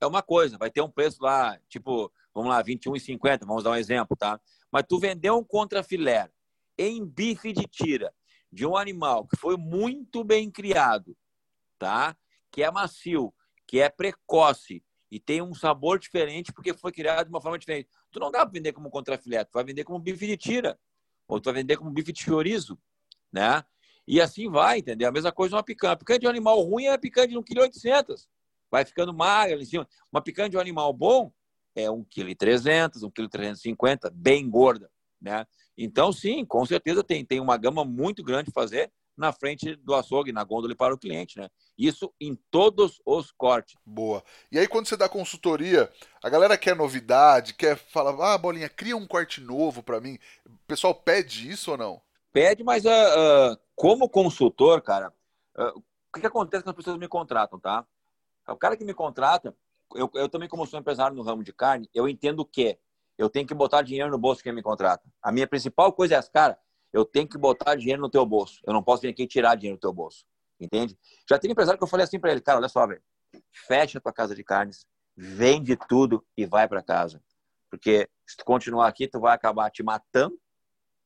é 0.00 0.06
uma 0.06 0.22
coisa, 0.22 0.58
vai 0.58 0.70
ter 0.70 0.82
um 0.82 0.90
preço 0.90 1.22
lá, 1.22 1.58
tipo, 1.68 2.12
vamos 2.34 2.50
lá, 2.50 2.62
21,50, 2.62 3.46
vamos 3.46 3.64
dar 3.64 3.70
um 3.70 3.76
exemplo, 3.76 4.16
tá? 4.16 4.38
Mas 4.70 4.84
tu 4.86 4.98
vender 4.98 5.30
um 5.30 5.42
contrafilé 5.42 6.28
em 6.76 7.04
bife 7.04 7.52
de 7.52 7.66
tira 7.66 8.12
de 8.52 8.66
um 8.66 8.76
animal 8.76 9.26
que 9.26 9.36
foi 9.36 9.56
muito 9.56 10.22
bem 10.22 10.50
criado, 10.50 11.16
tá? 11.78 12.16
Que 12.50 12.62
é 12.62 12.70
macio, 12.70 13.32
que 13.66 13.80
é 13.80 13.88
precoce 13.88 14.82
e 15.10 15.18
tem 15.18 15.40
um 15.40 15.54
sabor 15.54 15.98
diferente 15.98 16.52
porque 16.52 16.74
foi 16.74 16.92
criado 16.92 17.26
de 17.26 17.32
uma 17.32 17.40
forma 17.40 17.58
diferente. 17.58 17.88
Tu 18.10 18.20
não 18.20 18.30
dá 18.30 18.40
para 18.40 18.52
vender 18.52 18.72
como 18.72 18.90
contrafilé, 18.90 19.44
tu 19.44 19.52
vai 19.54 19.64
vender 19.64 19.84
como 19.84 19.98
bife 19.98 20.26
de 20.26 20.36
tira. 20.36 20.78
Ou 21.28 21.40
tu 21.40 21.46
vai 21.46 21.54
vender 21.54 21.76
como 21.76 21.90
bife 21.90 22.12
de 22.12 22.22
chorizo, 22.22 22.78
né? 23.32 23.64
E 24.06 24.20
assim 24.20 24.48
vai, 24.48 24.78
entendeu? 24.78 25.08
A 25.08 25.12
mesma 25.12 25.32
coisa 25.32 25.56
uma 25.56 25.62
picanha. 25.62 25.96
Picanha 25.96 26.20
de 26.20 26.26
um 26.26 26.30
animal 26.30 26.60
ruim 26.60 26.86
é 26.86 26.96
picanha 26.96 27.26
de 27.26 27.34
1,8 27.36 27.72
kg. 27.80 28.14
Vai 28.70 28.84
ficando 28.84 29.12
magra 29.12 29.60
em 29.60 29.64
cima. 29.64 29.86
Uma 30.12 30.22
picanha 30.22 30.48
de 30.48 30.56
um 30.56 30.60
animal 30.60 30.92
bom 30.92 31.32
é 31.74 31.86
1,3 31.86 32.62
kg, 32.62 32.98
1,350 33.00 34.08
kg, 34.08 34.16
bem 34.16 34.48
gorda, 34.48 34.90
né? 35.20 35.44
Então, 35.76 36.12
sim, 36.12 36.44
com 36.44 36.64
certeza 36.64 37.04
tem, 37.04 37.24
tem 37.24 37.40
uma 37.40 37.56
gama 37.56 37.84
muito 37.84 38.22
grande 38.22 38.46
de 38.46 38.52
fazer 38.52 38.90
na 39.16 39.32
frente 39.32 39.74
do 39.76 39.94
açougue, 39.94 40.32
na 40.32 40.44
gôndola 40.44 40.74
para 40.74 40.94
o 40.94 40.98
cliente, 40.98 41.38
né? 41.38 41.48
Isso 41.76 42.12
em 42.20 42.34
todos 42.50 43.00
os 43.04 43.32
cortes. 43.32 43.76
Boa. 43.84 44.22
E 44.52 44.58
aí, 44.58 44.68
quando 44.68 44.86
você 44.86 44.96
dá 44.96 45.08
consultoria, 45.08 45.90
a 46.22 46.28
galera 46.28 46.58
quer 46.58 46.76
novidade, 46.76 47.54
quer 47.54 47.76
falar, 47.76 48.34
ah, 48.34 48.38
Bolinha, 48.38 48.68
cria 48.68 48.96
um 48.96 49.06
corte 49.06 49.40
novo 49.40 49.82
para 49.82 50.00
mim. 50.00 50.18
O 50.44 50.58
pessoal 50.66 50.94
pede 50.94 51.50
isso 51.50 51.70
ou 51.70 51.78
não? 51.78 52.00
Pede, 52.32 52.62
mas 52.62 52.84
uh, 52.84 52.88
uh, 52.88 53.58
como 53.74 54.08
consultor, 54.08 54.82
cara, 54.82 55.12
uh, 55.56 55.78
o 55.78 56.12
que, 56.12 56.20
que 56.20 56.26
acontece 56.26 56.62
quando 56.62 56.74
as 56.74 56.76
pessoas 56.76 56.98
me 56.98 57.08
contratam, 57.08 57.58
tá? 57.58 57.86
O 58.48 58.56
cara 58.56 58.76
que 58.76 58.84
me 58.84 58.94
contrata, 58.94 59.54
eu, 59.94 60.10
eu 60.14 60.28
também, 60.28 60.48
como 60.48 60.66
sou 60.66 60.78
empresário 60.78 61.16
no 61.16 61.22
ramo 61.22 61.42
de 61.42 61.52
carne, 61.52 61.88
eu 61.94 62.08
entendo 62.08 62.44
que 62.44 62.78
eu 63.16 63.30
tenho 63.30 63.46
que 63.46 63.54
botar 63.54 63.82
dinheiro 63.82 64.10
no 64.10 64.18
bolso 64.18 64.42
quem 64.42 64.52
me 64.52 64.62
contrata. 64.62 65.02
A 65.22 65.32
minha 65.32 65.46
principal 65.46 65.92
coisa 65.92 66.14
é 66.14 66.18
essa, 66.18 66.30
cara, 66.30 66.58
eu 66.96 67.04
tenho 67.04 67.28
que 67.28 67.36
botar 67.36 67.74
dinheiro 67.74 68.00
no 68.00 68.08
teu 68.08 68.24
bolso. 68.24 68.58
Eu 68.64 68.72
não 68.72 68.82
posso 68.82 69.02
vir 69.02 69.10
aqui 69.10 69.26
tirar 69.26 69.54
dinheiro 69.54 69.76
do 69.76 69.80
teu 69.82 69.92
bolso. 69.92 70.24
Entende? 70.58 70.98
Já 71.28 71.38
tem 71.38 71.50
empresário 71.50 71.76
que 71.76 71.84
eu 71.84 71.88
falei 71.88 72.04
assim 72.04 72.18
para 72.18 72.30
ele, 72.30 72.40
cara, 72.40 72.58
olha 72.58 72.70
só, 72.70 72.86
velho, 72.86 73.02
fecha 73.52 74.00
tua 74.00 74.14
casa 74.14 74.34
de 74.34 74.42
carnes, 74.42 74.86
vende 75.14 75.76
tudo 75.76 76.24
e 76.34 76.46
vai 76.46 76.66
para 76.66 76.82
casa. 76.82 77.22
Porque 77.68 78.08
se 78.26 78.38
tu 78.38 78.46
continuar 78.46 78.88
aqui, 78.88 79.06
tu 79.06 79.20
vai 79.20 79.34
acabar 79.34 79.70
te 79.70 79.82
matando, 79.82 80.40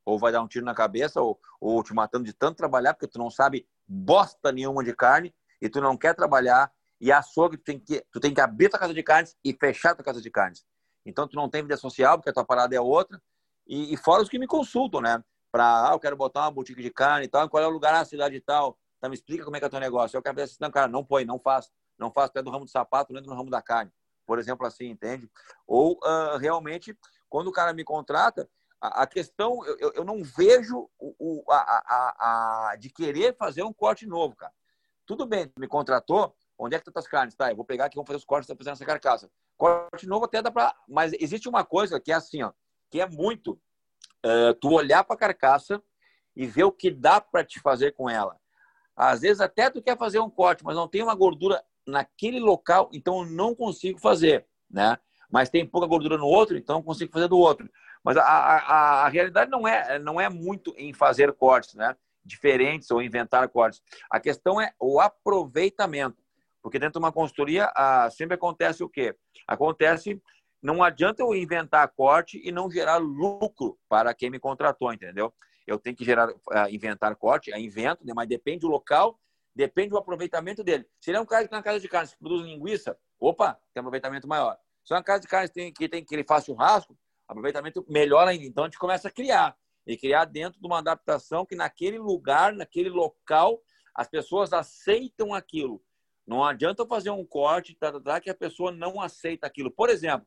ou 0.04 0.16
vai 0.16 0.30
dar 0.30 0.40
um 0.42 0.46
tiro 0.46 0.64
na 0.64 0.74
cabeça, 0.74 1.20
ou, 1.20 1.40
ou 1.60 1.82
te 1.82 1.92
matando 1.92 2.24
de 2.24 2.32
tanto 2.32 2.56
trabalhar, 2.56 2.94
porque 2.94 3.08
tu 3.08 3.18
não 3.18 3.28
sabe 3.28 3.66
bosta 3.84 4.52
nenhuma 4.52 4.84
de 4.84 4.94
carne, 4.94 5.34
e 5.60 5.68
tu 5.68 5.80
não 5.80 5.96
quer 5.96 6.14
trabalhar, 6.14 6.72
e 7.00 7.10
açougue, 7.10 7.56
tu 7.56 7.64
tem 7.64 7.80
que, 7.80 8.06
tu 8.12 8.20
tem 8.20 8.32
que 8.32 8.40
abrir 8.40 8.68
tua 8.68 8.78
casa 8.78 8.94
de 8.94 9.02
carnes 9.02 9.36
e 9.44 9.52
fechar 9.52 9.96
tua 9.96 10.04
casa 10.04 10.22
de 10.22 10.30
carnes. 10.30 10.64
Então, 11.04 11.26
tu 11.26 11.34
não 11.34 11.48
tem 11.48 11.62
vida 11.62 11.76
social, 11.76 12.16
porque 12.16 12.30
a 12.30 12.32
tua 12.32 12.44
parada 12.44 12.76
é 12.76 12.80
outra. 12.80 13.20
E, 13.66 13.92
e 13.92 13.96
fora 13.96 14.22
os 14.22 14.28
que 14.28 14.38
me 14.38 14.46
consultam, 14.46 15.00
né? 15.00 15.24
Para, 15.52 15.90
ah, 15.90 15.92
eu 15.94 15.98
quero 15.98 16.16
botar 16.16 16.42
uma 16.42 16.50
boutique 16.50 16.82
de 16.82 16.90
carne 16.90 17.26
e 17.26 17.28
tal, 17.28 17.48
qual 17.48 17.62
é 17.62 17.66
o 17.66 17.70
lugar 17.70 17.92
na 17.92 18.04
cidade 18.04 18.36
e 18.36 18.40
tal. 18.40 18.78
Então, 18.98 19.10
me 19.10 19.16
explica 19.16 19.44
como 19.44 19.56
é 19.56 19.58
que 19.58 19.64
é 19.64 19.68
o 19.68 19.70
teu 19.70 19.80
negócio. 19.80 20.16
Eu 20.16 20.22
quero 20.22 20.36
dizer 20.36 20.44
assim, 20.44 20.56
não, 20.60 20.70
cara, 20.70 20.86
não 20.86 21.04
põe, 21.04 21.24
não 21.24 21.38
faz. 21.38 21.70
Não 21.98 22.10
faz, 22.10 22.30
pé 22.30 22.42
do 22.42 22.50
ramo 22.50 22.64
do 22.64 22.70
sapato, 22.70 23.12
entra 23.12 23.30
no 23.30 23.36
ramo 23.36 23.50
da 23.50 23.60
carne. 23.60 23.92
Por 24.26 24.38
exemplo, 24.38 24.66
assim, 24.66 24.86
entende? 24.86 25.30
Ou, 25.66 25.98
uh, 25.98 26.36
realmente, 26.38 26.96
quando 27.28 27.48
o 27.48 27.52
cara 27.52 27.72
me 27.72 27.84
contrata, 27.84 28.48
a, 28.80 29.02
a 29.02 29.06
questão, 29.06 29.64
eu, 29.66 29.92
eu 29.94 30.04
não 30.04 30.22
vejo 30.22 30.88
o, 30.98 31.14
o 31.18 31.44
a, 31.50 31.56
a, 31.56 32.70
a, 32.70 32.76
de 32.76 32.88
querer 32.88 33.36
fazer 33.36 33.62
um 33.62 33.72
corte 33.72 34.06
novo, 34.06 34.34
cara. 34.34 34.52
Tudo 35.04 35.26
bem, 35.26 35.52
me 35.58 35.66
contratou, 35.66 36.34
onde 36.56 36.74
é 36.74 36.78
que 36.78 36.88
estão 36.88 37.00
as 37.00 37.08
carnes? 37.08 37.34
Tá, 37.34 37.50
eu 37.50 37.56
vou 37.56 37.64
pegar 37.64 37.86
aqui, 37.86 37.96
vamos 37.96 38.06
fazer 38.06 38.18
os 38.18 38.24
cortes, 38.24 38.46
tá 38.48 38.56
fazendo 38.56 38.74
essa 38.74 38.86
carcaça. 38.86 39.30
Corte 39.58 40.06
novo 40.06 40.24
até 40.24 40.40
dá 40.40 40.50
para. 40.50 40.74
Mas 40.88 41.12
existe 41.14 41.48
uma 41.48 41.64
coisa 41.64 42.00
que 42.00 42.12
é 42.12 42.14
assim, 42.14 42.42
ó, 42.42 42.52
que 42.88 43.00
é 43.00 43.06
muito 43.06 43.60
uh, 44.24 44.54
tu 44.60 44.72
olhar 44.72 45.04
para 45.04 45.14
a 45.14 45.18
carcaça 45.18 45.82
e 46.36 46.46
ver 46.46 46.64
o 46.64 46.72
que 46.72 46.90
dá 46.90 47.20
para 47.20 47.44
te 47.44 47.60
fazer 47.60 47.92
com 47.92 48.08
ela. 48.08 48.36
Às 48.96 49.20
vezes 49.20 49.40
até 49.40 49.70
tu 49.70 49.82
quer 49.82 49.96
fazer 49.96 50.20
um 50.20 50.30
corte, 50.30 50.64
mas 50.64 50.76
não 50.76 50.88
tem 50.88 51.02
uma 51.02 51.14
gordura 51.14 51.62
naquele 51.86 52.38
local, 52.38 52.90
então 52.92 53.20
eu 53.20 53.26
não 53.26 53.54
consigo 53.54 53.98
fazer, 53.98 54.46
né? 54.70 54.98
Mas 55.30 55.48
tem 55.48 55.66
pouca 55.66 55.86
gordura 55.86 56.18
no 56.18 56.26
outro, 56.26 56.56
então 56.56 56.78
eu 56.78 56.82
consigo 56.82 57.12
fazer 57.12 57.28
do 57.28 57.38
outro. 57.38 57.68
Mas 58.02 58.16
a, 58.16 58.22
a, 58.22 59.04
a 59.04 59.08
realidade 59.08 59.50
não 59.50 59.66
é, 59.66 59.98
não 59.98 60.20
é 60.20 60.28
muito 60.28 60.74
em 60.76 60.92
fazer 60.92 61.32
cortes, 61.32 61.74
né? 61.74 61.96
Diferentes 62.24 62.90
ou 62.90 63.02
inventar 63.02 63.48
cortes. 63.48 63.82
A 64.10 64.18
questão 64.18 64.60
é 64.60 64.72
o 64.78 65.00
aproveitamento. 65.00 66.22
Porque 66.62 66.78
dentro 66.78 67.00
de 67.00 67.04
uma 67.04 67.12
consultoria 67.12 67.72
ah, 67.74 68.10
sempre 68.10 68.34
acontece 68.34 68.84
o 68.84 68.88
quê? 68.88 69.14
Acontece, 69.46 70.20
não 70.62 70.82
adianta 70.82 71.22
eu 71.22 71.34
inventar 71.34 71.88
corte 71.88 72.40
e 72.44 72.52
não 72.52 72.70
gerar 72.70 72.98
lucro 72.98 73.78
para 73.88 74.12
quem 74.12 74.30
me 74.30 74.38
contratou, 74.38 74.92
entendeu? 74.92 75.32
Eu 75.66 75.78
tenho 75.78 75.96
que 75.96 76.04
gerar, 76.04 76.28
ah, 76.50 76.70
inventar 76.70 77.14
corte, 77.16 77.52
é 77.52 77.58
invento, 77.58 78.04
né? 78.04 78.12
mas 78.14 78.28
depende 78.28 78.60
do 78.60 78.68
local, 78.68 79.18
depende 79.54 79.90
do 79.90 79.98
aproveitamento 79.98 80.62
dele. 80.62 80.86
Se 81.00 81.10
ele 81.10 81.18
é 81.18 81.20
um 81.20 81.26
cara 81.26 81.46
que 81.46 81.52
na 81.52 81.62
casa 81.62 81.80
de 81.80 81.88
carne 81.88 82.10
que 82.10 82.18
produz 82.18 82.42
linguiça, 82.42 82.98
opa, 83.18 83.58
tem 83.72 83.80
aproveitamento 83.80 84.28
maior. 84.28 84.58
Se 84.84 84.92
é 84.92 84.96
uma 84.96 85.02
casa 85.02 85.20
de 85.20 85.28
carne 85.28 85.48
tem, 85.48 85.72
que, 85.72 85.88
tem, 85.88 86.04
que 86.04 86.14
ele 86.14 86.24
faz 86.24 86.44
churrasco, 86.44 86.96
aproveitamento 87.26 87.84
melhor 87.88 88.26
ainda. 88.26 88.44
Então 88.44 88.64
a 88.64 88.66
gente 88.66 88.78
começa 88.78 89.08
a 89.08 89.10
criar. 89.10 89.56
E 89.86 89.96
criar 89.96 90.26
dentro 90.26 90.60
de 90.60 90.66
uma 90.66 90.78
adaptação 90.78 91.46
que 91.46 91.56
naquele 91.56 91.98
lugar, 91.98 92.52
naquele 92.52 92.90
local, 92.90 93.62
as 93.94 94.08
pessoas 94.08 94.52
aceitam 94.52 95.32
aquilo. 95.32 95.82
Não 96.26 96.44
adianta 96.44 96.82
eu 96.82 96.86
fazer 96.86 97.10
um 97.10 97.24
corte 97.24 97.74
tá, 97.74 97.90
tá, 97.90 98.00
tá, 98.00 98.20
que 98.20 98.30
a 98.30 98.34
pessoa 98.34 98.70
não 98.70 99.00
aceita 99.00 99.46
aquilo. 99.46 99.70
Por 99.70 99.88
exemplo, 99.88 100.26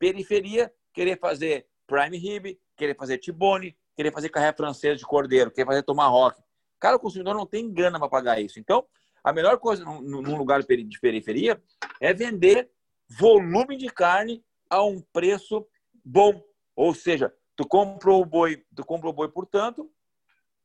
periferia, 0.00 0.72
querer 0.92 1.16
fazer 1.16 1.66
prime 1.86 2.16
rib, 2.16 2.58
querer 2.76 2.96
fazer 2.96 3.18
tibone, 3.18 3.76
querer 3.94 4.12
fazer 4.12 4.30
carré 4.30 4.52
francês 4.52 4.98
de 4.98 5.04
cordeiro, 5.04 5.50
querer 5.50 5.66
fazer 5.66 5.82
tomahawk. 5.82 6.42
Cara, 6.80 6.96
o 6.96 7.00
consumidor 7.00 7.34
não 7.34 7.46
tem 7.46 7.70
grana 7.70 7.98
para 7.98 8.08
pagar 8.08 8.40
isso. 8.40 8.58
Então, 8.58 8.86
a 9.22 9.32
melhor 9.32 9.58
coisa 9.58 9.84
num 9.84 10.36
lugar 10.36 10.62
de 10.62 10.98
periferia 10.98 11.62
é 12.00 12.14
vender 12.14 12.70
volume 13.18 13.76
de 13.76 13.88
carne 13.88 14.42
a 14.70 14.82
um 14.82 15.02
preço 15.12 15.66
bom. 16.02 16.42
Ou 16.74 16.94
seja, 16.94 17.34
tu 17.54 17.66
compra 17.66 18.10
o 18.12 18.24
boi, 18.24 18.64
tu 18.74 18.84
compra 18.84 19.10
o 19.10 19.12
boi, 19.12 19.28
portanto, 19.28 19.90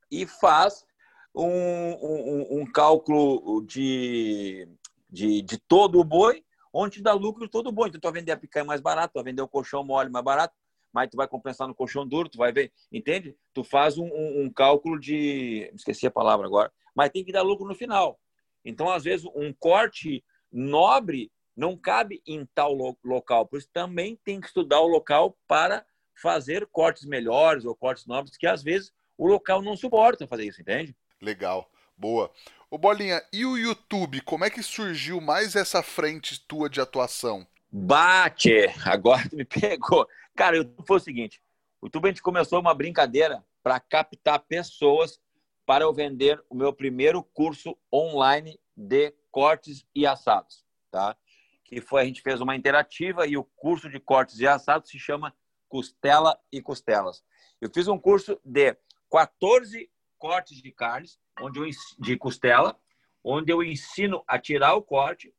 e 0.10 0.26
faz 0.26 0.86
um, 1.34 1.46
um, 1.46 2.62
um 2.62 2.66
cálculo 2.72 3.62
de, 3.66 4.70
de, 5.10 5.42
de, 5.42 5.58
todo 5.58 6.00
o 6.00 6.06
boi, 6.06 6.45
onde 6.76 7.02
dá 7.02 7.14
lucro 7.14 7.48
todo 7.48 7.68
o 7.68 7.72
boi. 7.72 7.88
Então, 7.88 8.02
tu 8.02 8.04
vai 8.04 8.20
vender 8.20 8.34
a 8.34 8.38
picanha 8.38 8.66
mais 8.66 8.82
barato, 8.82 9.14
tu 9.14 9.16
vai 9.16 9.24
vender 9.24 9.42
o 9.42 9.48
colchão 9.48 9.84
mole 9.84 10.10
mais 10.10 10.26
barato, 10.26 10.54
mas 10.92 11.10
tu 11.10 11.16
vai 11.16 11.28
compensar 11.28 11.68
no 11.68 11.74
colchão 11.74 12.06
duro, 12.06 12.28
tu 12.28 12.38
vai 12.38 12.52
ver, 12.52 12.72
entende? 12.92 13.36
Tu 13.54 13.64
faz 13.64 13.98
um, 13.98 14.10
um, 14.14 14.50
cálculo 14.50 15.00
de. 15.00 15.72
Esqueci 15.74 16.06
a 16.06 16.12
palavra 16.12 16.46
agora, 16.46 16.72
mas 16.94 17.10
tem 17.10 17.24
que 17.24 17.32
dar 17.32 17.44
lucro 17.44 17.66
no 17.66 17.74
final. 17.74 18.20
Então, 18.64 18.90
às 18.90 19.06
vezes, 19.06 19.26
um 19.34 19.54
corte 19.54 20.24
nobre 20.52 21.32
não 21.56 21.78
cabe 21.78 22.22
em 22.28 22.46
tal 22.54 22.74
lo 22.74 22.98
local, 23.04 23.48
por 23.48 23.58
isso 23.58 23.70
também 23.72 24.20
tem 24.26 24.42
que 24.42 24.48
estudar 24.48 24.82
o 24.82 24.88
local 24.88 25.38
para 25.48 25.86
fazer 26.22 26.68
cortes 26.68 27.06
melhores 27.06 27.64
ou 27.64 27.76
cortes 27.76 28.06
nobres, 28.06 28.36
que 28.36 28.48
às 28.48 28.62
vezes 28.62 28.94
o 29.18 29.28
local 29.28 29.62
não 29.62 29.78
suporta 29.78 30.28
fazer 30.28 30.46
isso, 30.46 30.62
entende? 30.62 30.96
Legal, 31.22 31.70
boa. 31.98 32.30
Ô 32.76 32.78
Bolinha, 32.78 33.24
e 33.32 33.46
o 33.46 33.58
YouTube? 33.58 34.20
Como 34.20 34.44
é 34.44 34.50
que 34.50 34.62
surgiu 34.62 35.22
mais 35.22 35.56
essa 35.56 35.82
frente 35.82 36.46
tua 36.46 36.70
de 36.70 36.82
atuação? 36.82 37.48
Bate! 37.72 38.66
Agora 38.84 39.30
tu 39.30 39.38
me 39.38 39.46
pegou. 39.46 40.06
Cara, 40.36 40.58
YouTube 40.58 40.86
foi 40.86 40.98
o 40.98 41.00
seguinte: 41.00 41.42
o 41.82 41.86
YouTube 41.86 42.04
a 42.04 42.10
gente 42.10 42.22
começou 42.22 42.60
uma 42.60 42.74
brincadeira 42.74 43.42
para 43.64 43.80
captar 43.80 44.40
pessoas 44.40 45.22
para 45.66 45.86
eu 45.86 45.94
vender 45.94 46.44
o 46.50 46.54
meu 46.54 46.74
primeiro 46.74 47.24
curso 47.24 47.78
online 47.94 48.60
de 48.76 49.14
cortes 49.32 49.86
e 49.96 50.06
assados, 50.06 50.66
tá? 50.92 51.16
Que 51.64 51.80
foi 51.80 52.02
a 52.02 52.06
gente 52.06 52.22
fez 52.22 52.42
uma 52.42 52.58
interativa 52.58 53.26
e 53.26 53.38
o 53.38 53.46
curso 53.46 53.90
de 53.90 54.02
cortes 54.02 54.42
e 54.42 54.48
assados 54.48 54.90
se 54.90 55.00
chama 55.00 55.34
Costela 55.70 56.38
e 56.52 56.62
Costelas. 56.62 57.24
Eu 57.62 57.72
fiz 57.74 57.88
um 57.88 57.98
curso 57.98 58.38
de 58.44 58.76
14 59.10 59.90
cortes 60.18 60.62
de 60.62 60.72
carnes, 60.72 61.20
onde 61.40 61.60
eu, 61.60 61.66
de 62.00 62.18
costela, 62.18 62.80
onde 63.24 63.52
eu 63.52 63.64
ensino 63.64 64.24
a 64.28 64.40
tirar 64.40 64.76
o 64.76 64.82
corte 64.82 65.34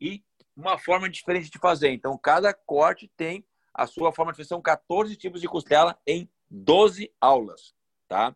e 0.00 0.22
uma 0.56 0.76
forma 0.76 1.08
diferente 1.08 1.50
de 1.50 1.58
fazer. 1.58 1.90
Então, 1.90 2.16
cada 2.18 2.52
corte 2.52 3.10
tem 3.16 3.44
a 3.72 3.86
sua 3.86 4.12
forma 4.12 4.32
de 4.32 4.38
fazer. 4.38 4.48
São 4.48 4.60
14 4.60 5.16
tipos 5.16 5.40
de 5.40 5.46
costela 5.46 5.98
em 6.06 6.28
12 6.50 7.12
aulas, 7.20 7.74
tá? 8.08 8.34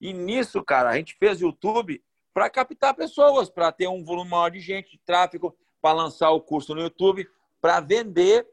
E 0.00 0.12
nisso, 0.12 0.62
cara, 0.62 0.90
a 0.90 0.96
gente 0.96 1.16
fez 1.18 1.40
YouTube 1.40 2.02
para 2.34 2.50
captar 2.50 2.94
pessoas, 2.94 3.48
para 3.48 3.72
ter 3.72 3.88
um 3.88 4.04
volume 4.04 4.30
maior 4.30 4.50
de 4.50 4.60
gente, 4.60 4.90
de 4.90 4.98
tráfego, 4.98 5.56
para 5.80 5.94
lançar 5.94 6.30
o 6.30 6.40
curso 6.40 6.74
no 6.74 6.82
YouTube, 6.82 7.26
para 7.60 7.80
vender 7.80 8.46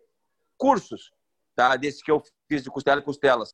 cursos, 0.57 1.11
tá? 1.53 1.75
Desse 1.75 2.01
que 2.01 2.09
eu 2.09 2.23
fiz 2.47 2.63
de 2.63 2.69
costela 2.69 3.01
e 3.01 3.03
costelas. 3.03 3.53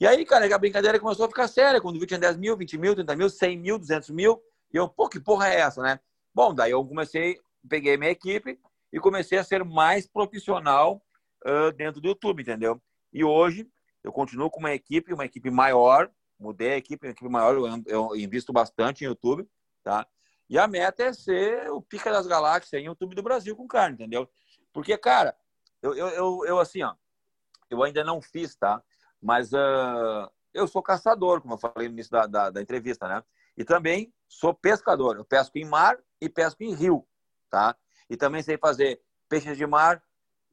E 0.00 0.06
aí, 0.06 0.24
cara, 0.24 0.52
a 0.52 0.58
brincadeira 0.58 0.98
começou 0.98 1.26
a 1.26 1.28
ficar 1.28 1.46
séria. 1.46 1.80
Quando 1.80 1.94
vídeo 1.94 2.08
tinha 2.08 2.20
10 2.20 2.36
mil, 2.36 2.56
20 2.56 2.78
mil, 2.78 2.94
30 2.94 3.16
mil, 3.16 3.30
100 3.30 3.58
mil, 3.58 3.78
200 3.78 4.10
mil. 4.10 4.42
E 4.72 4.76
eu, 4.76 4.88
pô, 4.88 5.08
que 5.08 5.20
porra 5.20 5.48
é 5.48 5.60
essa, 5.60 5.80
né? 5.80 6.00
Bom, 6.34 6.52
daí 6.52 6.72
eu 6.72 6.84
comecei, 6.84 7.38
peguei 7.68 7.96
minha 7.96 8.10
equipe 8.10 8.58
e 8.92 8.98
comecei 8.98 9.38
a 9.38 9.44
ser 9.44 9.64
mais 9.64 10.06
profissional 10.06 11.00
uh, 11.46 11.72
dentro 11.72 12.00
do 12.00 12.08
YouTube, 12.08 12.42
entendeu? 12.42 12.82
E 13.12 13.24
hoje 13.24 13.68
eu 14.02 14.12
continuo 14.12 14.50
com 14.50 14.58
uma 14.58 14.72
equipe, 14.72 15.14
uma 15.14 15.24
equipe 15.24 15.50
maior. 15.50 16.10
Mudei 16.38 16.72
a 16.72 16.76
equipe, 16.76 17.06
uma 17.06 17.12
equipe 17.12 17.30
maior. 17.30 17.54
Eu, 17.54 17.82
eu 17.86 18.16
invisto 18.16 18.52
bastante 18.52 19.04
em 19.04 19.06
YouTube, 19.06 19.48
tá? 19.84 20.06
E 20.50 20.58
a 20.58 20.66
meta 20.66 21.04
é 21.04 21.12
ser 21.12 21.70
o 21.70 21.80
pica 21.80 22.10
das 22.12 22.26
galáxias 22.26 22.82
em 22.82 22.86
YouTube 22.86 23.14
do 23.14 23.22
Brasil 23.22 23.56
com 23.56 23.66
carne, 23.66 23.94
entendeu? 23.94 24.28
Porque, 24.72 24.98
cara, 24.98 25.36
eu, 25.80 25.94
eu, 25.94 26.08
eu, 26.08 26.44
eu 26.46 26.58
assim, 26.58 26.82
ó, 26.82 26.94
eu 27.70 27.82
ainda 27.82 28.04
não 28.04 28.20
fiz, 28.20 28.54
tá? 28.56 28.82
Mas 29.24 29.54
uh, 29.54 30.30
eu 30.52 30.68
sou 30.68 30.82
caçador, 30.82 31.40
como 31.40 31.54
eu 31.54 31.58
falei 31.58 31.88
no 31.88 31.94
início 31.94 32.12
da, 32.12 32.26
da, 32.26 32.50
da 32.50 32.60
entrevista, 32.60 33.08
né? 33.08 33.24
E 33.56 33.64
também 33.64 34.12
sou 34.28 34.52
pescador. 34.52 35.16
Eu 35.16 35.24
pesco 35.24 35.56
em 35.56 35.64
mar 35.64 35.98
e 36.20 36.28
pesco 36.28 36.62
em 36.62 36.74
rio, 36.74 37.06
tá? 37.48 37.74
E 38.10 38.18
também 38.18 38.42
sei 38.42 38.58
fazer 38.58 39.00
peixes 39.26 39.56
de 39.56 39.66
mar, 39.66 40.02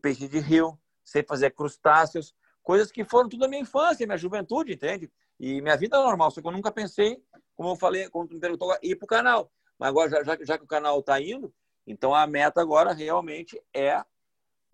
peixes 0.02 0.30
de 0.30 0.40
rio, 0.40 0.80
sei 1.04 1.22
fazer 1.22 1.52
crustáceos, 1.52 2.34
coisas 2.64 2.90
que 2.90 3.04
foram 3.04 3.28
tudo 3.28 3.42
da 3.42 3.50
minha 3.50 3.62
infância, 3.62 4.08
minha 4.08 4.18
juventude, 4.18 4.72
entende? 4.72 5.12
E 5.38 5.62
minha 5.62 5.76
vida 5.76 5.98
é 5.98 6.00
normal, 6.00 6.32
só 6.32 6.40
que 6.40 6.48
eu 6.48 6.52
nunca 6.52 6.72
pensei, 6.72 7.22
como 7.58 7.72
eu 7.72 7.76
falei, 7.76 8.10
como 8.10 8.26
tu 8.26 8.36
me 8.36 8.40
perguntou, 8.40 8.74
ir 8.82 8.98
o 9.02 9.06
canal. 9.06 9.52
Mas 9.78 9.90
agora, 9.90 10.10
já, 10.10 10.24
já, 10.24 10.38
já 10.42 10.58
que 10.58 10.64
o 10.64 10.68
canal 10.68 10.98
está 11.00 11.20
indo, 11.20 11.54
então 11.86 12.16
a 12.16 12.26
meta 12.26 12.62
agora 12.62 12.94
realmente 12.94 13.62
é 13.74 14.02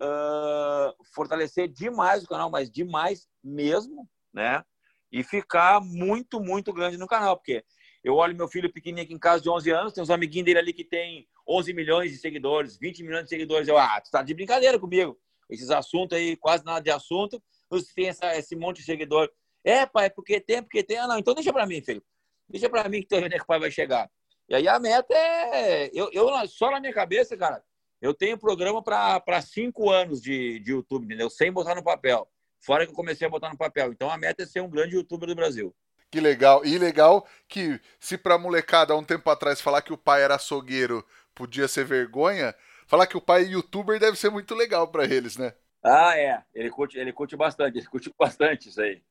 uh, 0.00 1.04
fortalecer 1.14 1.68
demais 1.68 2.24
o 2.24 2.28
canal, 2.28 2.50
mas 2.50 2.70
demais 2.70 3.28
mesmo, 3.42 4.08
né? 4.32 4.64
E 5.10 5.22
ficar 5.22 5.80
muito, 5.80 6.40
muito 6.40 6.72
grande 6.72 6.96
no 6.96 7.06
canal, 7.06 7.36
porque 7.36 7.64
eu 8.04 8.14
olho 8.14 8.36
meu 8.36 8.48
filho 8.48 8.72
pequenininho 8.72 9.04
aqui 9.04 9.14
em 9.14 9.18
casa 9.18 9.42
de 9.42 9.50
11 9.50 9.70
anos, 9.70 9.92
tem 9.92 10.02
uns 10.02 10.10
amiguinhos 10.10 10.46
dele 10.46 10.58
ali 10.58 10.72
que 10.72 10.84
tem 10.84 11.26
11 11.48 11.72
milhões 11.72 12.10
de 12.10 12.18
seguidores, 12.18 12.76
20 12.78 13.02
milhões 13.02 13.24
de 13.24 13.30
seguidores. 13.30 13.68
Eu, 13.68 13.78
ah, 13.78 14.00
tu 14.00 14.10
tá 14.10 14.22
de 14.22 14.34
brincadeira 14.34 14.78
comigo. 14.78 15.18
Esses 15.48 15.70
assuntos 15.70 16.16
aí, 16.16 16.36
quase 16.36 16.64
nada 16.64 16.80
de 16.80 16.90
assunto. 16.90 17.42
Você 17.70 17.92
tem 17.94 18.08
essa, 18.08 18.36
esse 18.36 18.54
monte 18.54 18.78
de 18.78 18.84
seguidor. 18.84 19.30
É, 19.64 19.86
pai, 19.86 20.10
porque 20.10 20.40
tem, 20.40 20.62
porque 20.62 20.82
tem. 20.82 20.98
Ah, 20.98 21.06
não, 21.06 21.18
então 21.18 21.34
deixa 21.34 21.52
para 21.52 21.66
mim, 21.66 21.82
filho. 21.82 22.02
Deixa 22.48 22.68
para 22.68 22.88
mim 22.88 23.00
que 23.00 23.08
tu 23.08 23.16
vendo 23.16 23.30
que 23.30 23.42
o 23.42 23.46
pai 23.46 23.58
vai 23.58 23.70
chegar. 23.70 24.10
E 24.48 24.54
aí 24.54 24.68
a 24.68 24.78
meta 24.78 25.14
é. 25.14 25.90
Eu, 25.92 26.10
eu 26.12 26.28
só 26.48 26.70
na 26.70 26.80
minha 26.80 26.92
cabeça, 26.92 27.36
cara, 27.36 27.62
eu 28.00 28.14
tenho 28.14 28.38
programa 28.38 28.82
para 28.82 29.42
cinco 29.42 29.90
anos 29.90 30.20
de, 30.20 30.60
de 30.60 30.72
YouTube, 30.72 31.04
entendeu? 31.04 31.28
Sem 31.28 31.52
botar 31.52 31.74
no 31.74 31.82
papel. 31.82 32.28
Fora 32.60 32.84
que 32.84 32.92
eu 32.92 32.96
comecei 32.96 33.26
a 33.26 33.30
botar 33.30 33.50
no 33.50 33.56
papel. 33.56 33.92
Então 33.92 34.10
a 34.10 34.16
meta 34.16 34.42
é 34.42 34.46
ser 34.46 34.60
um 34.60 34.70
grande 34.70 34.96
youtuber 34.96 35.28
do 35.28 35.34
Brasil. 35.34 35.74
Que 36.10 36.20
legal. 36.20 36.64
E 36.64 36.78
legal 36.78 37.26
que, 37.46 37.80
se 38.00 38.16
pra 38.16 38.38
molecada 38.38 38.94
há 38.94 38.96
um 38.96 39.04
tempo 39.04 39.28
atrás 39.28 39.60
falar 39.60 39.82
que 39.82 39.92
o 39.92 39.98
pai 39.98 40.22
era 40.22 40.36
açougueiro 40.36 41.04
podia 41.34 41.68
ser 41.68 41.84
vergonha, 41.84 42.54
falar 42.86 43.06
que 43.06 43.16
o 43.16 43.20
pai 43.20 43.42
é 43.44 43.48
youtuber 43.48 44.00
deve 44.00 44.16
ser 44.16 44.30
muito 44.30 44.54
legal 44.54 44.88
para 44.88 45.04
eles, 45.04 45.36
né? 45.36 45.52
Ah, 45.82 46.16
é. 46.16 46.42
Ele 46.54 46.70
curte, 46.70 46.98
ele 46.98 47.12
curte 47.12 47.36
bastante. 47.36 47.78
Ele 47.78 47.86
curte 47.86 48.12
bastante 48.18 48.68
isso 48.68 48.80
aí. 48.80 49.02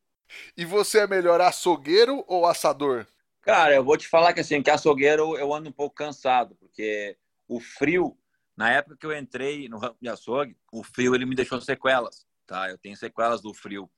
E 0.58 0.66
você 0.66 1.00
é 1.00 1.08
melhor 1.08 1.40
açougueiro 1.40 2.24
ou 2.28 2.46
assador? 2.46 3.06
Cara, 3.42 3.76
eu 3.76 3.84
vou 3.84 3.96
te 3.96 4.08
falar 4.08 4.34
que 4.34 4.42
assim, 4.42 4.62
que 4.62 4.70
açougueiro 4.70 5.38
eu 5.38 5.54
ando 5.54 5.70
um 5.70 5.72
pouco 5.72 5.96
cansado, 5.96 6.56
porque 6.56 7.16
o 7.48 7.62
frio, 7.62 8.18
na 8.58 8.72
época 8.72 8.98
que 8.98 9.06
eu 9.06 9.16
entrei 9.16 9.70
no 9.70 9.78
ramo 9.78 9.96
de 10.02 10.10
açougue, 10.10 10.58
o 10.72 10.84
frio 10.84 11.14
ele 11.14 11.28
me 11.28 11.36
deixou 11.36 11.62
sequelas, 11.62 12.26
tá? 12.48 12.70
Eu 12.70 12.78
tenho 12.80 12.98
sequelas 12.98 13.40
do 13.40 13.54
frio. 13.54 13.90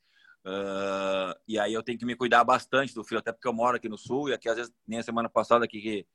Uh, 0.45 1.33
e 1.47 1.57
aí 1.57 1.73
eu 1.73 1.81
tenho 1.81 1.97
que 1.97 2.05
me 2.05 2.15
cuidar 2.15 2.43
bastante 2.43 2.93
do 2.93 3.03
frio, 3.03 3.19
até 3.19 3.31
porque 3.31 3.47
eu 3.47 3.53
moro 3.53 3.77
aqui 3.77 3.87
no 3.87 3.97
sul 3.97 4.29
e 4.29 4.33
aqui 4.33 4.49
às 4.49 4.57
vezes 4.57 4.73
nem 4.85 4.99
a 4.99 5.03
semana 5.03 5.29
passada 5.29 5.63
aqui 5.63 5.81
que 5.81 6.07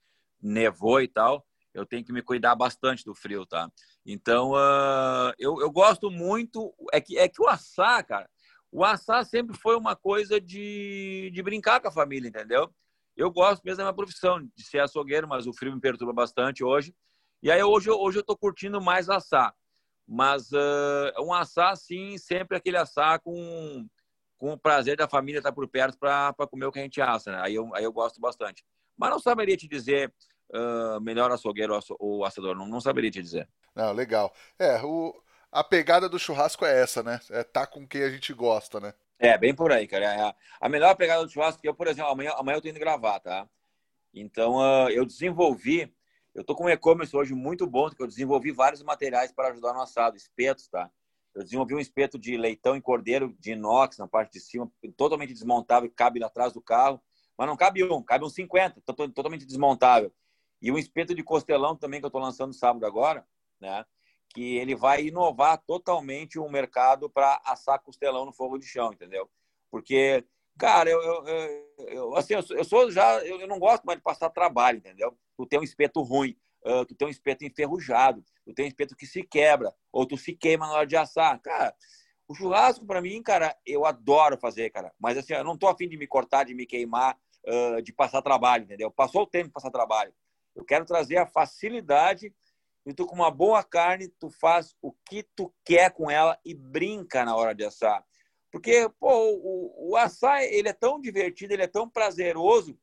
nevou 0.43 1.01
e 1.01 1.09
tal, 1.09 1.47
eu 1.73 1.87
tenho 1.87 2.05
que 2.05 2.13
me 2.13 2.23
cuidar 2.23 2.55
bastante 2.55 3.03
do 3.05 3.15
frio, 3.15 3.47
tá? 3.47 3.71
Então 4.05 4.53
uh, 4.53 5.33
eu, 5.39 5.59
eu 5.61 5.71
gosto 5.71 6.11
muito, 6.11 6.75
é 6.93 7.01
que, 7.01 7.19
é 7.19 7.27
que 7.29 7.41
o 7.41 7.49
assar, 7.49 8.05
cara, 8.07 8.29
o 8.71 8.85
assar 8.85 9.25
sempre 9.25 9.57
foi 9.57 9.77
uma 9.77 9.97
coisa 9.97 10.39
de, 10.39 11.31
de 11.33 11.43
brincar 11.43 11.81
com 11.81 11.89
a 11.89 11.93
família, 11.93 12.29
entendeu? 12.29 12.71
Eu 13.17 13.31
gosto 13.31 13.63
mesmo 13.63 13.79
da 13.79 13.85
minha 13.85 13.95
profissão, 13.95 14.41
de 14.43 14.65
ser 14.65 14.81
açougueiro, 14.81 15.29
mas 15.29 15.47
o 15.47 15.53
frio 15.53 15.73
me 15.73 15.81
perturba 15.81 16.13
bastante 16.13 16.65
hoje. 16.65 16.95
E 17.45 17.51
aí 17.51 17.63
hoje, 17.63 17.91
hoje 17.91 18.19
eu 18.19 18.23
tô 18.23 18.35
curtindo 18.35 18.81
mais 18.81 19.11
assar. 19.11 19.55
Mas 20.09 20.51
uh, 20.51 21.13
um 21.21 21.31
assar, 21.31 21.77
sim, 21.77 22.17
sempre 22.17 22.57
aquele 22.57 22.79
assar 22.79 23.21
com 23.21 23.87
com 24.39 24.53
o 24.53 24.59
prazer 24.59 24.97
da 24.97 25.07
família 25.07 25.39
estar 25.39 25.53
por 25.53 25.69
perto 25.69 25.99
para 25.99 26.35
comer 26.51 26.65
o 26.65 26.73
que 26.73 26.79
a 26.79 26.83
gente 26.83 27.01
assa. 27.03 27.33
Né? 27.33 27.41
Aí, 27.43 27.55
eu, 27.55 27.75
aí 27.75 27.85
eu 27.85 27.93
gosto 27.93 28.19
bastante. 28.19 28.65
Mas 28.97 29.11
não 29.11 29.19
saberia 29.19 29.59
te 29.59 29.69
dizer 29.69 30.11
uh, 30.55 30.99
melhor 31.03 31.31
açougueiro 31.31 31.79
ou 31.99 32.25
assador, 32.25 32.57
não, 32.57 32.67
não 32.67 32.81
saberia 32.81 33.11
te 33.11 33.21
dizer. 33.21 33.47
Não, 33.75 33.93
legal. 33.93 34.35
É, 34.59 34.83
o, 34.83 35.15
a 35.53 35.63
pegada 35.63 36.09
do 36.09 36.19
churrasco 36.19 36.65
é 36.65 36.81
essa, 36.81 37.03
né? 37.03 37.21
É 37.31 37.45
tá 37.45 37.67
com 37.67 37.87
quem 37.87 38.03
a 38.03 38.11
gente 38.11 38.33
gosta, 38.33 38.81
né? 38.81 38.95
É, 39.19 39.37
bem 39.37 39.55
por 39.55 39.71
aí, 39.71 39.87
cara. 39.87 40.05
É 40.05 40.35
a 40.61 40.69
melhor 40.69 40.97
pegada 40.97 41.23
do 41.23 41.31
churrasco 41.31 41.61
que 41.61 41.69
eu, 41.69 41.75
por 41.75 41.89
exemplo, 41.89 42.11
amanhã, 42.11 42.33
amanhã 42.37 42.57
eu 42.57 42.63
tô 42.63 42.69
indo 42.69 42.81
gravar, 42.81 43.21
tá? 43.21 43.47
Então, 44.15 44.57
uh, 44.57 44.89
eu 44.91 45.05
desenvolvi, 45.05 45.95
eu 46.35 46.43
tô 46.43 46.55
com 46.55 46.64
um 46.64 46.68
e-commerce 46.68 47.16
hoje 47.16 47.35
muito 47.35 47.66
bom, 47.66 47.89
que 47.91 48.03
eu 48.03 48.07
desenvolvi 48.07 48.51
vários 48.51 48.82
materiais 48.82 49.32
para 49.32 49.49
ajudar 49.49 49.72
no 49.72 49.80
assado, 49.80 50.16
espetos, 50.16 50.68
tá? 50.68 50.91
Eu 51.35 51.43
desenvolvi 51.43 51.74
um 51.74 51.80
espeto 51.80 52.18
de 52.18 52.37
leitão 52.37 52.76
e 52.76 52.80
cordeiro 52.80 53.35
de 53.41 53.53
inox 53.53 53.99
na 53.99 54.07
parte 54.07 54.35
de 54.35 54.41
cima, 54.41 54.70
totalmente 54.97 55.32
desmontável, 55.32 55.91
cabe 55.95 56.22
atrás 56.22 56.53
do 56.53 56.61
carro. 56.61 57.03
Mas 57.37 57.49
não 57.49 57.57
cabe 57.57 57.82
um, 57.82 58.01
cabe 58.01 58.24
uns 58.24 58.35
50, 58.35 58.80
totalmente 58.82 59.45
desmontável. 59.45 60.12
E 60.62 60.70
um 60.70 60.78
espeto 60.78 61.14
de 61.14 61.22
costelão 61.22 61.76
também 61.76 62.01
que 62.01 62.07
eu 62.07 62.09
estou 62.09 62.20
lançando 62.20 62.55
sábado 62.55 62.87
agora, 62.87 63.26
né? 63.61 63.85
Que 64.32 64.57
ele 64.57 64.76
vai 64.76 65.07
inovar 65.07 65.59
totalmente 65.66 66.39
o 66.39 66.49
mercado 66.49 67.11
para 67.11 67.41
assar 67.45 67.80
costelão 67.80 68.24
no 68.24 68.32
fogo 68.32 68.57
de 68.57 68.66
chão, 68.66 68.93
entendeu? 68.93 69.28
Porque, 69.70 70.24
cara, 70.59 70.91
eu, 70.91 71.03
eu, 71.03 71.87
eu, 71.89 72.17
assim, 72.17 72.35
eu 72.35 72.65
sou, 72.65 72.91
já, 72.91 73.19
eu 73.25 73.47
não 73.47 73.59
gosto 73.59 73.85
mais 73.85 73.99
de 73.99 74.03
passar 74.03 74.31
trabalho, 74.31 74.79
entendeu? 74.79 75.17
Tu 75.37 75.47
tem 75.47 75.59
um 75.59 75.65
espeto 75.65 76.03
ruim, 76.03 76.37
tu 76.89 76.95
tem 76.95 77.09
um 77.09 77.11
espeto 77.11 77.45
enferrujado, 77.45 78.25
tu 78.45 78.55
tem 78.55 78.65
um 78.65 78.69
espeto 78.69 78.97
que 78.97 79.07
se 79.07 79.23
quebra, 79.23 79.75
ou 79.93 80.07
tu 80.07 80.17
se 80.17 80.35
queima 80.35 80.67
na 80.67 80.73
hora 80.73 80.87
de 80.87 80.97
assar. 80.97 81.41
Cara, 81.41 81.75
o 82.27 82.35
churrasco, 82.35 82.87
para 82.87 83.03
mim, 83.03 83.23
cara, 83.23 83.57
eu 83.67 83.85
adoro 83.85 84.39
fazer, 84.39 84.71
cara. 84.71 84.93
Mas 84.99 85.19
assim, 85.19 85.35
eu 85.35 85.45
não 85.45 85.59
tô 85.59 85.67
afim 85.69 85.89
de 85.89 85.97
me 85.97 86.07
cortar, 86.07 86.45
de 86.45 86.55
me 86.55 86.65
queimar, 86.67 87.19
de 87.83 87.93
passar 87.93 88.23
trabalho, 88.23 88.65
entendeu? 88.65 88.91
Passou 88.91 89.23
o 89.23 89.27
tempo 89.27 89.49
de 89.49 89.53
passar 89.53 89.71
trabalho. 89.71 90.15
Eu 90.57 90.65
quero 90.65 90.85
trazer 90.85 91.19
a 91.19 91.27
facilidade 91.27 92.35
e 92.87 92.95
tu 92.95 93.07
com 93.07 93.15
uma 93.15 93.31
boa 93.31 93.63
carne, 93.63 94.09
tu 94.09 94.31
faz 94.31 94.75
o 94.81 94.93
que 95.07 95.23
tu 95.35 95.53
quer 95.65 95.91
com 95.91 96.11
ela 96.11 96.39
e 96.45 96.55
brinca 96.55 97.25
na 97.25 97.35
hora 97.35 97.55
de 97.55 97.65
assar. 97.65 98.05
Porque, 98.55 98.89
pô, 99.01 99.11
o, 99.11 99.91
o 99.91 99.97
assar, 99.97 100.45
ele 100.45 100.69
é 100.69 100.73
tão 100.73 101.01
divertido, 101.01 101.53
ele 101.53 101.65
é 101.65 101.67
tão 101.67 101.91
prazeroso, 101.91 102.79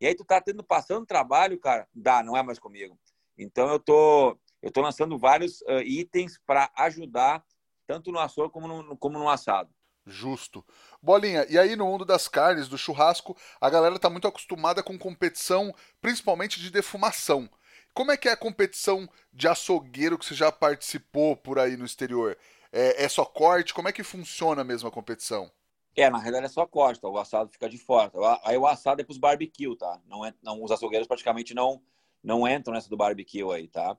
e 0.00 0.06
aí 0.08 0.16
tu 0.16 0.24
tá 0.24 0.40
tendo, 0.40 0.64
passando 0.64 1.06
trabalho, 1.06 1.60
cara, 1.60 1.86
dá, 1.94 2.24
não 2.24 2.36
é 2.36 2.42
mais 2.42 2.58
comigo. 2.58 2.98
Então 3.38 3.70
eu 3.70 3.78
tô, 3.78 4.36
eu 4.60 4.72
tô 4.72 4.80
lançando 4.80 5.16
vários 5.16 5.60
uh, 5.60 5.80
itens 5.84 6.40
para 6.44 6.72
ajudar 6.76 7.44
tanto 7.86 8.10
no 8.10 8.18
açougue 8.18 8.52
como 8.52 8.66
no, 8.66 8.96
como 8.96 9.16
no 9.16 9.30
assado. 9.30 9.70
Justo. 10.04 10.66
Bolinha, 11.00 11.46
e 11.48 11.56
aí 11.56 11.76
no 11.76 11.86
mundo 11.86 12.04
das 12.04 12.26
carnes, 12.26 12.66
do 12.66 12.76
churrasco, 12.76 13.36
a 13.60 13.70
galera 13.70 14.00
tá 14.00 14.10
muito 14.10 14.26
acostumada 14.26 14.82
com 14.82 14.98
competição, 14.98 15.72
principalmente 16.00 16.58
de 16.58 16.68
defumação. 16.68 17.48
Como 17.94 18.10
é 18.10 18.16
que 18.16 18.28
é 18.28 18.32
a 18.32 18.36
competição 18.36 19.08
de 19.32 19.46
açougueiro 19.46 20.18
que 20.18 20.26
você 20.26 20.34
já 20.34 20.50
participou 20.50 21.36
por 21.36 21.60
aí 21.60 21.76
no 21.76 21.84
exterior? 21.84 22.36
É, 22.72 23.04
é 23.04 23.08
só 23.08 23.24
corte? 23.24 23.74
Como 23.74 23.88
é 23.88 23.92
que 23.92 24.02
funciona 24.02 24.64
mesmo 24.64 24.88
a 24.88 24.92
competição? 24.92 25.50
É, 25.94 26.08
na 26.08 26.18
realidade 26.18 26.46
é 26.46 26.48
só 26.48 26.66
corte, 26.66 27.00
tá? 27.00 27.08
o 27.08 27.18
assado 27.18 27.50
fica 27.50 27.68
de 27.68 27.76
fora. 27.76 28.10
Aí 28.44 28.56
o 28.56 28.66
assado 28.66 29.02
é 29.02 29.04
para 29.04 29.12
os 29.12 29.18
barbecue, 29.18 29.76
tá? 29.76 30.00
Não 30.06 30.24
é, 30.24 30.32
não, 30.42 30.62
os 30.62 30.70
açougueiros 30.70 31.06
praticamente 31.06 31.52
não, 31.52 31.82
não 32.24 32.48
entram 32.48 32.72
nessa 32.72 32.88
do 32.88 32.96
barbecue 32.96 33.42
aí, 33.52 33.68
tá? 33.68 33.92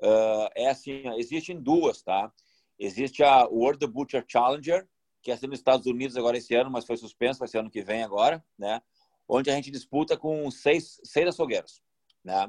Uh, 0.00 0.48
é 0.54 0.68
assim, 0.68 1.08
existem 1.16 1.58
duas, 1.58 2.02
tá? 2.02 2.30
Existe 2.78 3.24
a 3.24 3.46
World 3.46 3.84
Butcher 3.86 4.24
Challenger, 4.28 4.86
que 5.22 5.30
é 5.30 5.34
assim 5.34 5.46
nos 5.46 5.58
Estados 5.58 5.86
Unidos 5.86 6.16
agora 6.16 6.36
esse 6.36 6.54
ano, 6.54 6.70
mas 6.70 6.84
foi 6.84 6.98
suspenso, 6.98 7.38
vai 7.38 7.48
ser 7.48 7.58
ano 7.58 7.70
que 7.70 7.82
vem 7.82 8.02
agora, 8.02 8.44
né? 8.58 8.82
Onde 9.26 9.50
a 9.50 9.54
gente 9.54 9.70
disputa 9.70 10.16
com 10.18 10.50
seis, 10.50 11.00
seis 11.02 11.26
açougueiros, 11.26 11.82
né? 12.22 12.48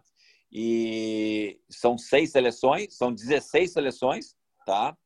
E 0.51 1.59
são 1.69 1.97
seis 1.97 2.31
seleções, 2.31 2.95
são 2.95 3.13
16 3.13 3.71
seleções, 3.71 4.35
tá? 4.65 4.97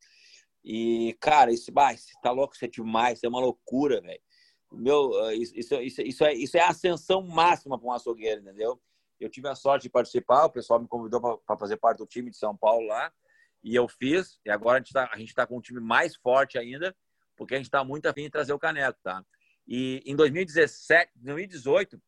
E, 0.64 1.16
cara, 1.20 1.51
isso, 1.51 1.72
bah, 1.72 1.93
isso 1.93 2.07
tá 2.22 2.32
louco, 2.32 2.55
isso 2.55 2.66
é 2.66 2.68
demais, 2.68 3.18
isso 3.18 3.26
é 3.26 3.30
uma 3.30 3.41
loucura, 3.41 4.01
velho. 4.01 4.22
Meu, 4.72 5.11
isso, 5.32 5.53
isso, 5.55 5.76
isso, 5.76 6.01
isso, 6.01 6.26
é, 6.26 6.34
isso 6.34 6.57
é 6.57 6.61
a 6.61 6.70
ascensão 6.70 7.22
máxima 7.22 7.78
para 7.78 7.88
um 7.88 7.91
açougueiro, 7.91 8.41
entendeu? 8.41 8.82
Eu 9.20 9.30
tive 9.30 9.47
a 9.47 9.55
sorte 9.55 9.84
de 9.84 9.89
participar, 9.89 10.45
o 10.45 10.49
pessoal 10.49 10.82
me 10.82 10.88
convidou 10.88 11.39
para 11.45 11.57
fazer 11.57 11.78
parte 11.78 11.99
do 11.99 12.07
time 12.07 12.32
de 12.32 12.38
São 12.38 12.55
Paulo 12.55 12.88
lá, 12.88 13.11
e 13.64 13.76
eu 13.76 13.88
fiz. 13.88 14.39
E 14.45 14.49
agora 14.49 14.78
a 14.78 14.80
gente 14.80 15.28
está 15.30 15.43
tá 15.43 15.47
com 15.47 15.57
um 15.57 15.61
time 15.61 15.80
mais 15.80 16.16
forte 16.16 16.57
ainda, 16.57 16.95
porque 17.36 17.53
a 17.53 17.57
gente 17.57 17.68
está 17.68 17.84
muito 17.84 18.07
afim 18.07 18.24
de 18.24 18.30
trazer 18.30 18.53
o 18.53 18.59
Caneco, 18.59 18.99
tá? 19.03 19.24
E 19.68 20.01
em 20.05 20.16
2017, 20.16 21.11
2018, 21.16 22.01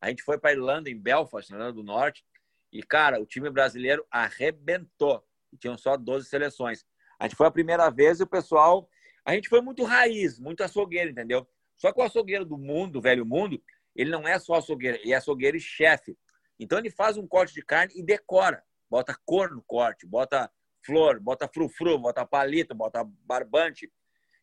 a 0.00 0.08
gente 0.08 0.22
foi 0.22 0.38
para 0.38 0.52
Irlanda, 0.52 0.88
em 0.88 0.98
Belfast, 0.98 1.50
na 1.50 1.56
Irlanda 1.56 1.72
do 1.74 1.82
Norte, 1.82 2.24
e, 2.72 2.82
cara, 2.82 3.20
o 3.20 3.26
time 3.26 3.50
brasileiro 3.50 4.06
arrebentou. 4.10 5.24
E 5.52 5.56
tinham 5.56 5.76
só 5.76 5.96
12 5.96 6.28
seleções. 6.28 6.86
A 7.20 7.24
gente 7.24 7.36
foi 7.36 7.46
a 7.46 7.50
primeira 7.50 7.90
vez 7.90 8.18
e 8.18 8.22
o 8.22 8.26
pessoal. 8.26 8.88
A 9.22 9.34
gente 9.34 9.50
foi 9.50 9.60
muito 9.60 9.84
raiz, 9.84 10.40
muito 10.40 10.64
açougueiro, 10.64 11.10
entendeu? 11.10 11.46
Só 11.76 11.92
que 11.92 12.00
o 12.00 12.02
açougueiro 12.02 12.46
do 12.46 12.56
mundo, 12.56 12.94
do 12.94 13.00
velho 13.02 13.26
mundo, 13.26 13.62
ele 13.94 14.10
não 14.10 14.26
é 14.26 14.38
só 14.38 14.54
açougueiro, 14.54 14.96
ele 15.02 15.12
é 15.12 15.16
açougueiro 15.16 15.54
e 15.54 15.60
chefe. 15.60 16.16
Então 16.58 16.78
ele 16.78 16.90
faz 16.90 17.18
um 17.18 17.26
corte 17.26 17.52
de 17.52 17.62
carne 17.62 17.92
e 17.94 18.02
decora. 18.02 18.64
Bota 18.88 19.14
cor 19.26 19.50
no 19.50 19.62
corte, 19.62 20.06
bota 20.06 20.50
flor, 20.82 21.20
bota 21.20 21.46
frufru, 21.46 21.98
bota 21.98 22.24
palito, 22.24 22.74
bota 22.74 23.04
barbante. 23.04 23.92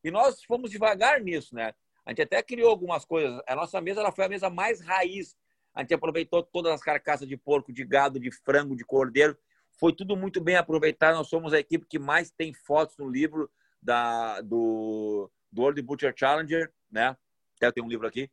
E 0.03 0.11
nós 0.11 0.43
fomos 0.43 0.69
devagar 0.69 1.19
nisso, 1.19 1.55
né? 1.55 1.73
A 2.05 2.11
gente 2.11 2.21
até 2.21 2.43
criou 2.43 2.69
algumas 2.69 3.03
coisas. 3.03 3.41
A 3.47 3.55
nossa 3.55 3.81
mesa 3.81 4.01
ela 4.01 4.11
foi 4.11 4.25
a 4.25 4.29
mesa 4.29 4.51
mais 4.51 4.81
raiz. 4.81 5.35
A 5.73 5.81
gente 5.81 5.95
aproveitou 5.95 6.43
todas 6.43 6.71
as 6.71 6.81
carcaças 6.81 7.27
de 7.27 7.35
porco, 7.35 7.73
de 7.73 7.83
gado, 7.83 8.19
de 8.19 8.31
frango, 8.31 8.75
de 8.75 8.85
cordeiro. 8.85 9.35
Foi 9.77 9.93
tudo 9.93 10.17
muito 10.17 10.41
bem 10.41 10.55
aproveitado. 10.55 11.15
Nós 11.15 11.27
somos 11.27 11.53
a 11.53 11.59
equipe 11.59 11.85
que 11.85 11.99
mais 11.99 12.31
tem 12.31 12.53
fotos 12.53 12.97
no 12.97 13.09
livro 13.09 13.49
da, 13.81 14.41
do, 14.41 15.29
do 15.51 15.61
World 15.61 15.81
Butcher 15.81 16.13
Challenger, 16.15 16.71
né? 16.91 17.15
Até 17.55 17.71
tem 17.71 17.83
um 17.83 17.87
livro 17.87 18.07
aqui. 18.07 18.29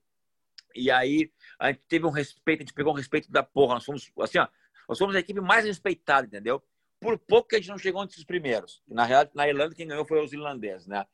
E 0.75 0.91
aí 0.91 1.31
a 1.59 1.69
gente 1.69 1.83
teve 1.89 2.05
um 2.07 2.11
respeito, 2.11 2.61
a 2.61 2.65
gente 2.65 2.75
pegou 2.75 2.93
um 2.93 2.97
respeito 2.97 3.31
da 3.31 3.43
porra. 3.43 3.75
Nós 3.75 3.85
fomos 3.85 4.11
assim, 4.21 4.39
ó, 4.39 4.49
nós 4.89 4.99
fomos 4.99 5.15
a 5.15 5.21
equipe 5.21 5.41
mais 5.41 5.65
respeitada, 5.65 6.27
entendeu? 6.27 6.63
Por 7.01 7.19
pouco 7.19 7.49
que 7.49 7.57
a 7.57 7.59
gente 7.59 7.69
não 7.69 7.79
chegou 7.79 8.03
entre 8.03 8.19
os 8.19 8.25
primeiros. 8.25 8.83
Na 8.89 9.05
realidade, 9.05 9.37
na 9.37 9.49
Irlanda, 9.49 9.75
quem 9.75 9.87
ganhou 9.87 10.05
foi 10.05 10.23
os 10.25 10.33
irlandeses, 10.33 10.87
né? 10.87 11.07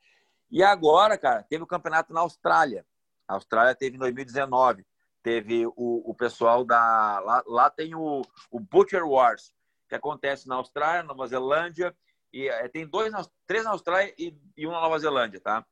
E 0.49 0.63
agora, 0.63 1.17
cara, 1.17 1.43
teve 1.43 1.63
o 1.63 1.67
campeonato 1.67 2.13
na 2.13 2.21
Austrália. 2.21 2.85
A 3.27 3.35
Austrália 3.35 3.75
teve 3.75 3.95
em 3.95 3.99
2019. 3.99 4.85
Teve 5.23 5.65
o, 5.67 6.09
o 6.09 6.15
pessoal 6.15 6.65
da. 6.65 7.19
Lá, 7.19 7.43
lá 7.45 7.69
tem 7.69 7.93
o, 7.93 8.21
o 8.49 8.59
Butcher 8.59 9.05
Wars, 9.07 9.53
que 9.91 9.95
acontece 9.95 10.47
na 10.47 10.55
Austrália, 10.55 11.03
Nova 11.03 11.27
Zelândia. 11.27 11.93
E 12.31 12.47
é, 12.47 12.65
tem 12.69 12.87
dois, 12.87 13.13
três 13.45 13.65
na 13.65 13.71
Austrália 13.71 14.13
e, 14.17 14.33
e 14.55 14.65
um 14.65 14.71
na 14.71 14.79
Nova 14.79 14.97
Zelândia, 14.97 15.41
tá? 15.41 15.65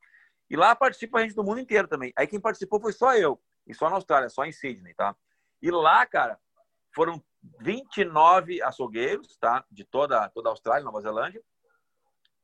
E 0.50 0.56
lá 0.56 0.76
participa 0.76 1.22
gente 1.22 1.34
do 1.34 1.42
mundo 1.42 1.58
inteiro 1.58 1.88
também. 1.88 2.12
Aí 2.14 2.26
quem 2.26 2.38
participou 2.38 2.78
foi 2.78 2.92
só 2.92 3.16
eu. 3.16 3.40
E 3.66 3.72
só 3.72 3.88
na 3.88 3.96
Austrália, 3.96 4.28
só 4.28 4.44
em 4.44 4.52
Sydney, 4.52 4.92
tá? 4.92 5.16
E 5.62 5.70
lá, 5.70 6.04
cara, 6.04 6.38
foram 6.94 7.22
29 7.60 8.60
açougueiros, 8.62 9.38
tá? 9.38 9.64
De 9.70 9.84
toda, 9.84 10.28
toda 10.28 10.50
a 10.50 10.52
Austrália, 10.52 10.84
Nova 10.84 11.00
Zelândia. 11.00 11.42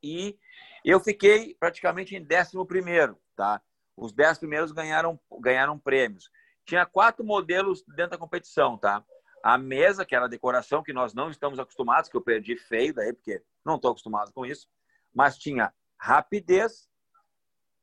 E 0.02 0.38
eu 0.82 0.98
fiquei 0.98 1.54
praticamente 1.60 2.16
em 2.16 2.22
11, 2.22 3.16
tá? 3.36 3.60
Os 3.94 4.14
10 4.14 4.38
primeiros 4.38 4.72
ganharam, 4.72 5.20
ganharam 5.40 5.78
prêmios. 5.78 6.30
Tinha 6.64 6.86
quatro 6.86 7.22
modelos 7.22 7.84
dentro 7.88 8.12
da 8.12 8.18
competição, 8.18 8.78
tá? 8.78 9.04
A 9.46 9.56
mesa, 9.56 10.04
que 10.04 10.12
era 10.12 10.24
a 10.24 10.28
decoração, 10.28 10.82
que 10.82 10.92
nós 10.92 11.14
não 11.14 11.30
estamos 11.30 11.60
acostumados, 11.60 12.10
que 12.10 12.16
eu 12.16 12.20
perdi 12.20 12.56
feio 12.56 12.92
daí, 12.92 13.12
porque 13.12 13.40
não 13.64 13.76
estou 13.76 13.92
acostumado 13.92 14.32
com 14.32 14.44
isso. 14.44 14.68
Mas 15.14 15.38
tinha 15.38 15.72
rapidez, 15.96 16.90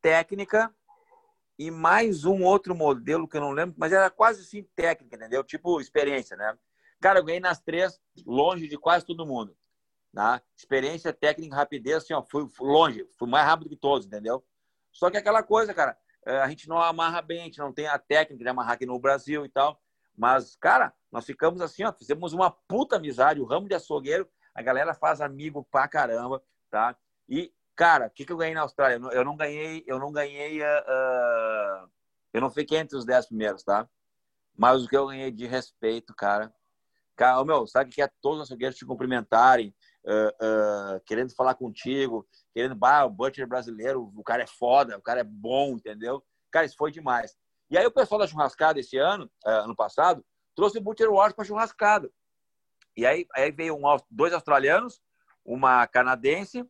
técnica 0.02 0.76
e 1.58 1.72
mais 1.72 2.26
um 2.26 2.44
outro 2.44 2.76
modelo 2.76 3.30
que 3.30 3.38
eu 3.38 3.40
não 3.40 3.52
lembro, 3.52 3.76
mas 3.78 3.94
era 3.94 4.10
quase 4.10 4.42
assim 4.42 4.64
técnica, 4.76 5.16
entendeu? 5.16 5.42
Tipo 5.42 5.80
experiência, 5.80 6.36
né? 6.36 6.54
Cara, 7.00 7.20
eu 7.20 7.24
ganhei 7.24 7.40
nas 7.40 7.62
três, 7.62 7.98
longe 8.26 8.68
de 8.68 8.78
quase 8.78 9.06
todo 9.06 9.26
mundo. 9.26 9.56
Tá? 10.14 10.42
Experiência, 10.58 11.14
técnica, 11.14 11.56
rapidez, 11.56 12.04
assim, 12.04 12.14
ó, 12.14 12.22
fui, 12.30 12.46
fui 12.50 12.68
longe, 12.68 13.08
fui 13.18 13.30
mais 13.30 13.46
rápido 13.46 13.70
que 13.70 13.78
todos, 13.78 14.06
entendeu? 14.06 14.46
Só 14.92 15.10
que 15.10 15.16
aquela 15.16 15.42
coisa, 15.42 15.74
cara, 15.74 15.98
é, 16.26 16.40
a 16.40 16.50
gente 16.50 16.68
não 16.68 16.78
amarra 16.78 17.22
bem, 17.22 17.40
a 17.40 17.46
gente 17.46 17.60
não 17.60 17.72
tem 17.72 17.88
a 17.88 17.98
técnica 17.98 18.44
de 18.44 18.50
amarrar 18.50 18.74
aqui 18.74 18.86
no 18.86 19.00
Brasil 19.00 19.46
e 19.46 19.50
tal. 19.50 19.82
Mas, 20.18 20.56
cara, 20.56 20.94
nós 21.12 21.26
ficamos 21.26 21.62
assim, 21.62 21.84
ó, 21.84 21.92
fizemos 21.92 22.34
uma 22.34 22.52
puta 22.52 22.98
amizade, 22.98 23.42
o 23.42 23.46
ramo 23.46 23.68
de 23.68 23.76
açougueiro, 23.76 24.28
a 24.54 24.62
galera 24.62 24.94
faz 24.94 25.22
amigo 25.22 25.68
pra 25.72 25.88
caramba, 25.88 26.42
tá? 26.70 26.96
E, 27.28 27.52
cara, 27.76 28.08
o 28.08 28.10
que, 28.10 28.26
que 28.26 28.32
eu 28.32 28.38
ganhei 28.38 28.54
na 28.54 28.62
Austrália? 28.62 29.00
Eu 29.12 29.26
não 29.26 29.36
ganhei, 29.36 29.84
eu 29.88 30.00
não 30.00 30.12
ganhei, 30.12 30.62
uh, 30.62 31.90
eu 32.32 32.42
não 32.42 32.52
fiquei 32.52 32.78
entre 32.78 32.98
os 32.98 33.06
dez 33.06 33.26
primeiros, 33.26 33.64
tá? 33.64 33.88
Mas 34.56 34.84
o 34.84 34.88
que 34.88 34.96
eu 34.96 35.08
ganhei 35.08 35.32
de 35.32 35.48
respeito, 35.48 36.14
cara, 36.14 36.54
Cara, 37.16 37.44
meu, 37.46 37.68
sabe 37.68 37.92
que 37.92 38.02
é 38.02 38.10
todos 38.22 38.40
os 38.40 38.44
açougueiros 38.46 38.78
te 38.78 38.86
cumprimentarem, 38.86 39.74
uh, 40.04 40.96
uh, 40.96 41.00
querendo 41.06 41.34
falar 41.36 41.54
contigo, 41.54 42.28
querendo, 42.54 42.76
bah, 42.76 43.06
o 43.06 43.10
Butcher 43.10 43.48
brasileiro, 43.48 44.12
o 44.16 44.24
cara 44.24 44.44
é 44.44 44.48
foda, 44.48 44.98
o 44.98 45.02
cara 45.02 45.20
é 45.20 45.24
bom, 45.24 45.74
entendeu? 45.74 46.24
Cara, 46.52 46.66
isso 46.66 46.76
foi 46.76 46.92
demais. 46.92 47.38
E 47.74 47.78
aí 47.78 47.88
o 47.88 47.92
pessoal 47.92 48.20
da 48.20 48.28
churrascada 48.28 48.80
esse 48.80 48.98
ano, 49.00 49.26
uh, 49.44 49.50
ano 49.50 49.76
passado, 49.76 50.24
trouxe 50.56 50.78
o 50.78 50.82
Butcher 50.82 51.12
Wars 51.12 51.34
para 51.34 51.44
churrascada. 51.44 52.08
E 52.96 53.04
aí, 53.04 53.26
aí 53.34 53.52
veio 53.52 53.76
um, 53.76 53.82
dois 54.12 54.32
australianos, 54.32 55.02
uma 55.44 55.88
canadense 55.88 56.64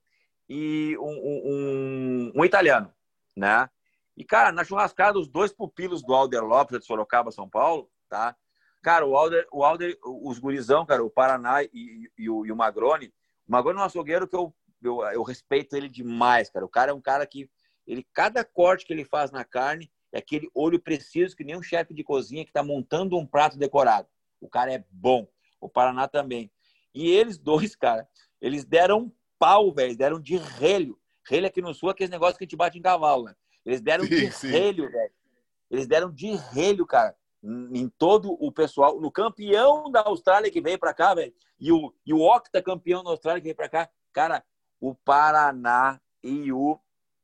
e 0.47 0.97
um, 0.97 2.31
um, 2.31 2.31
um, 2.37 2.45
italiano, 2.45 2.89
né? 3.35 3.69
E, 4.15 4.23
cara, 4.23 4.53
na 4.53 4.63
churrascada, 4.63 5.19
os 5.19 5.27
dois 5.27 5.51
pupilos 5.51 6.01
do 6.01 6.13
Alder 6.13 6.41
Lopes, 6.41 6.79
de 6.79 6.85
Sorocaba, 6.85 7.33
São 7.33 7.49
Paulo, 7.49 7.91
tá? 8.07 8.33
Cara, 8.81 9.05
o 9.05 9.17
Alder, 9.17 9.45
o 9.51 9.65
Alder 9.65 9.97
os 10.05 10.39
gurizão, 10.39 10.85
cara, 10.85 11.03
o 11.03 11.09
Paraná 11.09 11.63
e, 11.63 12.09
e, 12.17 12.29
o, 12.29 12.45
e 12.45 12.51
o 12.51 12.55
Magrone. 12.55 13.13
O 13.45 13.51
Magrone 13.51 13.77
é 13.77 13.81
um 13.81 13.85
açougueiro 13.85 14.25
que 14.25 14.37
eu, 14.37 14.55
eu, 14.81 15.03
eu 15.07 15.23
respeito 15.23 15.75
ele 15.75 15.89
demais, 15.89 16.49
cara. 16.49 16.63
O 16.63 16.69
cara 16.69 16.91
é 16.91 16.93
um 16.93 17.01
cara 17.01 17.27
que, 17.27 17.49
ele 17.85 18.07
cada 18.13 18.45
corte 18.45 18.85
que 18.85 18.93
ele 18.93 19.03
faz 19.03 19.31
na 19.31 19.43
carne 19.43 19.91
é 20.13 20.19
aquele 20.19 20.49
olho 20.53 20.79
preciso 20.79 21.35
que 21.35 21.43
nem 21.43 21.57
um 21.57 21.63
chefe 21.63 21.93
de 21.93 22.03
cozinha 22.03 22.45
que 22.45 22.51
está 22.51 22.63
montando 22.63 23.17
um 23.17 23.25
prato 23.25 23.57
decorado. 23.57 24.07
O 24.39 24.47
cara 24.47 24.71
é 24.71 24.83
bom. 24.89 25.27
O 25.59 25.67
Paraná 25.67 26.07
também. 26.07 26.51
E 26.93 27.09
eles 27.09 27.37
dois, 27.37 27.75
cara, 27.75 28.07
eles 28.39 28.63
deram 28.63 29.11
pau, 29.39 29.73
velho. 29.73 29.97
Deram 29.97 30.19
de 30.19 30.37
relho. 30.37 30.99
Relho 31.27 31.47
aqui 31.47 31.61
no 31.61 31.73
sul, 31.73 31.89
aquele 31.89 32.11
negócio 32.11 32.37
que 32.37 32.43
a 32.43 32.45
gente 32.45 32.55
bate 32.55 32.77
em 32.77 32.81
cavalo, 32.81 33.23
né? 33.23 33.35
Eles 33.65 33.81
deram 33.81 34.03
sim, 34.03 34.09
de 34.09 34.31
sim. 34.31 34.47
relho, 34.49 34.91
velho. 34.91 35.11
Eles 35.71 35.87
deram 35.87 36.11
de 36.11 36.35
relho, 36.35 36.85
cara 36.85 37.15
em 37.43 37.89
todo 37.89 38.37
o 38.39 38.51
pessoal, 38.51 38.99
no 38.99 39.11
campeão 39.11 39.91
da 39.91 40.01
Austrália 40.01 40.49
que 40.49 40.61
veio 40.61 40.79
para 40.79 40.93
cá, 40.93 41.13
velho, 41.13 41.33
e 41.59 41.71
o, 41.71 41.93
e 42.05 42.13
o 42.13 42.21
octa 42.21 42.61
campeão 42.61 43.03
da 43.03 43.09
Austrália 43.09 43.41
que 43.41 43.45
veio 43.45 43.55
para 43.55 43.67
cá, 43.67 43.89
cara, 44.13 44.43
o 44.79 44.95
Paraná 44.95 45.99
e 46.23 46.53
o, 46.53 46.79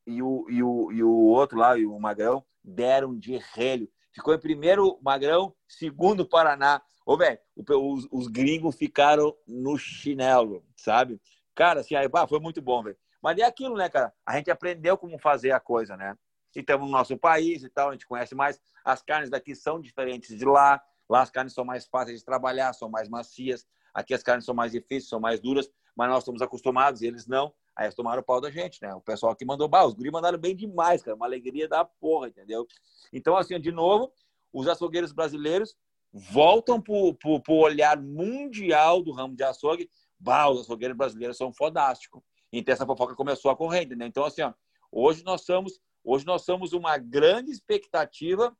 e 0.10 0.22
o, 0.22 0.46
e 0.50 0.64
o, 0.64 0.92
e 0.92 1.04
o 1.04 1.12
outro 1.12 1.58
lá, 1.58 1.78
e 1.78 1.86
o 1.86 2.00
Magrão, 2.00 2.44
deram 2.64 3.18
de 3.18 3.38
relho. 3.54 3.90
Ficou 4.12 4.34
em 4.34 4.40
primeiro 4.40 5.00
Magrão, 5.02 5.54
segundo 5.68 6.28
Paraná. 6.28 6.82
Ô, 7.06 7.16
velho, 7.16 7.40
os, 7.56 8.08
os 8.12 8.28
gringos 8.28 8.76
ficaram 8.76 9.36
no 9.48 9.78
chinelo, 9.78 10.64
sabe? 10.76 11.22
Cara, 11.56 11.82
assim, 11.82 11.96
aí, 11.96 12.10
foi 12.28 12.40
muito 12.40 12.62
bom, 12.62 12.84
velho. 12.84 12.98
Mas 13.22 13.38
é 13.38 13.44
aquilo, 13.44 13.76
né, 13.76 13.90
cara? 13.90 14.14
A 14.26 14.38
gente 14.38 14.50
aprendeu 14.50 14.98
como 14.98 15.18
fazer 15.20 15.52
a 15.52 15.60
coisa, 15.60 15.96
né? 15.96 16.16
e 16.56 16.60
estamos 16.60 16.88
no 16.88 16.92
nosso 16.92 17.18
país 17.18 17.64
e 17.64 17.70
tal, 17.70 17.90
a 17.90 17.92
gente 17.94 18.08
conhece 18.08 18.34
mais. 18.34 18.60
As 18.84 19.02
carnes 19.02 19.30
daqui 19.30 19.56
são 19.56 19.80
diferentes 19.80 20.38
de 20.38 20.46
lá. 20.46 20.82
Lá 21.10 21.22
as 21.22 21.30
carnes 21.30 21.54
são 21.54 21.66
mais 21.66 21.86
fáceis 21.86 22.20
de 22.20 22.26
trabalhar, 22.26 22.74
são 22.74 22.90
mais 22.90 23.10
macias. 23.10 23.66
Aqui 23.94 24.14
as 24.14 24.24
carnes 24.24 24.46
são 24.46 24.54
mais 24.54 24.72
difíceis, 24.72 25.10
são 25.10 25.20
mais 25.20 25.40
duras, 25.40 25.70
mas 25.96 26.10
nós 26.10 26.20
estamos 26.20 26.42
acostumados 26.42 27.02
e 27.02 27.08
eles 27.08 27.28
não. 27.28 27.54
Aí 27.80 27.86
eles 27.86 27.96
tomaram 27.96 28.22
o 28.22 28.26
pau 28.26 28.42
da 28.42 28.52
gente, 28.52 28.82
né? 28.82 28.94
O 28.94 29.00
pessoal 29.00 29.34
que 29.34 29.46
mandou, 29.46 29.70
bah, 29.70 29.86
os 29.86 29.94
guri 29.94 30.12
mandaram 30.12 30.38
bem 30.38 30.54
demais, 30.54 31.02
cara. 31.02 31.16
Uma 31.16 31.26
alegria 31.26 31.66
da 31.66 31.86
porra, 31.86 32.28
entendeu? 32.28 32.68
Então, 33.14 33.38
assim, 33.38 33.58
de 33.58 33.72
novo, 33.72 34.12
os 34.52 34.68
açougueiros 34.68 35.14
brasileiros 35.14 35.78
voltam 36.12 36.82
para 36.82 36.94
o 36.94 37.42
olhar 37.62 38.02
mundial 38.02 39.02
do 39.02 39.14
ramo 39.14 39.34
de 39.34 39.44
açougue. 39.44 39.90
Bah, 40.20 40.50
os 40.50 40.60
açougueiros 40.60 40.98
brasileiros 40.98 41.38
são 41.38 41.54
fodásticos. 41.54 42.22
Então, 42.52 42.74
essa 42.74 42.86
fofoca 42.86 43.16
começou 43.16 43.50
a 43.50 43.56
correr, 43.56 43.86
né? 43.96 44.06
Então, 44.06 44.26
assim, 44.26 44.42
ó, 44.42 44.54
hoje 44.92 45.24
nós 45.24 45.46
somos 45.46 45.80
Hoje 46.04 46.26
nós 46.26 46.44
somos 46.44 46.74
uma 46.74 46.98
grande 46.98 47.52
expectativa 47.52 48.56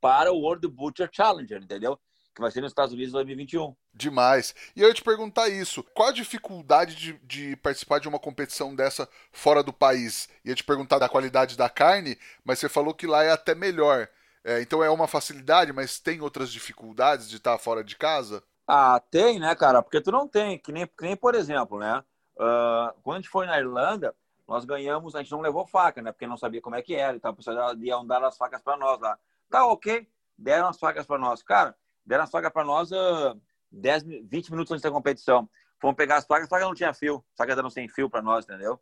para 0.00 0.32
o 0.32 0.38
World 0.38 0.66
Butcher 0.68 1.08
Challenger, 1.12 1.62
entendeu? 1.62 1.98
Que 2.38 2.42
vai 2.42 2.52
ser 2.52 2.60
nos 2.60 2.70
Estados 2.70 2.94
Unidos 2.94 3.10
em 3.10 3.14
2021. 3.14 3.74
Demais. 3.92 4.54
E 4.76 4.80
eu 4.80 4.86
ia 4.86 4.94
te 4.94 5.02
perguntar 5.02 5.48
isso: 5.48 5.82
qual 5.92 6.10
a 6.10 6.12
dificuldade 6.12 6.94
de, 6.94 7.12
de, 7.24 7.56
participar 7.56 7.98
de 7.98 8.06
uma 8.06 8.20
competição 8.20 8.76
dessa 8.76 9.08
fora 9.32 9.60
do 9.60 9.72
país? 9.72 10.28
Ia 10.44 10.54
te 10.54 10.62
perguntar 10.62 11.00
da 11.00 11.08
qualidade 11.08 11.56
da 11.56 11.68
carne, 11.68 12.16
mas 12.44 12.60
você 12.60 12.68
falou 12.68 12.94
que 12.94 13.08
lá 13.08 13.24
é 13.24 13.32
até 13.32 13.56
melhor. 13.56 14.08
É, 14.44 14.62
então 14.62 14.84
é 14.84 14.88
uma 14.88 15.08
facilidade, 15.08 15.72
mas 15.72 15.98
tem 15.98 16.20
outras 16.20 16.52
dificuldades 16.52 17.28
de 17.28 17.38
estar 17.38 17.58
fora 17.58 17.82
de 17.82 17.96
casa? 17.96 18.40
Ah, 18.68 19.02
tem, 19.10 19.40
né, 19.40 19.52
cara? 19.56 19.82
Porque 19.82 20.00
tu 20.00 20.12
não 20.12 20.28
tem, 20.28 20.60
que 20.60 20.70
nem, 20.70 20.86
que 20.86 21.02
nem 21.02 21.16
por 21.16 21.34
exemplo, 21.34 21.76
né? 21.76 22.04
Uh, 22.36 22.94
quando 23.02 23.16
a 23.16 23.20
gente 23.20 23.30
foi 23.30 23.46
na 23.46 23.58
Irlanda, 23.58 24.14
nós 24.46 24.64
ganhamos, 24.64 25.16
a 25.16 25.22
gente 25.22 25.32
não 25.32 25.40
levou 25.40 25.66
faca, 25.66 26.00
né? 26.00 26.12
Porque 26.12 26.28
não 26.28 26.36
sabia 26.36 26.60
como 26.60 26.76
é 26.76 26.82
que 26.82 26.94
era, 26.94 27.16
então 27.16 27.32
a 27.32 27.34
pessoa 27.34 27.74
ia 27.80 28.00
dar 28.04 28.22
as 28.22 28.38
facas 28.38 28.62
para 28.62 28.76
nós 28.76 29.00
lá. 29.00 29.18
Tá, 29.50 29.66
ok, 29.66 30.08
deram 30.38 30.68
as 30.68 30.78
facas 30.78 31.04
para 31.04 31.18
nós. 31.18 31.42
Cara, 31.42 31.74
deram 32.08 32.24
as 32.24 32.30
facas 32.30 32.50
para 32.50 32.64
nós 32.64 32.90
uh, 32.90 33.38
10, 33.70 34.02
20 34.24 34.50
minutos 34.50 34.72
antes 34.72 34.82
da 34.82 34.90
competição. 34.90 35.48
Fomos 35.78 35.94
pegar 35.94 36.16
as 36.16 36.26
facas, 36.26 36.46
a 36.46 36.48
faca 36.48 36.64
não 36.64 36.74
tinha 36.74 36.92
fio, 36.94 37.22
as 37.32 37.36
facas 37.36 37.56
eram 37.56 37.70
sem 37.70 37.86
fio 37.86 38.08
para 38.08 38.22
nós, 38.22 38.44
entendeu? 38.44 38.80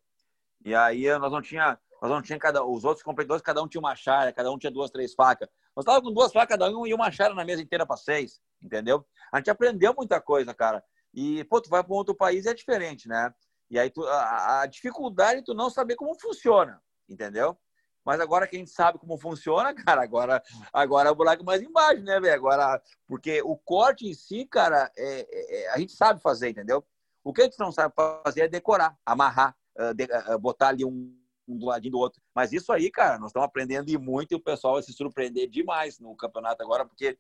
E 0.65 0.75
aí 0.75 1.07
nós 1.19 1.31
não 1.33 1.43
tinha, 1.43 1.79
nós 2.01 2.11
não 2.11 2.23
tinha 2.23 2.39
cada, 2.39 2.65
os 2.65 2.85
outros 2.85 3.03
competidores, 3.03 3.43
cada 3.43 3.61
um 3.63 3.69
tinha 3.69 3.81
uma 3.81 3.97
chara, 3.97 4.33
cada 4.33 4.51
um 4.51 4.57
tinha 4.57 4.71
duas, 4.71 4.91
três 4.91 5.13
facas. 5.13 5.49
Nós 5.75 5.83
estávamos 5.83 6.09
com 6.09 6.15
duas 6.15 6.33
facas 6.33 6.57
cada 6.57 6.71
um 6.71 6.87
e 6.87 6.95
uma 6.95 7.11
chara 7.11 7.35
na 7.35 7.45
mesa 7.45 7.61
inteira 7.61 7.85
para 7.85 7.97
seis, 7.97 8.41
entendeu? 8.63 9.05
A 9.33 9.39
gente 9.39 9.51
aprendeu 9.51 9.93
muita 9.95 10.21
coisa, 10.21 10.55
cara. 10.55 10.83
E, 11.13 11.45
pô, 11.45 11.61
tu 11.61 11.69
vai 11.69 11.83
para 11.83 11.93
um 11.93 11.97
outro 11.97 12.15
país 12.15 12.47
é 12.47 12.55
diferente, 12.55 13.09
né? 13.09 13.35
E 13.69 13.79
aí 13.79 13.91
tu, 13.91 14.07
a, 14.07 14.63
a 14.63 14.67
dificuldade 14.67 15.41
é 15.41 15.43
tu 15.43 15.53
não 15.53 15.69
saber 15.69 15.97
como 15.97 16.19
funciona, 16.19 16.81
entendeu? 17.09 17.59
Mas 18.07 18.21
agora 18.21 18.47
que 18.47 18.55
a 18.55 18.59
gente 18.61 18.71
sabe 18.71 19.01
como 19.01 19.19
funciona, 19.19 19.75
cara, 19.85 20.01
agora, 20.01 20.41
agora 20.73 21.09
é 21.09 21.13
o 21.13 21.15
buraco 21.15 21.45
mais 21.45 21.61
embaixo, 21.61 22.03
né, 22.05 22.21
velho? 22.21 22.35
Agora, 22.35 22.81
porque 23.09 23.43
o 23.43 23.57
corte 23.57 24.07
em 24.07 24.15
si, 24.15 24.47
cara, 24.47 24.91
é, 24.97 25.27
é, 25.29 25.71
a 25.73 25.79
gente 25.79 25.93
sabe 25.93 26.23
fazer, 26.23 26.51
entendeu? 26.51 26.87
O 27.25 27.33
que 27.33 27.43
a 27.43 27.45
gente 27.45 27.59
não 27.59 27.73
sabe 27.73 27.93
fazer 28.25 28.43
é 28.43 28.49
decorar, 28.49 28.97
amarrar, 29.05 29.57
uh, 29.77 29.93
de, 29.93 30.05
uh, 30.05 30.39
botar 30.39 30.69
ali 30.69 30.85
um, 30.85 31.13
um 31.49 31.59
do 31.59 31.67
ladinho 31.67 31.91
do 31.91 31.99
outro. 31.99 32.23
Mas 32.33 32.53
isso 32.53 32.73
aí, 32.73 32.89
cara, 32.93 33.19
nós 33.19 33.31
estamos 33.31 33.49
aprendendo 33.49 33.91
e 33.91 33.99
muito 33.99 34.31
e 34.31 34.37
o 34.37 34.41
pessoal 34.41 34.75
vai 34.75 34.85
se 34.85 34.93
surpreender 34.93 35.49
demais 35.51 35.99
no 35.99 36.15
campeonato 36.15 36.63
agora, 36.63 36.87
porque, 36.87 37.19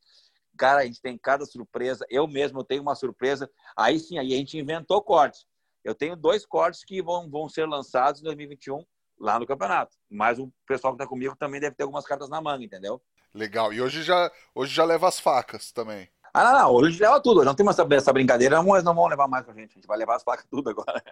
cara, 0.57 0.82
a 0.82 0.84
gente 0.84 1.03
tem 1.03 1.18
cada 1.18 1.45
surpresa. 1.45 2.07
Eu 2.09 2.28
mesmo 2.28 2.62
tenho 2.62 2.82
uma 2.82 2.95
surpresa. 2.95 3.51
Aí 3.76 3.99
sim, 3.99 4.18
aí 4.18 4.32
a 4.32 4.37
gente 4.37 4.57
inventou 4.57 5.03
cortes. 5.03 5.45
Eu 5.82 5.97
tenho 5.97 6.14
dois 6.14 6.47
cortes 6.47 6.84
que 6.84 7.03
vão, 7.03 7.28
vão 7.28 7.49
ser 7.49 7.66
lançados 7.66 8.20
em 8.20 8.24
2021 8.24 8.84
lá 9.18 9.38
no 9.38 9.46
campeonato. 9.46 9.96
Mas 10.10 10.38
o 10.38 10.52
pessoal 10.66 10.92
que 10.92 11.02
está 11.02 11.08
comigo 11.08 11.36
também 11.36 11.60
deve 11.60 11.74
ter 11.74 11.82
algumas 11.82 12.04
cartas 12.04 12.28
na 12.28 12.40
manga, 12.40 12.64
entendeu? 12.64 13.00
Legal. 13.34 13.72
E 13.72 13.80
hoje 13.80 14.02
já, 14.02 14.30
hoje 14.54 14.74
já 14.74 14.84
leva 14.84 15.08
as 15.08 15.20
facas 15.20 15.70
também. 15.72 16.08
Ah, 16.32 16.44
não, 16.44 16.58
não. 16.60 16.72
Hoje 16.72 17.00
leva 17.00 17.20
tudo. 17.20 17.44
Não 17.44 17.54
tem 17.54 17.64
mais 17.64 17.78
essa, 17.78 18.12
brincadeira. 18.12 18.56
Não, 18.62 18.82
não 18.82 18.94
vão 18.94 19.06
levar 19.06 19.26
mais 19.26 19.44
com 19.44 19.52
a 19.52 19.54
gente. 19.54 19.72
A 19.72 19.74
gente 19.74 19.86
vai 19.86 19.96
levar 19.96 20.16
as 20.16 20.22
facas 20.22 20.46
tudo 20.50 20.70
agora. 20.70 21.02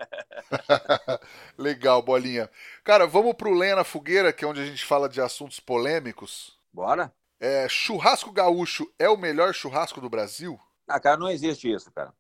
Legal, 1.57 2.02
bolinha. 2.02 2.50
Cara, 2.82 3.07
vamos 3.07 3.34
pro 3.34 3.55
Lenha 3.55 3.76
na 3.76 3.84
Fogueira, 3.84 4.32
que 4.32 4.44
é 4.44 4.48
onde 4.48 4.61
a 4.61 4.66
gente 4.66 4.84
fala 4.84 5.09
de 5.09 5.20
assuntos 5.20 5.61
polêmicos. 5.61 6.59
Bora? 6.72 7.12
É, 7.40 7.66
churrasco 7.68 8.32
gaúcho 8.32 8.90
é 8.98 9.09
o 9.09 9.16
melhor 9.16 9.55
churrasco 9.55 10.00
do 10.00 10.11
Brasil? 10.11 10.59
Ah, 10.86 11.00
cara, 11.00 11.16
não 11.16 11.30
existe 11.30 11.72
isso, 11.72 11.90
cara. 11.92 12.12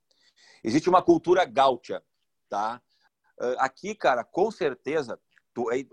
Existe 0.62 0.88
uma 0.88 1.02
cultura 1.02 1.44
gaúcha 1.44 2.02
tá? 2.54 2.80
Ah, 3.40 3.64
aqui, 3.64 3.94
cara, 3.94 4.22
com 4.22 4.50
certeza. 4.50 5.18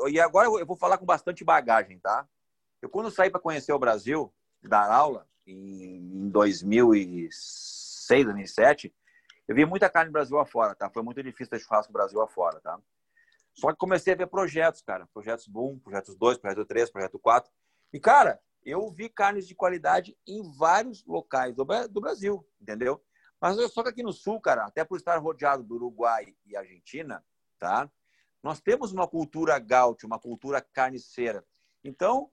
E 0.09 0.19
agora 0.19 0.47
eu 0.47 0.65
vou 0.65 0.75
falar 0.75 0.97
com 0.97 1.05
bastante 1.05 1.43
bagagem, 1.43 1.99
tá? 1.99 2.27
Eu, 2.81 2.89
quando 2.89 3.11
saí 3.11 3.29
para 3.29 3.39
conhecer 3.39 3.71
o 3.73 3.79
Brasil, 3.79 4.33
dar 4.63 4.91
aula, 4.91 5.27
em 5.45 6.29
2006, 6.29 8.25
2007, 8.25 8.93
eu 9.47 9.55
vi 9.55 9.65
muita 9.65 9.89
carne 9.89 10.11
Brasil 10.11 10.39
afora, 10.39 10.73
tá? 10.75 10.89
Foi 10.89 11.03
muito 11.03 11.21
difícil 11.21 11.49
ter 11.49 11.59
churrasco 11.59 11.93
Brasil 11.93 12.21
afora, 12.21 12.59
tá? 12.61 12.79
Só 13.53 13.71
que 13.71 13.77
comecei 13.77 14.13
a 14.13 14.17
ver 14.17 14.27
projetos, 14.27 14.81
cara. 14.81 15.07
Projetos 15.13 15.47
Boom, 15.47 15.77
projetos 15.79 16.15
2, 16.15 16.37
projeto 16.37 16.65
3, 16.65 16.89
projeto 16.89 17.19
4. 17.19 17.51
E, 17.91 17.99
cara, 17.99 18.39
eu 18.63 18.89
vi 18.91 19.09
carnes 19.09 19.47
de 19.47 19.53
qualidade 19.53 20.17
em 20.25 20.41
vários 20.57 21.05
locais 21.05 21.53
do, 21.55 21.65
do 21.89 22.01
Brasil, 22.01 22.47
entendeu? 22.61 23.03
Mas 23.39 23.57
só 23.73 23.83
que 23.83 23.89
aqui 23.89 24.03
no 24.03 24.13
Sul, 24.13 24.39
cara, 24.39 24.65
até 24.65 24.85
por 24.85 24.97
estar 24.97 25.17
rodeado 25.17 25.63
do 25.63 25.75
Uruguai 25.75 26.35
e 26.45 26.55
Argentina, 26.55 27.23
tá? 27.57 27.89
Nós 28.43 28.59
temos 28.59 28.91
uma 28.91 29.07
cultura 29.07 29.57
gaúcha, 29.59 30.07
uma 30.07 30.19
cultura 30.19 30.61
carniceira. 30.61 31.45
Então, 31.83 32.29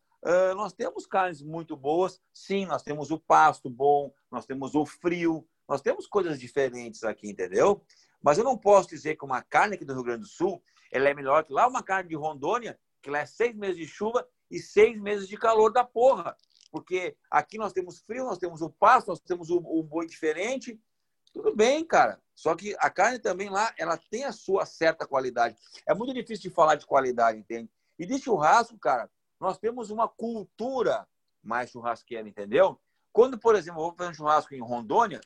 nós 0.57 0.73
temos 0.73 1.07
carnes 1.07 1.43
muito 1.43 1.77
boas. 1.77 2.21
Sim, 2.33 2.67
nós 2.67 2.83
temos 2.83 3.11
o 3.11 3.19
pasto 3.19 3.69
bom, 3.71 4.13
nós 4.31 4.47
temos 4.47 4.75
o 4.75 4.85
frio, 4.85 5.47
nós 5.69 5.81
temos 5.81 6.07
coisas 6.07 6.41
diferentes 6.41 7.05
aqui, 7.05 7.31
entendeu? 7.31 7.85
Mas 8.23 8.39
eu 8.39 8.45
não 8.45 8.57
posso 8.57 8.89
dizer 8.89 9.17
que 9.17 9.25
uma 9.25 9.43
carne 9.43 9.75
aqui 9.75 9.85
do 9.85 9.95
Rio 9.95 10.03
Grande 10.03 10.23
do 10.23 10.29
Sul 10.29 10.63
ela 10.91 11.09
é 11.09 11.15
melhor 11.15 11.45
que 11.45 11.53
lá 11.53 11.69
uma 11.69 11.83
carne 11.83 12.09
de 12.09 12.17
Rondônia, 12.17 12.79
que 13.03 13.11
lá 13.11 13.19
é 13.19 13.27
seis 13.27 13.55
meses 13.55 13.77
de 13.77 13.87
chuva 13.87 14.27
e 14.51 14.59
seis 14.59 14.99
meses 14.99 15.29
de 15.29 15.37
calor 15.37 15.71
da 15.71 15.85
porra. 15.85 16.37
Porque 16.71 17.17
aqui 17.31 17.59
nós 17.59 17.73
temos 17.73 18.01
frio, 18.01 18.25
nós 18.25 18.39
temos 18.39 18.61
o 18.61 18.71
pasto, 18.71 19.09
nós 19.09 19.21
temos 19.21 19.51
o, 19.51 19.59
o 19.59 19.83
boi 19.83 20.07
diferente, 20.07 20.81
tudo 21.33 21.55
bem, 21.55 21.85
cara. 21.85 22.21
Só 22.35 22.55
que 22.55 22.77
a 22.79 22.89
carne 22.89 23.19
também 23.19 23.49
lá, 23.49 23.75
ela 23.77 23.97
tem 23.97 24.25
a 24.25 24.33
sua 24.33 24.65
certa 24.65 25.07
qualidade. 25.07 25.57
É 25.87 25.95
muito 25.95 26.15
difícil 26.15 26.49
de 26.49 26.55
falar 26.55 26.77
de 26.77 26.87
qualidade, 26.87 27.39
entende? 27.39 27.71
E 27.99 28.07
de 28.07 28.19
churrasco, 28.19 28.79
cara, 28.79 29.11
nós 29.41 29.59
temos 29.59 29.91
uma 29.91 30.09
cultura 30.09 31.07
mais 31.43 31.71
churrasqueira, 31.71 32.29
entendeu? 32.29 32.81
Quando, 33.13 33.39
por 33.39 33.55
exemplo, 33.57 33.81
eu 33.81 33.87
vou 33.87 33.95
fazer 33.95 34.11
um 34.11 34.15
churrasco 34.15 34.55
em 34.55 34.61
Rondônia, 34.61 35.21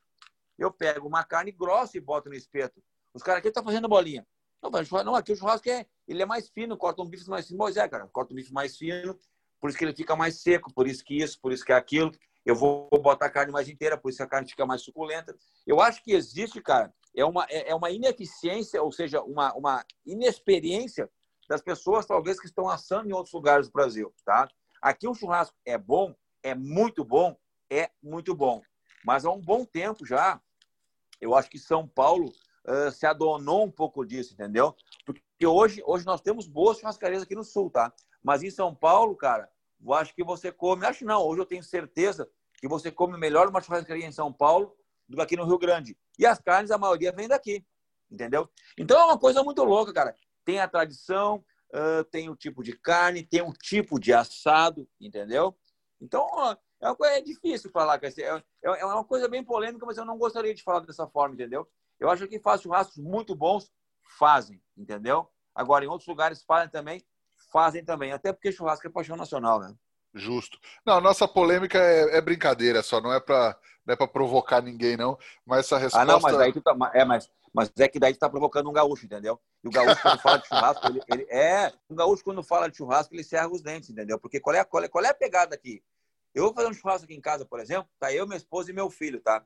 eu 0.58 0.70
pego 0.70 1.06
uma 1.06 1.24
carne 1.24 1.52
grossa 1.52 1.96
e 1.96 2.00
boto 2.00 2.28
no 2.28 2.34
espeto. 2.34 2.82
Os 3.12 3.22
caras 3.22 3.40
aqui 3.40 3.48
estão 3.48 3.62
tá 3.62 3.68
fazendo 3.68 3.88
bolinha. 3.88 4.26
Não, 4.62 4.70
não, 5.04 5.14
aqui 5.14 5.32
o 5.32 5.36
churrasco 5.36 5.68
é, 5.68 5.86
ele 6.06 6.22
é 6.22 6.26
mais 6.26 6.48
fino, 6.48 6.76
corta 6.76 7.02
um 7.02 7.06
bife 7.06 7.28
mais 7.28 7.46
fino. 7.46 7.58
Pois 7.58 7.76
é, 7.76 7.88
cara, 7.88 8.06
corta 8.06 8.32
um 8.32 8.36
bife 8.36 8.52
mais 8.52 8.76
fino, 8.76 9.18
por 9.60 9.68
isso 9.68 9.78
que 9.78 9.84
ele 9.84 9.94
fica 9.94 10.14
mais 10.14 10.40
seco, 10.40 10.72
por 10.72 10.86
isso 10.86 11.04
que 11.04 11.20
isso, 11.20 11.38
por 11.40 11.52
isso 11.52 11.64
que 11.64 11.72
aquilo 11.72 12.12
eu 12.44 12.54
vou 12.54 12.88
botar 13.00 13.26
a 13.26 13.30
carne 13.30 13.52
mais 13.52 13.68
inteira, 13.68 13.96
por 13.96 14.10
isso 14.10 14.22
a 14.22 14.26
carne 14.26 14.48
fica 14.48 14.66
mais 14.66 14.82
suculenta. 14.82 15.36
Eu 15.66 15.80
acho 15.80 16.02
que 16.02 16.12
existe, 16.12 16.60
cara, 16.60 16.92
é 17.14 17.24
uma, 17.24 17.46
é, 17.48 17.70
é 17.70 17.74
uma 17.74 17.90
ineficiência, 17.90 18.82
ou 18.82 18.90
seja, 18.90 19.22
uma, 19.22 19.52
uma 19.54 19.84
inexperiência 20.04 21.08
das 21.48 21.62
pessoas, 21.62 22.06
talvez, 22.06 22.40
que 22.40 22.46
estão 22.46 22.68
assando 22.68 23.08
em 23.08 23.12
outros 23.12 23.32
lugares 23.32 23.68
do 23.68 23.72
Brasil, 23.72 24.12
tá? 24.24 24.48
Aqui 24.80 25.06
o 25.06 25.14
churrasco 25.14 25.56
é 25.64 25.78
bom, 25.78 26.14
é 26.42 26.54
muito 26.54 27.04
bom, 27.04 27.36
é 27.70 27.90
muito 28.02 28.34
bom. 28.34 28.62
Mas 29.04 29.24
há 29.24 29.30
um 29.30 29.40
bom 29.40 29.64
tempo 29.64 30.04
já, 30.04 30.40
eu 31.20 31.34
acho 31.34 31.48
que 31.48 31.58
São 31.58 31.86
Paulo 31.86 32.32
uh, 32.66 32.90
se 32.90 33.06
adonou 33.06 33.64
um 33.64 33.70
pouco 33.70 34.04
disso, 34.04 34.34
entendeu? 34.34 34.74
Porque 35.04 35.22
hoje, 35.46 35.82
hoje 35.84 36.04
nós 36.04 36.20
temos 36.20 36.48
boas 36.48 36.78
churrascarias 36.78 37.22
aqui 37.22 37.34
no 37.34 37.44
Sul, 37.44 37.70
tá? 37.70 37.92
Mas 38.22 38.42
em 38.42 38.50
São 38.50 38.74
Paulo, 38.74 39.14
cara, 39.16 39.48
eu 39.84 39.94
acho 39.94 40.14
que 40.14 40.22
você 40.22 40.52
come, 40.52 40.86
acho 40.86 41.04
não, 41.04 41.22
hoje 41.22 41.40
eu 41.40 41.46
tenho 41.46 41.62
certeza 41.62 42.28
que 42.58 42.68
você 42.68 42.90
come 42.90 43.18
melhor 43.18 43.48
uma 43.48 43.60
churrascaria 43.60 44.06
em 44.06 44.12
São 44.12 44.32
Paulo 44.32 44.76
do 45.08 45.16
que 45.16 45.22
aqui 45.22 45.36
no 45.36 45.44
Rio 45.44 45.58
Grande. 45.58 45.96
E 46.18 46.24
as 46.24 46.38
carnes, 46.38 46.70
a 46.70 46.78
maioria 46.78 47.12
vem 47.12 47.26
daqui, 47.26 47.64
entendeu? 48.10 48.48
Então 48.78 49.00
é 49.00 49.04
uma 49.04 49.18
coisa 49.18 49.42
muito 49.42 49.64
louca, 49.64 49.92
cara. 49.92 50.14
Tem 50.44 50.60
a 50.60 50.68
tradição, 50.68 51.44
uh, 51.72 52.04
tem 52.04 52.28
o 52.28 52.36
tipo 52.36 52.62
de 52.62 52.72
carne, 52.72 53.26
tem 53.26 53.42
o 53.42 53.52
tipo 53.52 53.98
de 53.98 54.12
assado, 54.12 54.88
entendeu? 55.00 55.56
Então 56.00 56.26
é, 56.80 56.86
uma 56.86 56.96
coisa, 56.96 57.16
é 57.16 57.20
difícil 57.20 57.70
falar, 57.70 57.98
cara. 57.98 58.12
É, 58.18 58.68
é, 58.68 58.80
é 58.80 58.84
uma 58.84 59.04
coisa 59.04 59.28
bem 59.28 59.42
polêmica, 59.42 59.86
mas 59.86 59.96
eu 59.96 60.04
não 60.04 60.18
gostaria 60.18 60.54
de 60.54 60.62
falar 60.62 60.80
dessa 60.80 61.06
forma, 61.06 61.34
entendeu? 61.34 61.68
Eu 61.98 62.10
acho 62.10 62.26
que 62.26 62.40
faz 62.40 62.60
churrascos 62.62 62.98
muito 62.98 63.34
bons, 63.34 63.72
fazem, 64.18 64.60
entendeu? 64.76 65.28
Agora, 65.54 65.84
em 65.84 65.88
outros 65.88 66.08
lugares 66.08 66.42
fazem 66.42 66.70
também, 66.70 67.04
fazem 67.52 67.84
também. 67.84 68.12
Até 68.12 68.32
porque 68.32 68.50
churrasco 68.50 68.86
é 68.86 68.90
paixão 68.90 69.16
nacional, 69.16 69.60
né? 69.60 69.74
Justo. 70.14 70.58
Não, 70.84 70.94
a 70.94 71.00
nossa 71.00 71.26
polêmica 71.26 71.78
é, 71.78 72.18
é 72.18 72.20
brincadeira 72.20 72.82
só, 72.82 73.00
não 73.00 73.12
é 73.12 73.20
para 73.20 73.56
não 73.84 73.94
é 73.94 73.96
para 73.96 74.06
provocar 74.06 74.62
ninguém, 74.62 74.96
não. 74.96 75.18
Mas 75.44 75.60
essa 75.60 75.76
resposta. 75.76 76.02
Ah, 76.02 76.04
não, 76.04 76.20
mas 76.20 76.36
daí 76.36 76.52
tu 76.52 76.60
tá, 76.60 76.74
é, 76.94 77.04
mas, 77.04 77.30
mas 77.52 77.72
é 77.78 77.88
que 77.88 77.98
daí 77.98 78.14
tu 78.14 78.18
tá 78.18 78.30
provocando 78.30 78.68
um 78.68 78.72
gaúcho, 78.72 79.06
entendeu? 79.06 79.40
E 79.62 79.68
o 79.68 79.70
gaúcho, 79.70 80.00
quando 80.00 80.20
fala 80.20 80.38
de 80.38 80.46
churrasco, 80.46 80.86
ele, 80.86 81.00
ele 81.08 81.26
é. 81.30 81.72
Um 81.90 81.96
gaúcho, 81.96 82.22
quando 82.22 82.42
fala 82.42 82.68
de 82.68 82.76
churrasco, 82.76 83.14
ele 83.14 83.24
serra 83.24 83.48
os 83.48 83.60
dentes, 83.60 83.90
entendeu? 83.90 84.18
Porque 84.18 84.38
qual 84.38 84.54
é, 84.54 84.64
qual, 84.64 84.84
é, 84.84 84.88
qual 84.88 85.04
é 85.04 85.08
a 85.08 85.14
pegada 85.14 85.54
aqui? 85.54 85.82
Eu 86.34 86.44
vou 86.44 86.54
fazer 86.54 86.68
um 86.68 86.74
churrasco 86.74 87.04
aqui 87.04 87.14
em 87.14 87.20
casa, 87.20 87.44
por 87.44 87.58
exemplo, 87.58 87.88
tá 87.98 88.12
eu, 88.12 88.26
minha 88.26 88.36
esposa 88.36 88.70
e 88.70 88.74
meu 88.74 88.88
filho, 88.88 89.20
tá? 89.20 89.44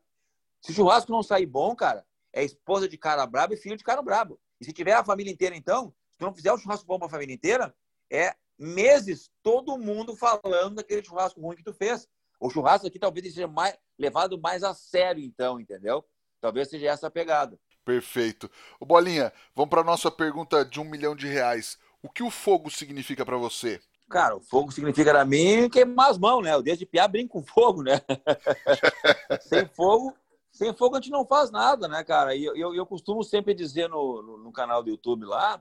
Se 0.60 0.72
o 0.72 0.74
churrasco 0.74 1.10
não 1.10 1.22
sair 1.22 1.46
bom, 1.46 1.74
cara, 1.74 2.04
é 2.32 2.44
esposa 2.44 2.88
de 2.88 2.98
cara 2.98 3.26
brabo 3.26 3.54
e 3.54 3.56
filho 3.56 3.76
de 3.76 3.84
cara 3.84 4.02
brabo. 4.02 4.38
E 4.60 4.64
se 4.64 4.72
tiver 4.72 4.92
a 4.92 5.04
família 5.04 5.32
inteira, 5.32 5.56
então, 5.56 5.94
se 6.12 6.18
tu 6.18 6.24
não 6.26 6.34
fizer 6.34 6.52
um 6.52 6.58
churrasco 6.58 6.86
bom 6.86 6.98
pra 6.98 7.08
família 7.08 7.34
inteira, 7.34 7.74
é 8.10 8.34
meses 8.58 9.30
todo 9.42 9.78
mundo 9.78 10.16
falando 10.16 10.76
daquele 10.76 11.04
churrasco 11.04 11.40
ruim 11.40 11.56
que 11.56 11.64
tu 11.64 11.74
fez. 11.74 12.08
O 12.40 12.50
churrasco 12.50 12.86
aqui 12.86 12.98
talvez 12.98 13.32
seja 13.32 13.46
mais, 13.46 13.76
levado 13.98 14.38
mais 14.38 14.62
a 14.62 14.74
sério, 14.74 15.22
então, 15.22 15.58
entendeu? 15.60 16.04
Talvez 16.40 16.68
seja 16.68 16.88
essa 16.88 17.06
a 17.06 17.10
pegada. 17.10 17.58
Perfeito. 17.84 18.50
O 18.80 18.84
Bolinha, 18.84 19.32
vamos 19.54 19.70
para 19.70 19.84
nossa 19.84 20.10
pergunta 20.10 20.64
de 20.64 20.80
um 20.80 20.84
milhão 20.84 21.14
de 21.14 21.26
reais. 21.26 21.78
O 22.02 22.10
que 22.10 22.22
o 22.22 22.30
fogo 22.30 22.70
significa 22.70 23.24
para 23.24 23.36
você? 23.36 23.80
Cara, 24.08 24.36
o 24.36 24.40
fogo 24.40 24.70
significa 24.70 25.10
para 25.10 25.24
mim 25.24 25.68
queimar 25.68 26.10
as 26.10 26.18
mãos, 26.18 26.42
né? 26.42 26.54
Eu 26.54 26.62
desde 26.62 26.86
piar 26.86 27.08
brinco 27.08 27.40
com 27.40 27.46
fogo, 27.46 27.82
né? 27.82 28.00
sem 29.42 29.66
fogo, 29.66 30.14
sem 30.52 30.72
fogo 30.72 30.96
a 30.96 31.00
gente 31.00 31.10
não 31.10 31.26
faz 31.26 31.50
nada, 31.50 31.88
né, 31.88 32.04
cara? 32.04 32.34
E 32.34 32.44
eu, 32.44 32.56
eu, 32.56 32.74
eu 32.74 32.86
costumo 32.86 33.24
sempre 33.24 33.54
dizer 33.54 33.88
no, 33.88 34.22
no, 34.22 34.38
no 34.38 34.52
canal 34.52 34.82
do 34.82 34.90
YouTube 34.90 35.24
lá, 35.24 35.60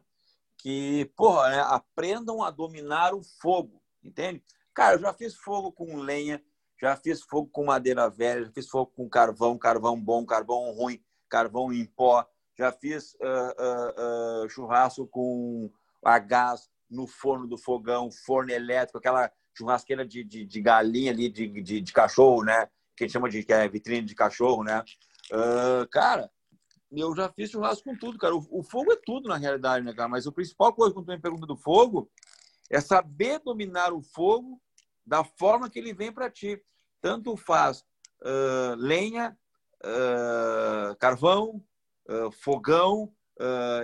que, 0.58 1.06
porra, 1.16 1.50
né, 1.50 1.62
aprendam 1.68 2.44
a 2.44 2.50
dominar 2.50 3.14
o 3.14 3.22
fogo, 3.24 3.82
entende? 4.04 4.44
Cara, 4.74 4.96
eu 4.96 5.00
já 5.00 5.14
fiz 5.14 5.36
fogo 5.36 5.72
com 5.72 5.98
lenha, 5.98 6.44
já 6.80 6.96
fiz 6.96 7.22
fogo 7.22 7.50
com 7.52 7.66
madeira 7.66 8.10
velha, 8.10 8.46
já 8.46 8.52
fiz 8.52 8.68
fogo 8.68 8.92
com 8.96 9.08
carvão, 9.08 9.58
carvão 9.58 10.00
bom, 10.00 10.26
carvão 10.26 10.72
ruim, 10.72 11.02
carvão 11.30 11.72
em 11.72 11.86
pó, 11.86 12.26
já 12.58 12.72
fiz 12.72 13.14
uh, 13.16 13.22
uh, 13.22 14.46
uh, 14.46 14.50
churrasco 14.50 15.08
com 15.08 15.70
a 16.04 16.20
gás 16.20 16.70
no 16.90 17.08
forno 17.08 17.48
do 17.48 17.58
fogão, 17.58 18.10
forno 18.12 18.52
elétrico, 18.52 18.98
aquela 18.98 19.32
churrasqueira 19.54 20.06
de, 20.06 20.24
de, 20.24 20.46
de 20.46 20.62
galinha 20.62 21.12
ali, 21.12 21.30
de, 21.30 21.48
de, 21.48 21.82
de, 21.82 21.94
cachorro, 21.94 22.44
né? 22.44 22.68
Que 22.96 23.04
a 23.04 23.08
gente 23.08 23.14
chama 23.14 23.30
de 23.30 23.44
que 23.44 23.54
é 23.54 23.68
vitrine 23.68 24.06
de 24.06 24.16
cachorro, 24.16 24.64
né? 24.64 24.84
cara, 25.92 26.30
eu 26.92 27.16
já 27.16 27.30
fiz 27.30 27.52
churrasco 27.52 27.84
com 27.84 27.98
tudo, 27.98 28.18
cara. 28.18 28.36
O, 28.36 28.46
o, 28.52 28.64
fogo 28.64 28.92
é 28.92 28.96
tudo, 28.96 29.30
na 29.30 29.38
realidade, 29.38 29.86
né, 29.86 29.94
cara? 29.94 30.10
Mas 30.10 30.28
a 30.28 30.32
principal 30.32 30.74
coisa 30.74 30.94
quando 30.94 31.06
tu 31.06 31.12
me 31.12 31.20
pergunta 31.20 31.46
do 31.46 31.58
fogo 31.58 32.10
é 32.70 32.80
saber 32.80 33.40
dominar 33.40 33.94
o 33.94 34.02
fogo 34.02 34.62
da 35.06 35.24
forma 35.24 35.70
que 35.70 35.80
ele 35.80 35.94
vem 35.94 36.12
para 36.12 36.30
ti. 36.30 36.62
Tanto 37.02 37.36
faz 37.38 37.84
uh, 38.22 38.76
lenha, 38.78 39.38
uh, 39.84 40.96
carvão, 40.98 41.64
uh, 42.10 42.32
fogão, 42.32 43.12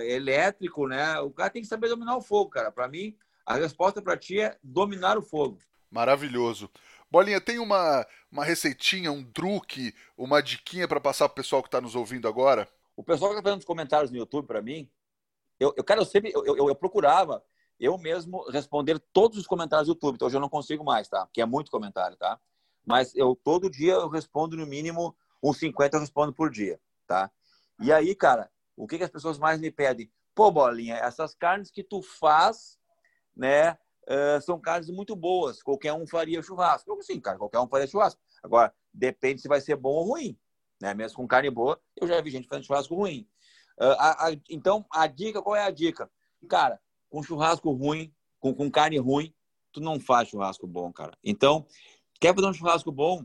elétrico, 0.06 0.88
né? 0.88 1.20
O 1.20 1.30
cara 1.30 1.50
tem 1.50 1.60
que 1.60 1.68
saber 1.68 1.88
dominar 1.88 2.16
o 2.16 2.22
fogo, 2.22 2.48
cara. 2.48 2.72
Para 2.72 2.88
mim, 2.88 3.14
a 3.44 3.54
resposta 3.54 4.00
para 4.00 4.16
ti 4.16 4.40
é 4.40 4.56
dominar 4.62 5.18
o 5.18 5.22
fogo. 5.22 5.58
Maravilhoso. 5.90 6.70
Bolinha, 7.10 7.38
tem 7.38 7.58
uma, 7.58 8.06
uma 8.30 8.42
receitinha, 8.42 9.12
um 9.12 9.22
truque, 9.22 9.94
uma 10.16 10.42
diquinha 10.42 10.88
para 10.88 10.98
passar 10.98 11.28
para 11.28 11.34
o 11.34 11.36
pessoal 11.36 11.62
que 11.62 11.68
está 11.68 11.82
nos 11.82 11.94
ouvindo 11.94 12.26
agora? 12.26 12.66
O 12.96 13.02
pessoal 13.02 13.30
que 13.30 13.38
está 13.38 13.48
fazendo 13.48 13.60
os 13.60 13.66
comentários 13.66 14.10
no 14.10 14.16
YouTube 14.16 14.46
para 14.46 14.62
mim, 14.62 14.90
eu, 15.58 15.72
eu, 15.76 15.84
cara, 15.84 16.00
eu 16.00 16.04
sempre 16.04 16.32
eu, 16.34 16.44
eu, 16.44 16.68
eu 16.68 16.74
procurava 16.74 17.44
eu 17.78 17.98
mesmo 17.98 18.48
responder 18.50 18.98
todos 19.12 19.38
os 19.38 19.46
comentários 19.46 19.88
do 19.88 19.92
YouTube. 19.92 20.14
Então, 20.14 20.26
hoje 20.26 20.36
eu 20.36 20.40
não 20.40 20.48
consigo 20.48 20.84
mais, 20.84 21.08
tá? 21.08 21.26
Porque 21.26 21.40
é 21.40 21.46
muito 21.46 21.70
comentário, 21.70 22.16
tá? 22.16 22.38
Mas 22.84 23.14
eu 23.14 23.34
todo 23.34 23.70
dia 23.70 23.94
eu 23.94 24.08
respondo 24.08 24.56
no 24.56 24.66
mínimo 24.66 25.16
uns 25.42 25.58
50 25.58 25.96
eu 25.96 26.00
respondo 26.00 26.32
por 26.32 26.50
dia, 26.50 26.80
tá? 27.06 27.30
E 27.80 27.92
aí, 27.92 28.14
cara, 28.14 28.50
o 28.76 28.86
que, 28.86 28.98
que 28.98 29.04
as 29.04 29.10
pessoas 29.10 29.38
mais 29.38 29.60
me 29.60 29.70
pedem? 29.70 30.10
Pô, 30.34 30.50
Bolinha, 30.50 30.96
essas 30.96 31.34
carnes 31.34 31.70
que 31.70 31.82
tu 31.82 32.00
faz, 32.02 32.78
né, 33.36 33.72
uh, 33.72 34.40
são 34.40 34.60
carnes 34.60 34.88
muito 34.88 35.16
boas. 35.16 35.62
Qualquer 35.62 35.92
um 35.92 36.06
faria 36.06 36.42
churrasco. 36.42 36.90
Eu, 36.90 37.02
sim, 37.02 37.20
cara, 37.20 37.38
qualquer 37.38 37.58
um 37.58 37.68
faria 37.68 37.86
churrasco. 37.86 38.20
Agora, 38.42 38.72
depende 38.92 39.40
se 39.40 39.48
vai 39.48 39.60
ser 39.60 39.76
bom 39.76 39.90
ou 39.90 40.04
ruim. 40.04 40.38
Né? 40.82 40.92
Mesmo 40.94 41.16
com 41.16 41.28
carne 41.28 41.48
boa, 41.48 41.80
eu 41.96 42.08
já 42.08 42.20
vi 42.20 42.28
gente 42.28 42.48
fazendo 42.48 42.66
churrasco 42.66 42.96
ruim. 42.96 43.24
Uh, 43.80 43.94
a, 43.98 44.26
a, 44.26 44.32
então, 44.50 44.84
a 44.90 45.06
dica, 45.06 45.40
qual 45.40 45.54
é 45.54 45.62
a 45.62 45.70
dica? 45.70 46.10
Cara, 46.48 46.80
com 47.08 47.22
churrasco 47.22 47.70
ruim, 47.70 48.12
com, 48.40 48.52
com 48.52 48.68
carne 48.68 48.98
ruim, 48.98 49.32
tu 49.70 49.80
não 49.80 50.00
faz 50.00 50.28
churrasco 50.28 50.66
bom, 50.66 50.92
cara. 50.92 51.16
Então, 51.22 51.64
quer 52.20 52.34
fazer 52.34 52.48
um 52.48 52.52
churrasco 52.52 52.90
bom? 52.90 53.22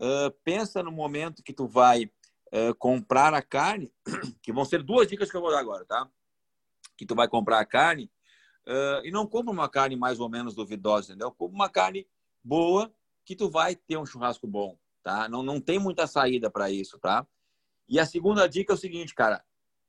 Uh, 0.00 0.32
pensa 0.42 0.82
no 0.82 0.90
momento 0.90 1.44
que 1.44 1.52
tu 1.52 1.68
vai 1.68 2.10
uh, 2.52 2.74
comprar 2.76 3.32
a 3.32 3.40
carne, 3.40 3.92
que 4.42 4.52
vão 4.52 4.64
ser 4.64 4.82
duas 4.82 5.06
dicas 5.06 5.30
que 5.30 5.36
eu 5.36 5.40
vou 5.40 5.52
dar 5.52 5.60
agora, 5.60 5.84
tá? 5.84 6.10
Que 6.98 7.06
tu 7.06 7.14
vai 7.14 7.28
comprar 7.28 7.60
a 7.60 7.64
carne 7.64 8.10
e 9.04 9.12
não 9.12 9.28
compra 9.28 9.52
uma 9.52 9.68
carne 9.68 9.94
mais 9.94 10.18
ou 10.18 10.28
menos 10.28 10.56
duvidosa, 10.56 11.12
entendeu? 11.12 11.30
Compra 11.30 11.54
uma 11.54 11.68
carne 11.68 12.04
boa 12.42 12.92
que 13.24 13.36
tu 13.36 13.48
vai 13.48 13.76
ter 13.76 13.96
um 13.96 14.04
churrasco 14.04 14.44
bom, 14.44 14.76
tá? 15.06 15.28
Não, 15.28 15.42
não 15.42 15.60
tem 15.60 15.78
muita 15.78 16.06
saída 16.06 16.50
para 16.50 16.70
isso, 16.70 16.98
tá? 16.98 17.24
E 17.88 18.00
a 18.00 18.06
segunda 18.06 18.48
dica 18.48 18.72
é 18.72 18.74
o 18.74 18.78
seguinte, 18.78 19.14
cara, 19.14 19.44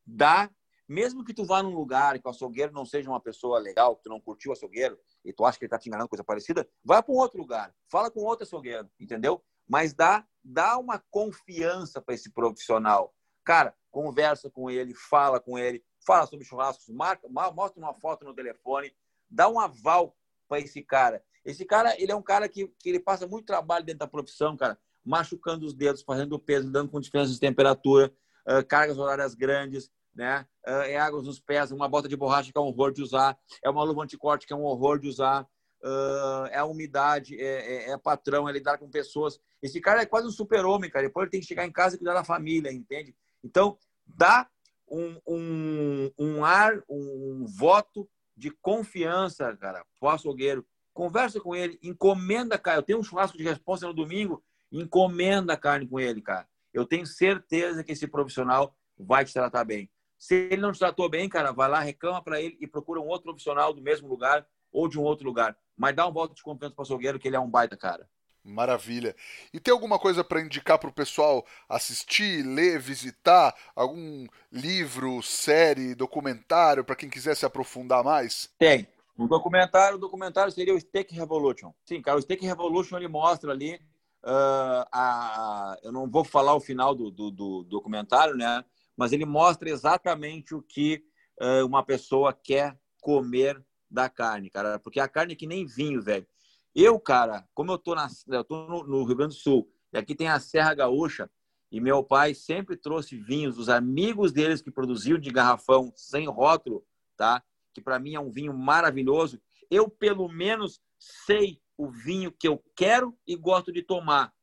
dá 0.06 0.50
mesmo 0.88 1.24
que 1.24 1.34
tu 1.34 1.44
vá 1.44 1.64
num 1.64 1.74
lugar 1.74 2.20
que 2.20 2.28
o 2.28 2.30
açougueiro 2.30 2.72
não 2.72 2.86
seja 2.86 3.10
uma 3.10 3.20
pessoa 3.20 3.60
legal, 3.60 3.96
que 3.96 4.04
tu 4.04 4.10
não 4.10 4.22
curtiu 4.22 4.52
o 4.52 4.54
açougueiro 4.54 4.98
e 5.26 5.34
tu 5.34 5.44
acha 5.44 5.58
que 5.58 5.66
ele 5.66 5.70
tá 5.70 5.80
te 5.80 5.90
enganando, 5.90 6.08
coisa 6.08 6.24
parecida, 6.24 6.70
vai 6.84 7.02
para 7.02 7.14
um 7.14 7.18
outro 7.18 7.40
lugar, 7.40 7.74
fala 7.90 8.12
com 8.12 8.22
outro 8.22 8.44
açougueiro, 8.44 8.88
entendeu? 9.00 9.44
mas 9.68 9.94
dá, 9.94 10.26
dá 10.44 10.78
uma 10.78 11.04
confiança 11.12 12.02
para 12.02 12.16
esse 12.16 12.32
profissional. 12.32 13.14
Cara, 13.44 13.76
conversa 13.92 14.50
com 14.50 14.70
ele, 14.70 14.94
fala 14.94 15.40
com 15.40 15.58
ele, 15.58 15.84
fala 16.06 16.26
sobre 16.26 16.46
churrascos, 16.46 16.88
marca, 16.90 17.28
mostra 17.28 17.82
uma 17.82 17.94
foto 17.94 18.24
no 18.24 18.34
telefone, 18.34 18.96
dá 19.30 19.50
um 19.50 19.60
aval 19.60 20.16
para 20.48 20.60
esse 20.60 20.82
cara. 20.82 21.24
Esse 21.44 21.66
cara, 21.66 22.00
ele 22.02 22.12
é 22.12 22.16
um 22.16 22.22
cara 22.22 22.48
que, 22.48 22.68
que 22.80 22.90
ele 22.90 23.00
passa 23.00 23.28
muito 23.28 23.46
trabalho 23.46 23.86
dentro 23.86 24.00
da 24.00 24.08
profissão, 24.08 24.56
cara, 24.56 24.80
machucando 25.08 25.66
os 25.66 25.74
dedos, 25.74 26.04
fazendo 26.04 26.38
peso, 26.38 26.70
dando 26.70 26.92
com 26.92 27.00
diferença 27.00 27.32
de 27.32 27.40
temperatura, 27.40 28.14
uh, 28.48 28.66
cargas 28.68 28.98
horárias 28.98 29.34
grandes, 29.34 29.90
né? 30.14 30.46
Uh, 30.68 30.82
é 30.82 30.98
águas 30.98 31.24
nos 31.24 31.40
pés, 31.40 31.72
uma 31.72 31.88
bota 31.88 32.10
de 32.10 32.18
borracha 32.18 32.52
que 32.52 32.58
é 32.58 32.62
um 32.62 32.66
horror 32.66 32.92
de 32.92 33.02
usar, 33.02 33.38
é 33.64 33.70
uma 33.70 33.84
luva 33.84 34.04
anticorte 34.04 34.46
que 34.46 34.54
é 34.54 34.56
um 34.56 34.66
horror 34.66 35.00
de 35.00 35.08
usar, 35.08 35.44
uh, 35.84 36.48
é 36.52 36.58
a 36.58 36.66
umidade, 36.66 37.40
é, 37.40 37.90
é, 37.90 37.92
é, 37.92 37.98
patrão, 37.98 38.50
é 38.50 38.52
lidar 38.52 38.78
com 38.78 38.90
pessoas. 38.90 39.40
Esse 39.62 39.80
cara 39.80 40.02
é 40.02 40.06
quase 40.06 40.28
um 40.28 40.32
super-homem, 40.32 40.90
cara. 40.90 41.08
Depois 41.08 41.24
ele 41.24 41.32
tem 41.32 41.40
que 41.40 41.48
chegar 41.48 41.66
em 41.66 41.72
casa 41.72 41.96
e 41.96 42.00
cuidar 42.00 42.14
da 42.14 42.24
família, 42.24 42.72
entende? 42.72 43.16
Então, 43.44 43.78
dá 44.06 44.48
um, 44.90 45.20
um, 45.28 46.12
um 46.18 46.46
ar, 46.46 46.84
um 46.90 47.46
voto 47.46 48.10
de 48.36 48.52
confiança, 48.52 49.56
cara, 49.58 49.86
pro 50.00 50.10
açougueiro. 50.10 50.66
Conversa 50.94 51.40
com 51.40 51.56
ele, 51.56 51.80
encomenda, 51.82 52.58
cara. 52.58 52.80
Eu 52.80 52.84
tenho 52.84 53.00
um 53.00 53.04
churrasco 53.04 53.38
de 53.38 53.44
resposta 53.44 53.88
no 53.88 53.94
domingo, 53.94 54.44
encomenda 54.72 55.54
a 55.54 55.58
carne 55.58 55.88
com 55.88 56.00
ele, 56.00 56.22
cara. 56.22 56.48
Eu 56.74 56.86
tenho 56.86 57.06
certeza 57.06 57.84
que 57.84 57.92
esse 57.92 58.08
profissional 58.08 58.76
vai 58.98 59.26
te 59.26 59.34
tratar 59.34 59.64
bem. 59.64 59.90
Se 60.18 60.36
ele 60.52 60.62
não 60.62 60.72
te 60.72 60.80
tratou 60.80 61.10
bem, 61.10 61.30
cara, 61.30 61.52
vai 61.52 61.70
lá, 61.70 61.80
reclama 61.80 62.22
para 62.22 62.42
ele 62.42 62.58
e 62.60 62.68
procura 62.68 63.00
um 63.00 63.08
outro 63.08 63.26
profissional 63.26 63.74
do 63.74 63.82
mesmo 63.82 64.08
lugar 64.08 64.46
ou 64.72 64.88
de 64.88 65.00
um 65.00 65.04
outro 65.04 65.26
lugar. 65.26 65.56
Mas 65.76 65.96
dá 65.96 66.08
um 66.08 66.12
voto 66.12 66.34
de 66.34 66.42
confiança 66.42 66.76
para 66.76 66.82
o 66.82 66.86
açougueiro 66.86 67.20
que 67.20 67.28
ele 67.28 67.36
é 67.36 67.40
um 67.40 67.50
baita 67.50 67.78
cara. 67.78 68.10
Maravilha. 68.44 69.16
E 69.54 69.60
tem 69.60 69.74
alguma 69.74 70.00
coisa 70.00 70.24
para 70.24 70.42
indicar 70.42 70.80
para 70.80 70.90
o 70.90 70.94
pessoal 70.94 71.46
assistir, 71.68 72.44
ler, 72.44 72.80
visitar? 72.80 73.54
Algum 73.76 74.26
livro, 74.52 75.22
série, 75.22 75.94
documentário 75.94 76.84
para 76.84 76.96
quem 76.96 77.10
quiser 77.10 77.36
se 77.36 77.46
aprofundar 77.46 78.04
mais? 78.04 78.50
Tem. 78.58 78.88
O 79.18 79.28
documentário, 79.28 79.98
o 79.98 80.00
documentário 80.00 80.52
seria 80.52 80.74
o 80.74 80.80
Steak 80.80 81.14
Revolution. 81.14 81.74
Sim, 81.84 82.02
cara, 82.02 82.18
o 82.18 82.22
Steak 82.22 82.46
Revolution 82.46 82.98
ele 82.98 83.08
mostra 83.08 83.52
ali. 83.52 83.82
Uh, 84.28 84.84
a, 84.92 85.78
eu 85.82 85.92
não 85.94 86.06
vou 86.06 86.26
falar 86.26 86.54
o 86.54 86.60
final 86.60 86.94
do, 86.94 87.10
do, 87.10 87.32
do, 87.32 87.64
documentário, 87.64 88.36
né? 88.36 88.62
Mas 88.98 89.14
ele 89.14 89.26
mostra 89.26 89.70
exatamente 89.70 90.54
o 90.54 90.62
que 90.62 91.02
uh, 91.42 91.66
uma 91.66 91.82
pessoa 91.82 92.34
quer 92.34 92.78
comer 93.00 93.64
da 93.90 94.10
carne, 94.10 94.50
cara. 94.50 94.80
Porque 94.80 95.00
a 95.00 95.08
carne 95.08 95.32
é 95.32 95.36
que 95.38 95.48
nem 95.48 95.66
vinho, 95.66 96.02
velho. 96.02 96.28
Eu, 96.76 97.00
cara, 97.00 97.48
como 97.54 97.72
eu 97.72 97.78
tô, 97.78 97.96
na, 97.96 98.10
eu 98.28 98.44
tô 98.44 98.68
no, 98.68 98.84
no 98.84 99.06
Rio 99.06 99.16
Grande 99.16 99.34
do 99.34 99.40
Sul, 99.40 99.72
e 99.94 99.98
aqui 99.98 100.14
tem 100.14 100.28
a 100.28 100.42
Serra 100.42 100.74
Gaúcha, 100.74 101.30
e 101.72 101.80
meu 101.80 102.04
pai 102.04 102.34
sempre 102.34 102.76
trouxe 102.76 103.16
vinhos 103.16 103.56
dos 103.56 103.70
amigos 103.70 104.34
deles 104.34 104.62
que 104.62 104.70
produziam 104.70 105.18
de 105.18 105.32
garrafão 105.32 105.94
sem 105.96 106.28
rótulo, 106.28 106.86
tá? 107.16 107.42
Que 107.74 107.80
para 107.80 107.98
mim 107.98 108.16
é 108.16 108.20
um 108.20 108.30
vinho 108.30 108.54
maravilhoso. 108.54 109.40
Eu, 109.72 109.90
pelo 109.90 110.28
menos, 110.28 110.82
sei 111.00 111.62
o 111.78 111.90
vinho 111.90 112.32
que 112.32 112.48
eu 112.48 112.64
quero 112.76 113.18
e 113.26 113.36
gosto 113.36 113.72
de 113.72 113.84
tomar. 113.84 114.34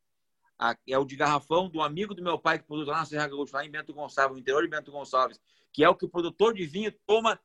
É 0.86 0.96
o 0.96 1.04
de 1.04 1.16
garrafão 1.16 1.68
do 1.68 1.82
amigo 1.82 2.14
do 2.14 2.22
meu 2.22 2.38
pai 2.38 2.58
que 2.58 2.64
produz 2.64 2.86
lá 2.86 2.98
na 2.98 3.04
Serra 3.04 3.26
Gaúcha, 3.26 3.56
lá 3.56 3.66
em 3.66 3.70
Bento 3.70 3.92
Gonçalves, 3.92 4.34
no 4.34 4.40
interior 4.40 4.62
de 4.62 4.68
Bento 4.68 4.92
Gonçalves, 4.92 5.40
que 5.72 5.82
é 5.82 5.88
o 5.88 5.94
que 5.94 6.04
o 6.04 6.08
produtor 6.08 6.54
de 6.54 6.64
vinho 6.64 6.92
toma 7.04 7.38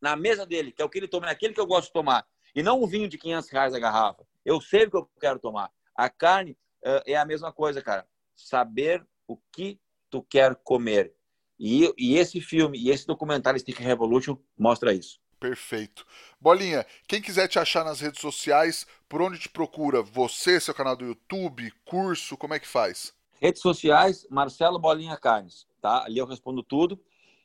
na 0.00 0.16
mesa 0.16 0.46
dele, 0.46 0.72
que 0.72 0.80
é 0.80 0.84
o 0.84 0.88
que 0.88 0.98
ele 0.98 1.08
toma, 1.08 1.26
é 1.28 1.30
aquele 1.30 1.52
que 1.52 1.60
eu 1.60 1.66
gosto 1.66 1.88
de 1.88 1.92
tomar. 1.92 2.26
E 2.54 2.62
não 2.62 2.82
um 2.82 2.86
vinho 2.86 3.08
de 3.08 3.18
500 3.18 3.50
reais 3.50 3.74
a 3.74 3.78
garrafa. 3.78 4.26
Eu 4.44 4.60
sei 4.60 4.86
o 4.86 4.90
que 4.90 4.96
eu 4.96 5.10
quero 5.20 5.38
tomar. 5.38 5.70
A 5.94 6.08
carne 6.08 6.52
uh, 6.82 7.02
é 7.04 7.16
a 7.16 7.24
mesma 7.24 7.52
coisa, 7.52 7.82
cara. 7.82 8.06
Saber 8.34 9.06
o 9.26 9.36
que 9.52 9.78
tu 10.08 10.22
quer 10.22 10.56
comer. 10.56 11.14
E, 11.58 11.92
e 11.98 12.16
esse 12.16 12.40
filme, 12.40 12.78
e 12.78 12.90
esse 12.90 13.06
documentário 13.06 13.60
Stick 13.60 13.78
Revolution 13.80 14.38
mostra 14.56 14.94
isso. 14.94 15.20
Perfeito. 15.38 16.04
Bolinha, 16.40 16.84
quem 17.06 17.22
quiser 17.22 17.46
te 17.48 17.58
achar 17.58 17.84
nas 17.84 18.00
redes 18.00 18.20
sociais, 18.20 18.86
por 19.08 19.22
onde 19.22 19.38
te 19.38 19.48
procura? 19.48 20.02
Você, 20.02 20.60
seu 20.60 20.74
canal 20.74 20.96
do 20.96 21.04
YouTube, 21.04 21.72
curso, 21.84 22.36
como 22.36 22.54
é 22.54 22.58
que 22.58 22.66
faz? 22.66 23.14
Redes 23.40 23.62
sociais, 23.62 24.26
Marcelo 24.28 24.78
Bolinha 24.78 25.16
Carnes, 25.16 25.66
tá? 25.80 26.04
Ali 26.04 26.18
eu 26.18 26.26
respondo 26.26 26.62
tudo. 26.62 27.00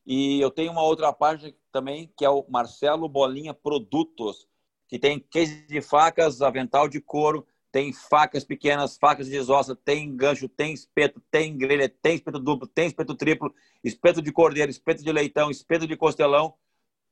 E 0.05 0.41
eu 0.41 0.49
tenho 0.49 0.71
uma 0.71 0.81
outra 0.81 1.13
página 1.13 1.53
também, 1.71 2.11
que 2.17 2.25
é 2.25 2.29
o 2.29 2.45
Marcelo 2.49 3.07
Bolinha 3.07 3.53
Produtos, 3.53 4.47
que 4.87 4.99
tem 4.99 5.19
case 5.19 5.65
de 5.67 5.81
facas, 5.81 6.41
avental 6.41 6.89
de 6.89 6.99
couro, 6.99 7.47
tem 7.71 7.93
facas 7.93 8.43
pequenas, 8.43 8.97
facas 8.97 9.27
de 9.27 9.31
desossa, 9.31 9.75
tem 9.75 10.15
gancho, 10.15 10.49
tem 10.49 10.73
espeto, 10.73 11.21
tem 11.31 11.57
grelha, 11.57 11.87
tem 11.89 12.15
espeto 12.15 12.39
duplo, 12.39 12.67
tem 12.67 12.85
espeto 12.85 13.15
triplo, 13.15 13.53
espeto 13.83 14.21
de 14.21 14.31
cordeiro, 14.31 14.69
espeto 14.69 15.03
de 15.03 15.11
leitão, 15.11 15.49
espeto 15.49 15.87
de 15.87 15.95
costelão. 15.95 16.53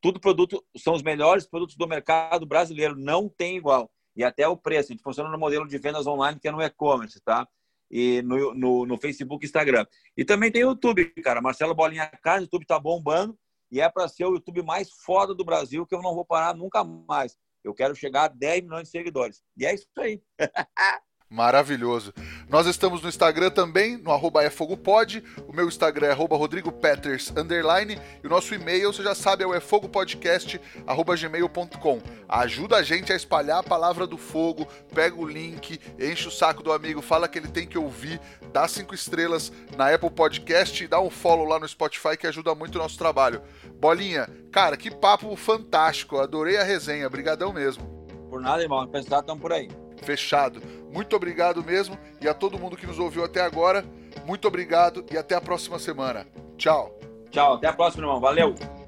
Tudo 0.02 0.20
produto, 0.20 0.66
são 0.78 0.94
os 0.94 1.04
melhores 1.04 1.46
produtos 1.46 1.76
do 1.76 1.88
mercado 1.88 2.46
brasileiro, 2.46 2.96
não 2.96 3.30
tem 3.30 3.58
igual. 3.58 3.92
E 4.16 4.24
até 4.24 4.48
o 4.48 4.58
preço, 4.58 4.92
a 4.92 4.94
gente 4.94 5.04
funciona 5.04 5.30
no 5.30 5.38
modelo 5.38 5.68
de 5.68 5.78
vendas 5.78 6.08
online, 6.08 6.40
que 6.40 6.48
é 6.48 6.52
no 6.52 6.62
e-commerce, 6.62 7.22
tá? 7.22 7.48
e 7.92 8.22
no, 8.22 8.54
no, 8.54 8.86
no 8.86 8.98
Facebook 8.98 9.46
Instagram. 9.46 9.86
E 10.16 10.24
também 10.24 10.52
tem 10.52 10.64
o 10.64 10.70
YouTube, 10.70 11.06
cara. 11.22 11.42
Marcelo 11.42 11.76
Bolinha 11.76 12.08
Carne, 12.24 12.44
o 12.44 12.46
YouTube 12.46 12.66
tá 12.66 12.80
bombando 12.80 13.38
e 13.70 13.82
é 13.82 13.90
para 13.90 14.08
ser 14.08 14.26
o 14.26 14.34
YouTube 14.34 14.64
mais 14.64 14.90
foda 14.90 15.36
do 15.36 15.44
Brasil, 15.44 15.86
que 15.86 15.94
eu 15.94 16.02
não 16.02 16.16
vou 16.16 16.26
parar 16.26 16.56
nunca 16.56 16.84
mais. 16.84 17.38
Eu 17.64 17.74
quero 17.74 17.94
chegar 17.94 18.24
a 18.24 18.28
10 18.30 18.64
milhões 18.64 18.84
de 18.84 18.92
seguidores. 18.92 19.44
E 19.58 19.66
é 19.66 19.74
isso 19.74 19.88
aí. 19.98 20.22
Maravilhoso. 21.32 22.14
Nós 22.50 22.68
estamos 22.68 23.02
no 23.02 23.08
Instagram 23.08 23.52
também, 23.52 23.96
no 23.96 24.12
arroba 24.12 24.44
efogopod. 24.44 25.24
O 25.48 25.54
meu 25.54 25.66
Instagram 25.66 26.08
é 26.08 26.12
arroba 26.12 26.36
rodrigopeters, 26.36 27.32
underline. 27.38 27.98
E 28.22 28.28
o 28.28 28.30
nosso 28.30 28.54
e-mail, 28.54 28.92
você 28.92 29.02
já 29.02 29.16
sabe, 29.16 29.42
é 29.42 29.48
o 29.48 29.56
efogopodcast, 29.56 30.60
arroba 30.86 31.16
gmail.com. 31.16 32.02
Ajuda 32.28 32.76
a 32.76 32.84
gente 32.84 33.14
a 33.14 33.16
espalhar 33.16 33.60
a 33.60 33.64
palavra 33.64 34.06
do 34.06 34.18
fogo, 34.18 34.68
pega 34.94 35.16
o 35.16 35.26
link, 35.26 35.80
enche 35.98 36.28
o 36.28 36.32
saco 36.32 36.62
do 36.62 36.74
amigo, 36.74 37.02
fala 37.02 37.30
que 37.30 37.40
ele 37.40 37.48
tem 37.48 37.66
que 37.66 37.78
ouvir, 37.78 38.20
dá 38.52 38.68
cinco 38.68 38.94
estrelas 38.94 39.54
na 39.78 39.90
Apple 39.90 40.12
Podcast 40.12 40.84
e 40.84 40.88
dá 40.88 41.00
um 41.00 41.10
follow 41.10 41.48
lá 41.48 41.58
no 41.58 41.68
Spotify 41.68 42.18
que 42.18 42.28
ajuda 42.28 42.54
muito 42.54 42.76
o 42.76 42.80
nosso 42.80 42.98
trabalho. 42.98 43.42
Bolinha, 43.80 44.28
cara, 44.52 44.76
que 44.76 44.92
papo 44.92 45.34
fantástico, 45.38 46.20
adorei 46.20 46.58
a 46.58 46.64
resenha, 46.64 47.10
brigadão 47.10 47.54
mesmo. 47.54 47.86
Por 48.30 48.42
nada, 48.42 48.62
irmão, 48.62 48.86
pensar, 48.86 49.22
estamos 49.22 49.42
por 49.42 49.54
aí 49.54 49.70
fechado. 50.02 50.62
Muito 50.92 51.16
obrigado 51.16 51.64
mesmo 51.64 51.98
e 52.20 52.28
a 52.28 52.34
todo 52.34 52.60
mundo 52.60 52.78
que 52.78 52.88
nos 52.88 53.00
ouviu 53.00 53.24
até 53.24 53.42
agora, 53.42 53.86
muito 54.26 54.48
obrigado 54.48 55.06
e 55.12 55.18
até 55.18 55.36
a 55.36 55.42
próxima 55.42 55.80
semana. 55.80 56.28
Tchau. 56.58 56.98
Tchau, 57.30 57.54
até 57.54 57.68
a 57.68 57.74
próxima, 57.74 58.04
irmão. 58.04 58.20
Valeu. 58.20 58.81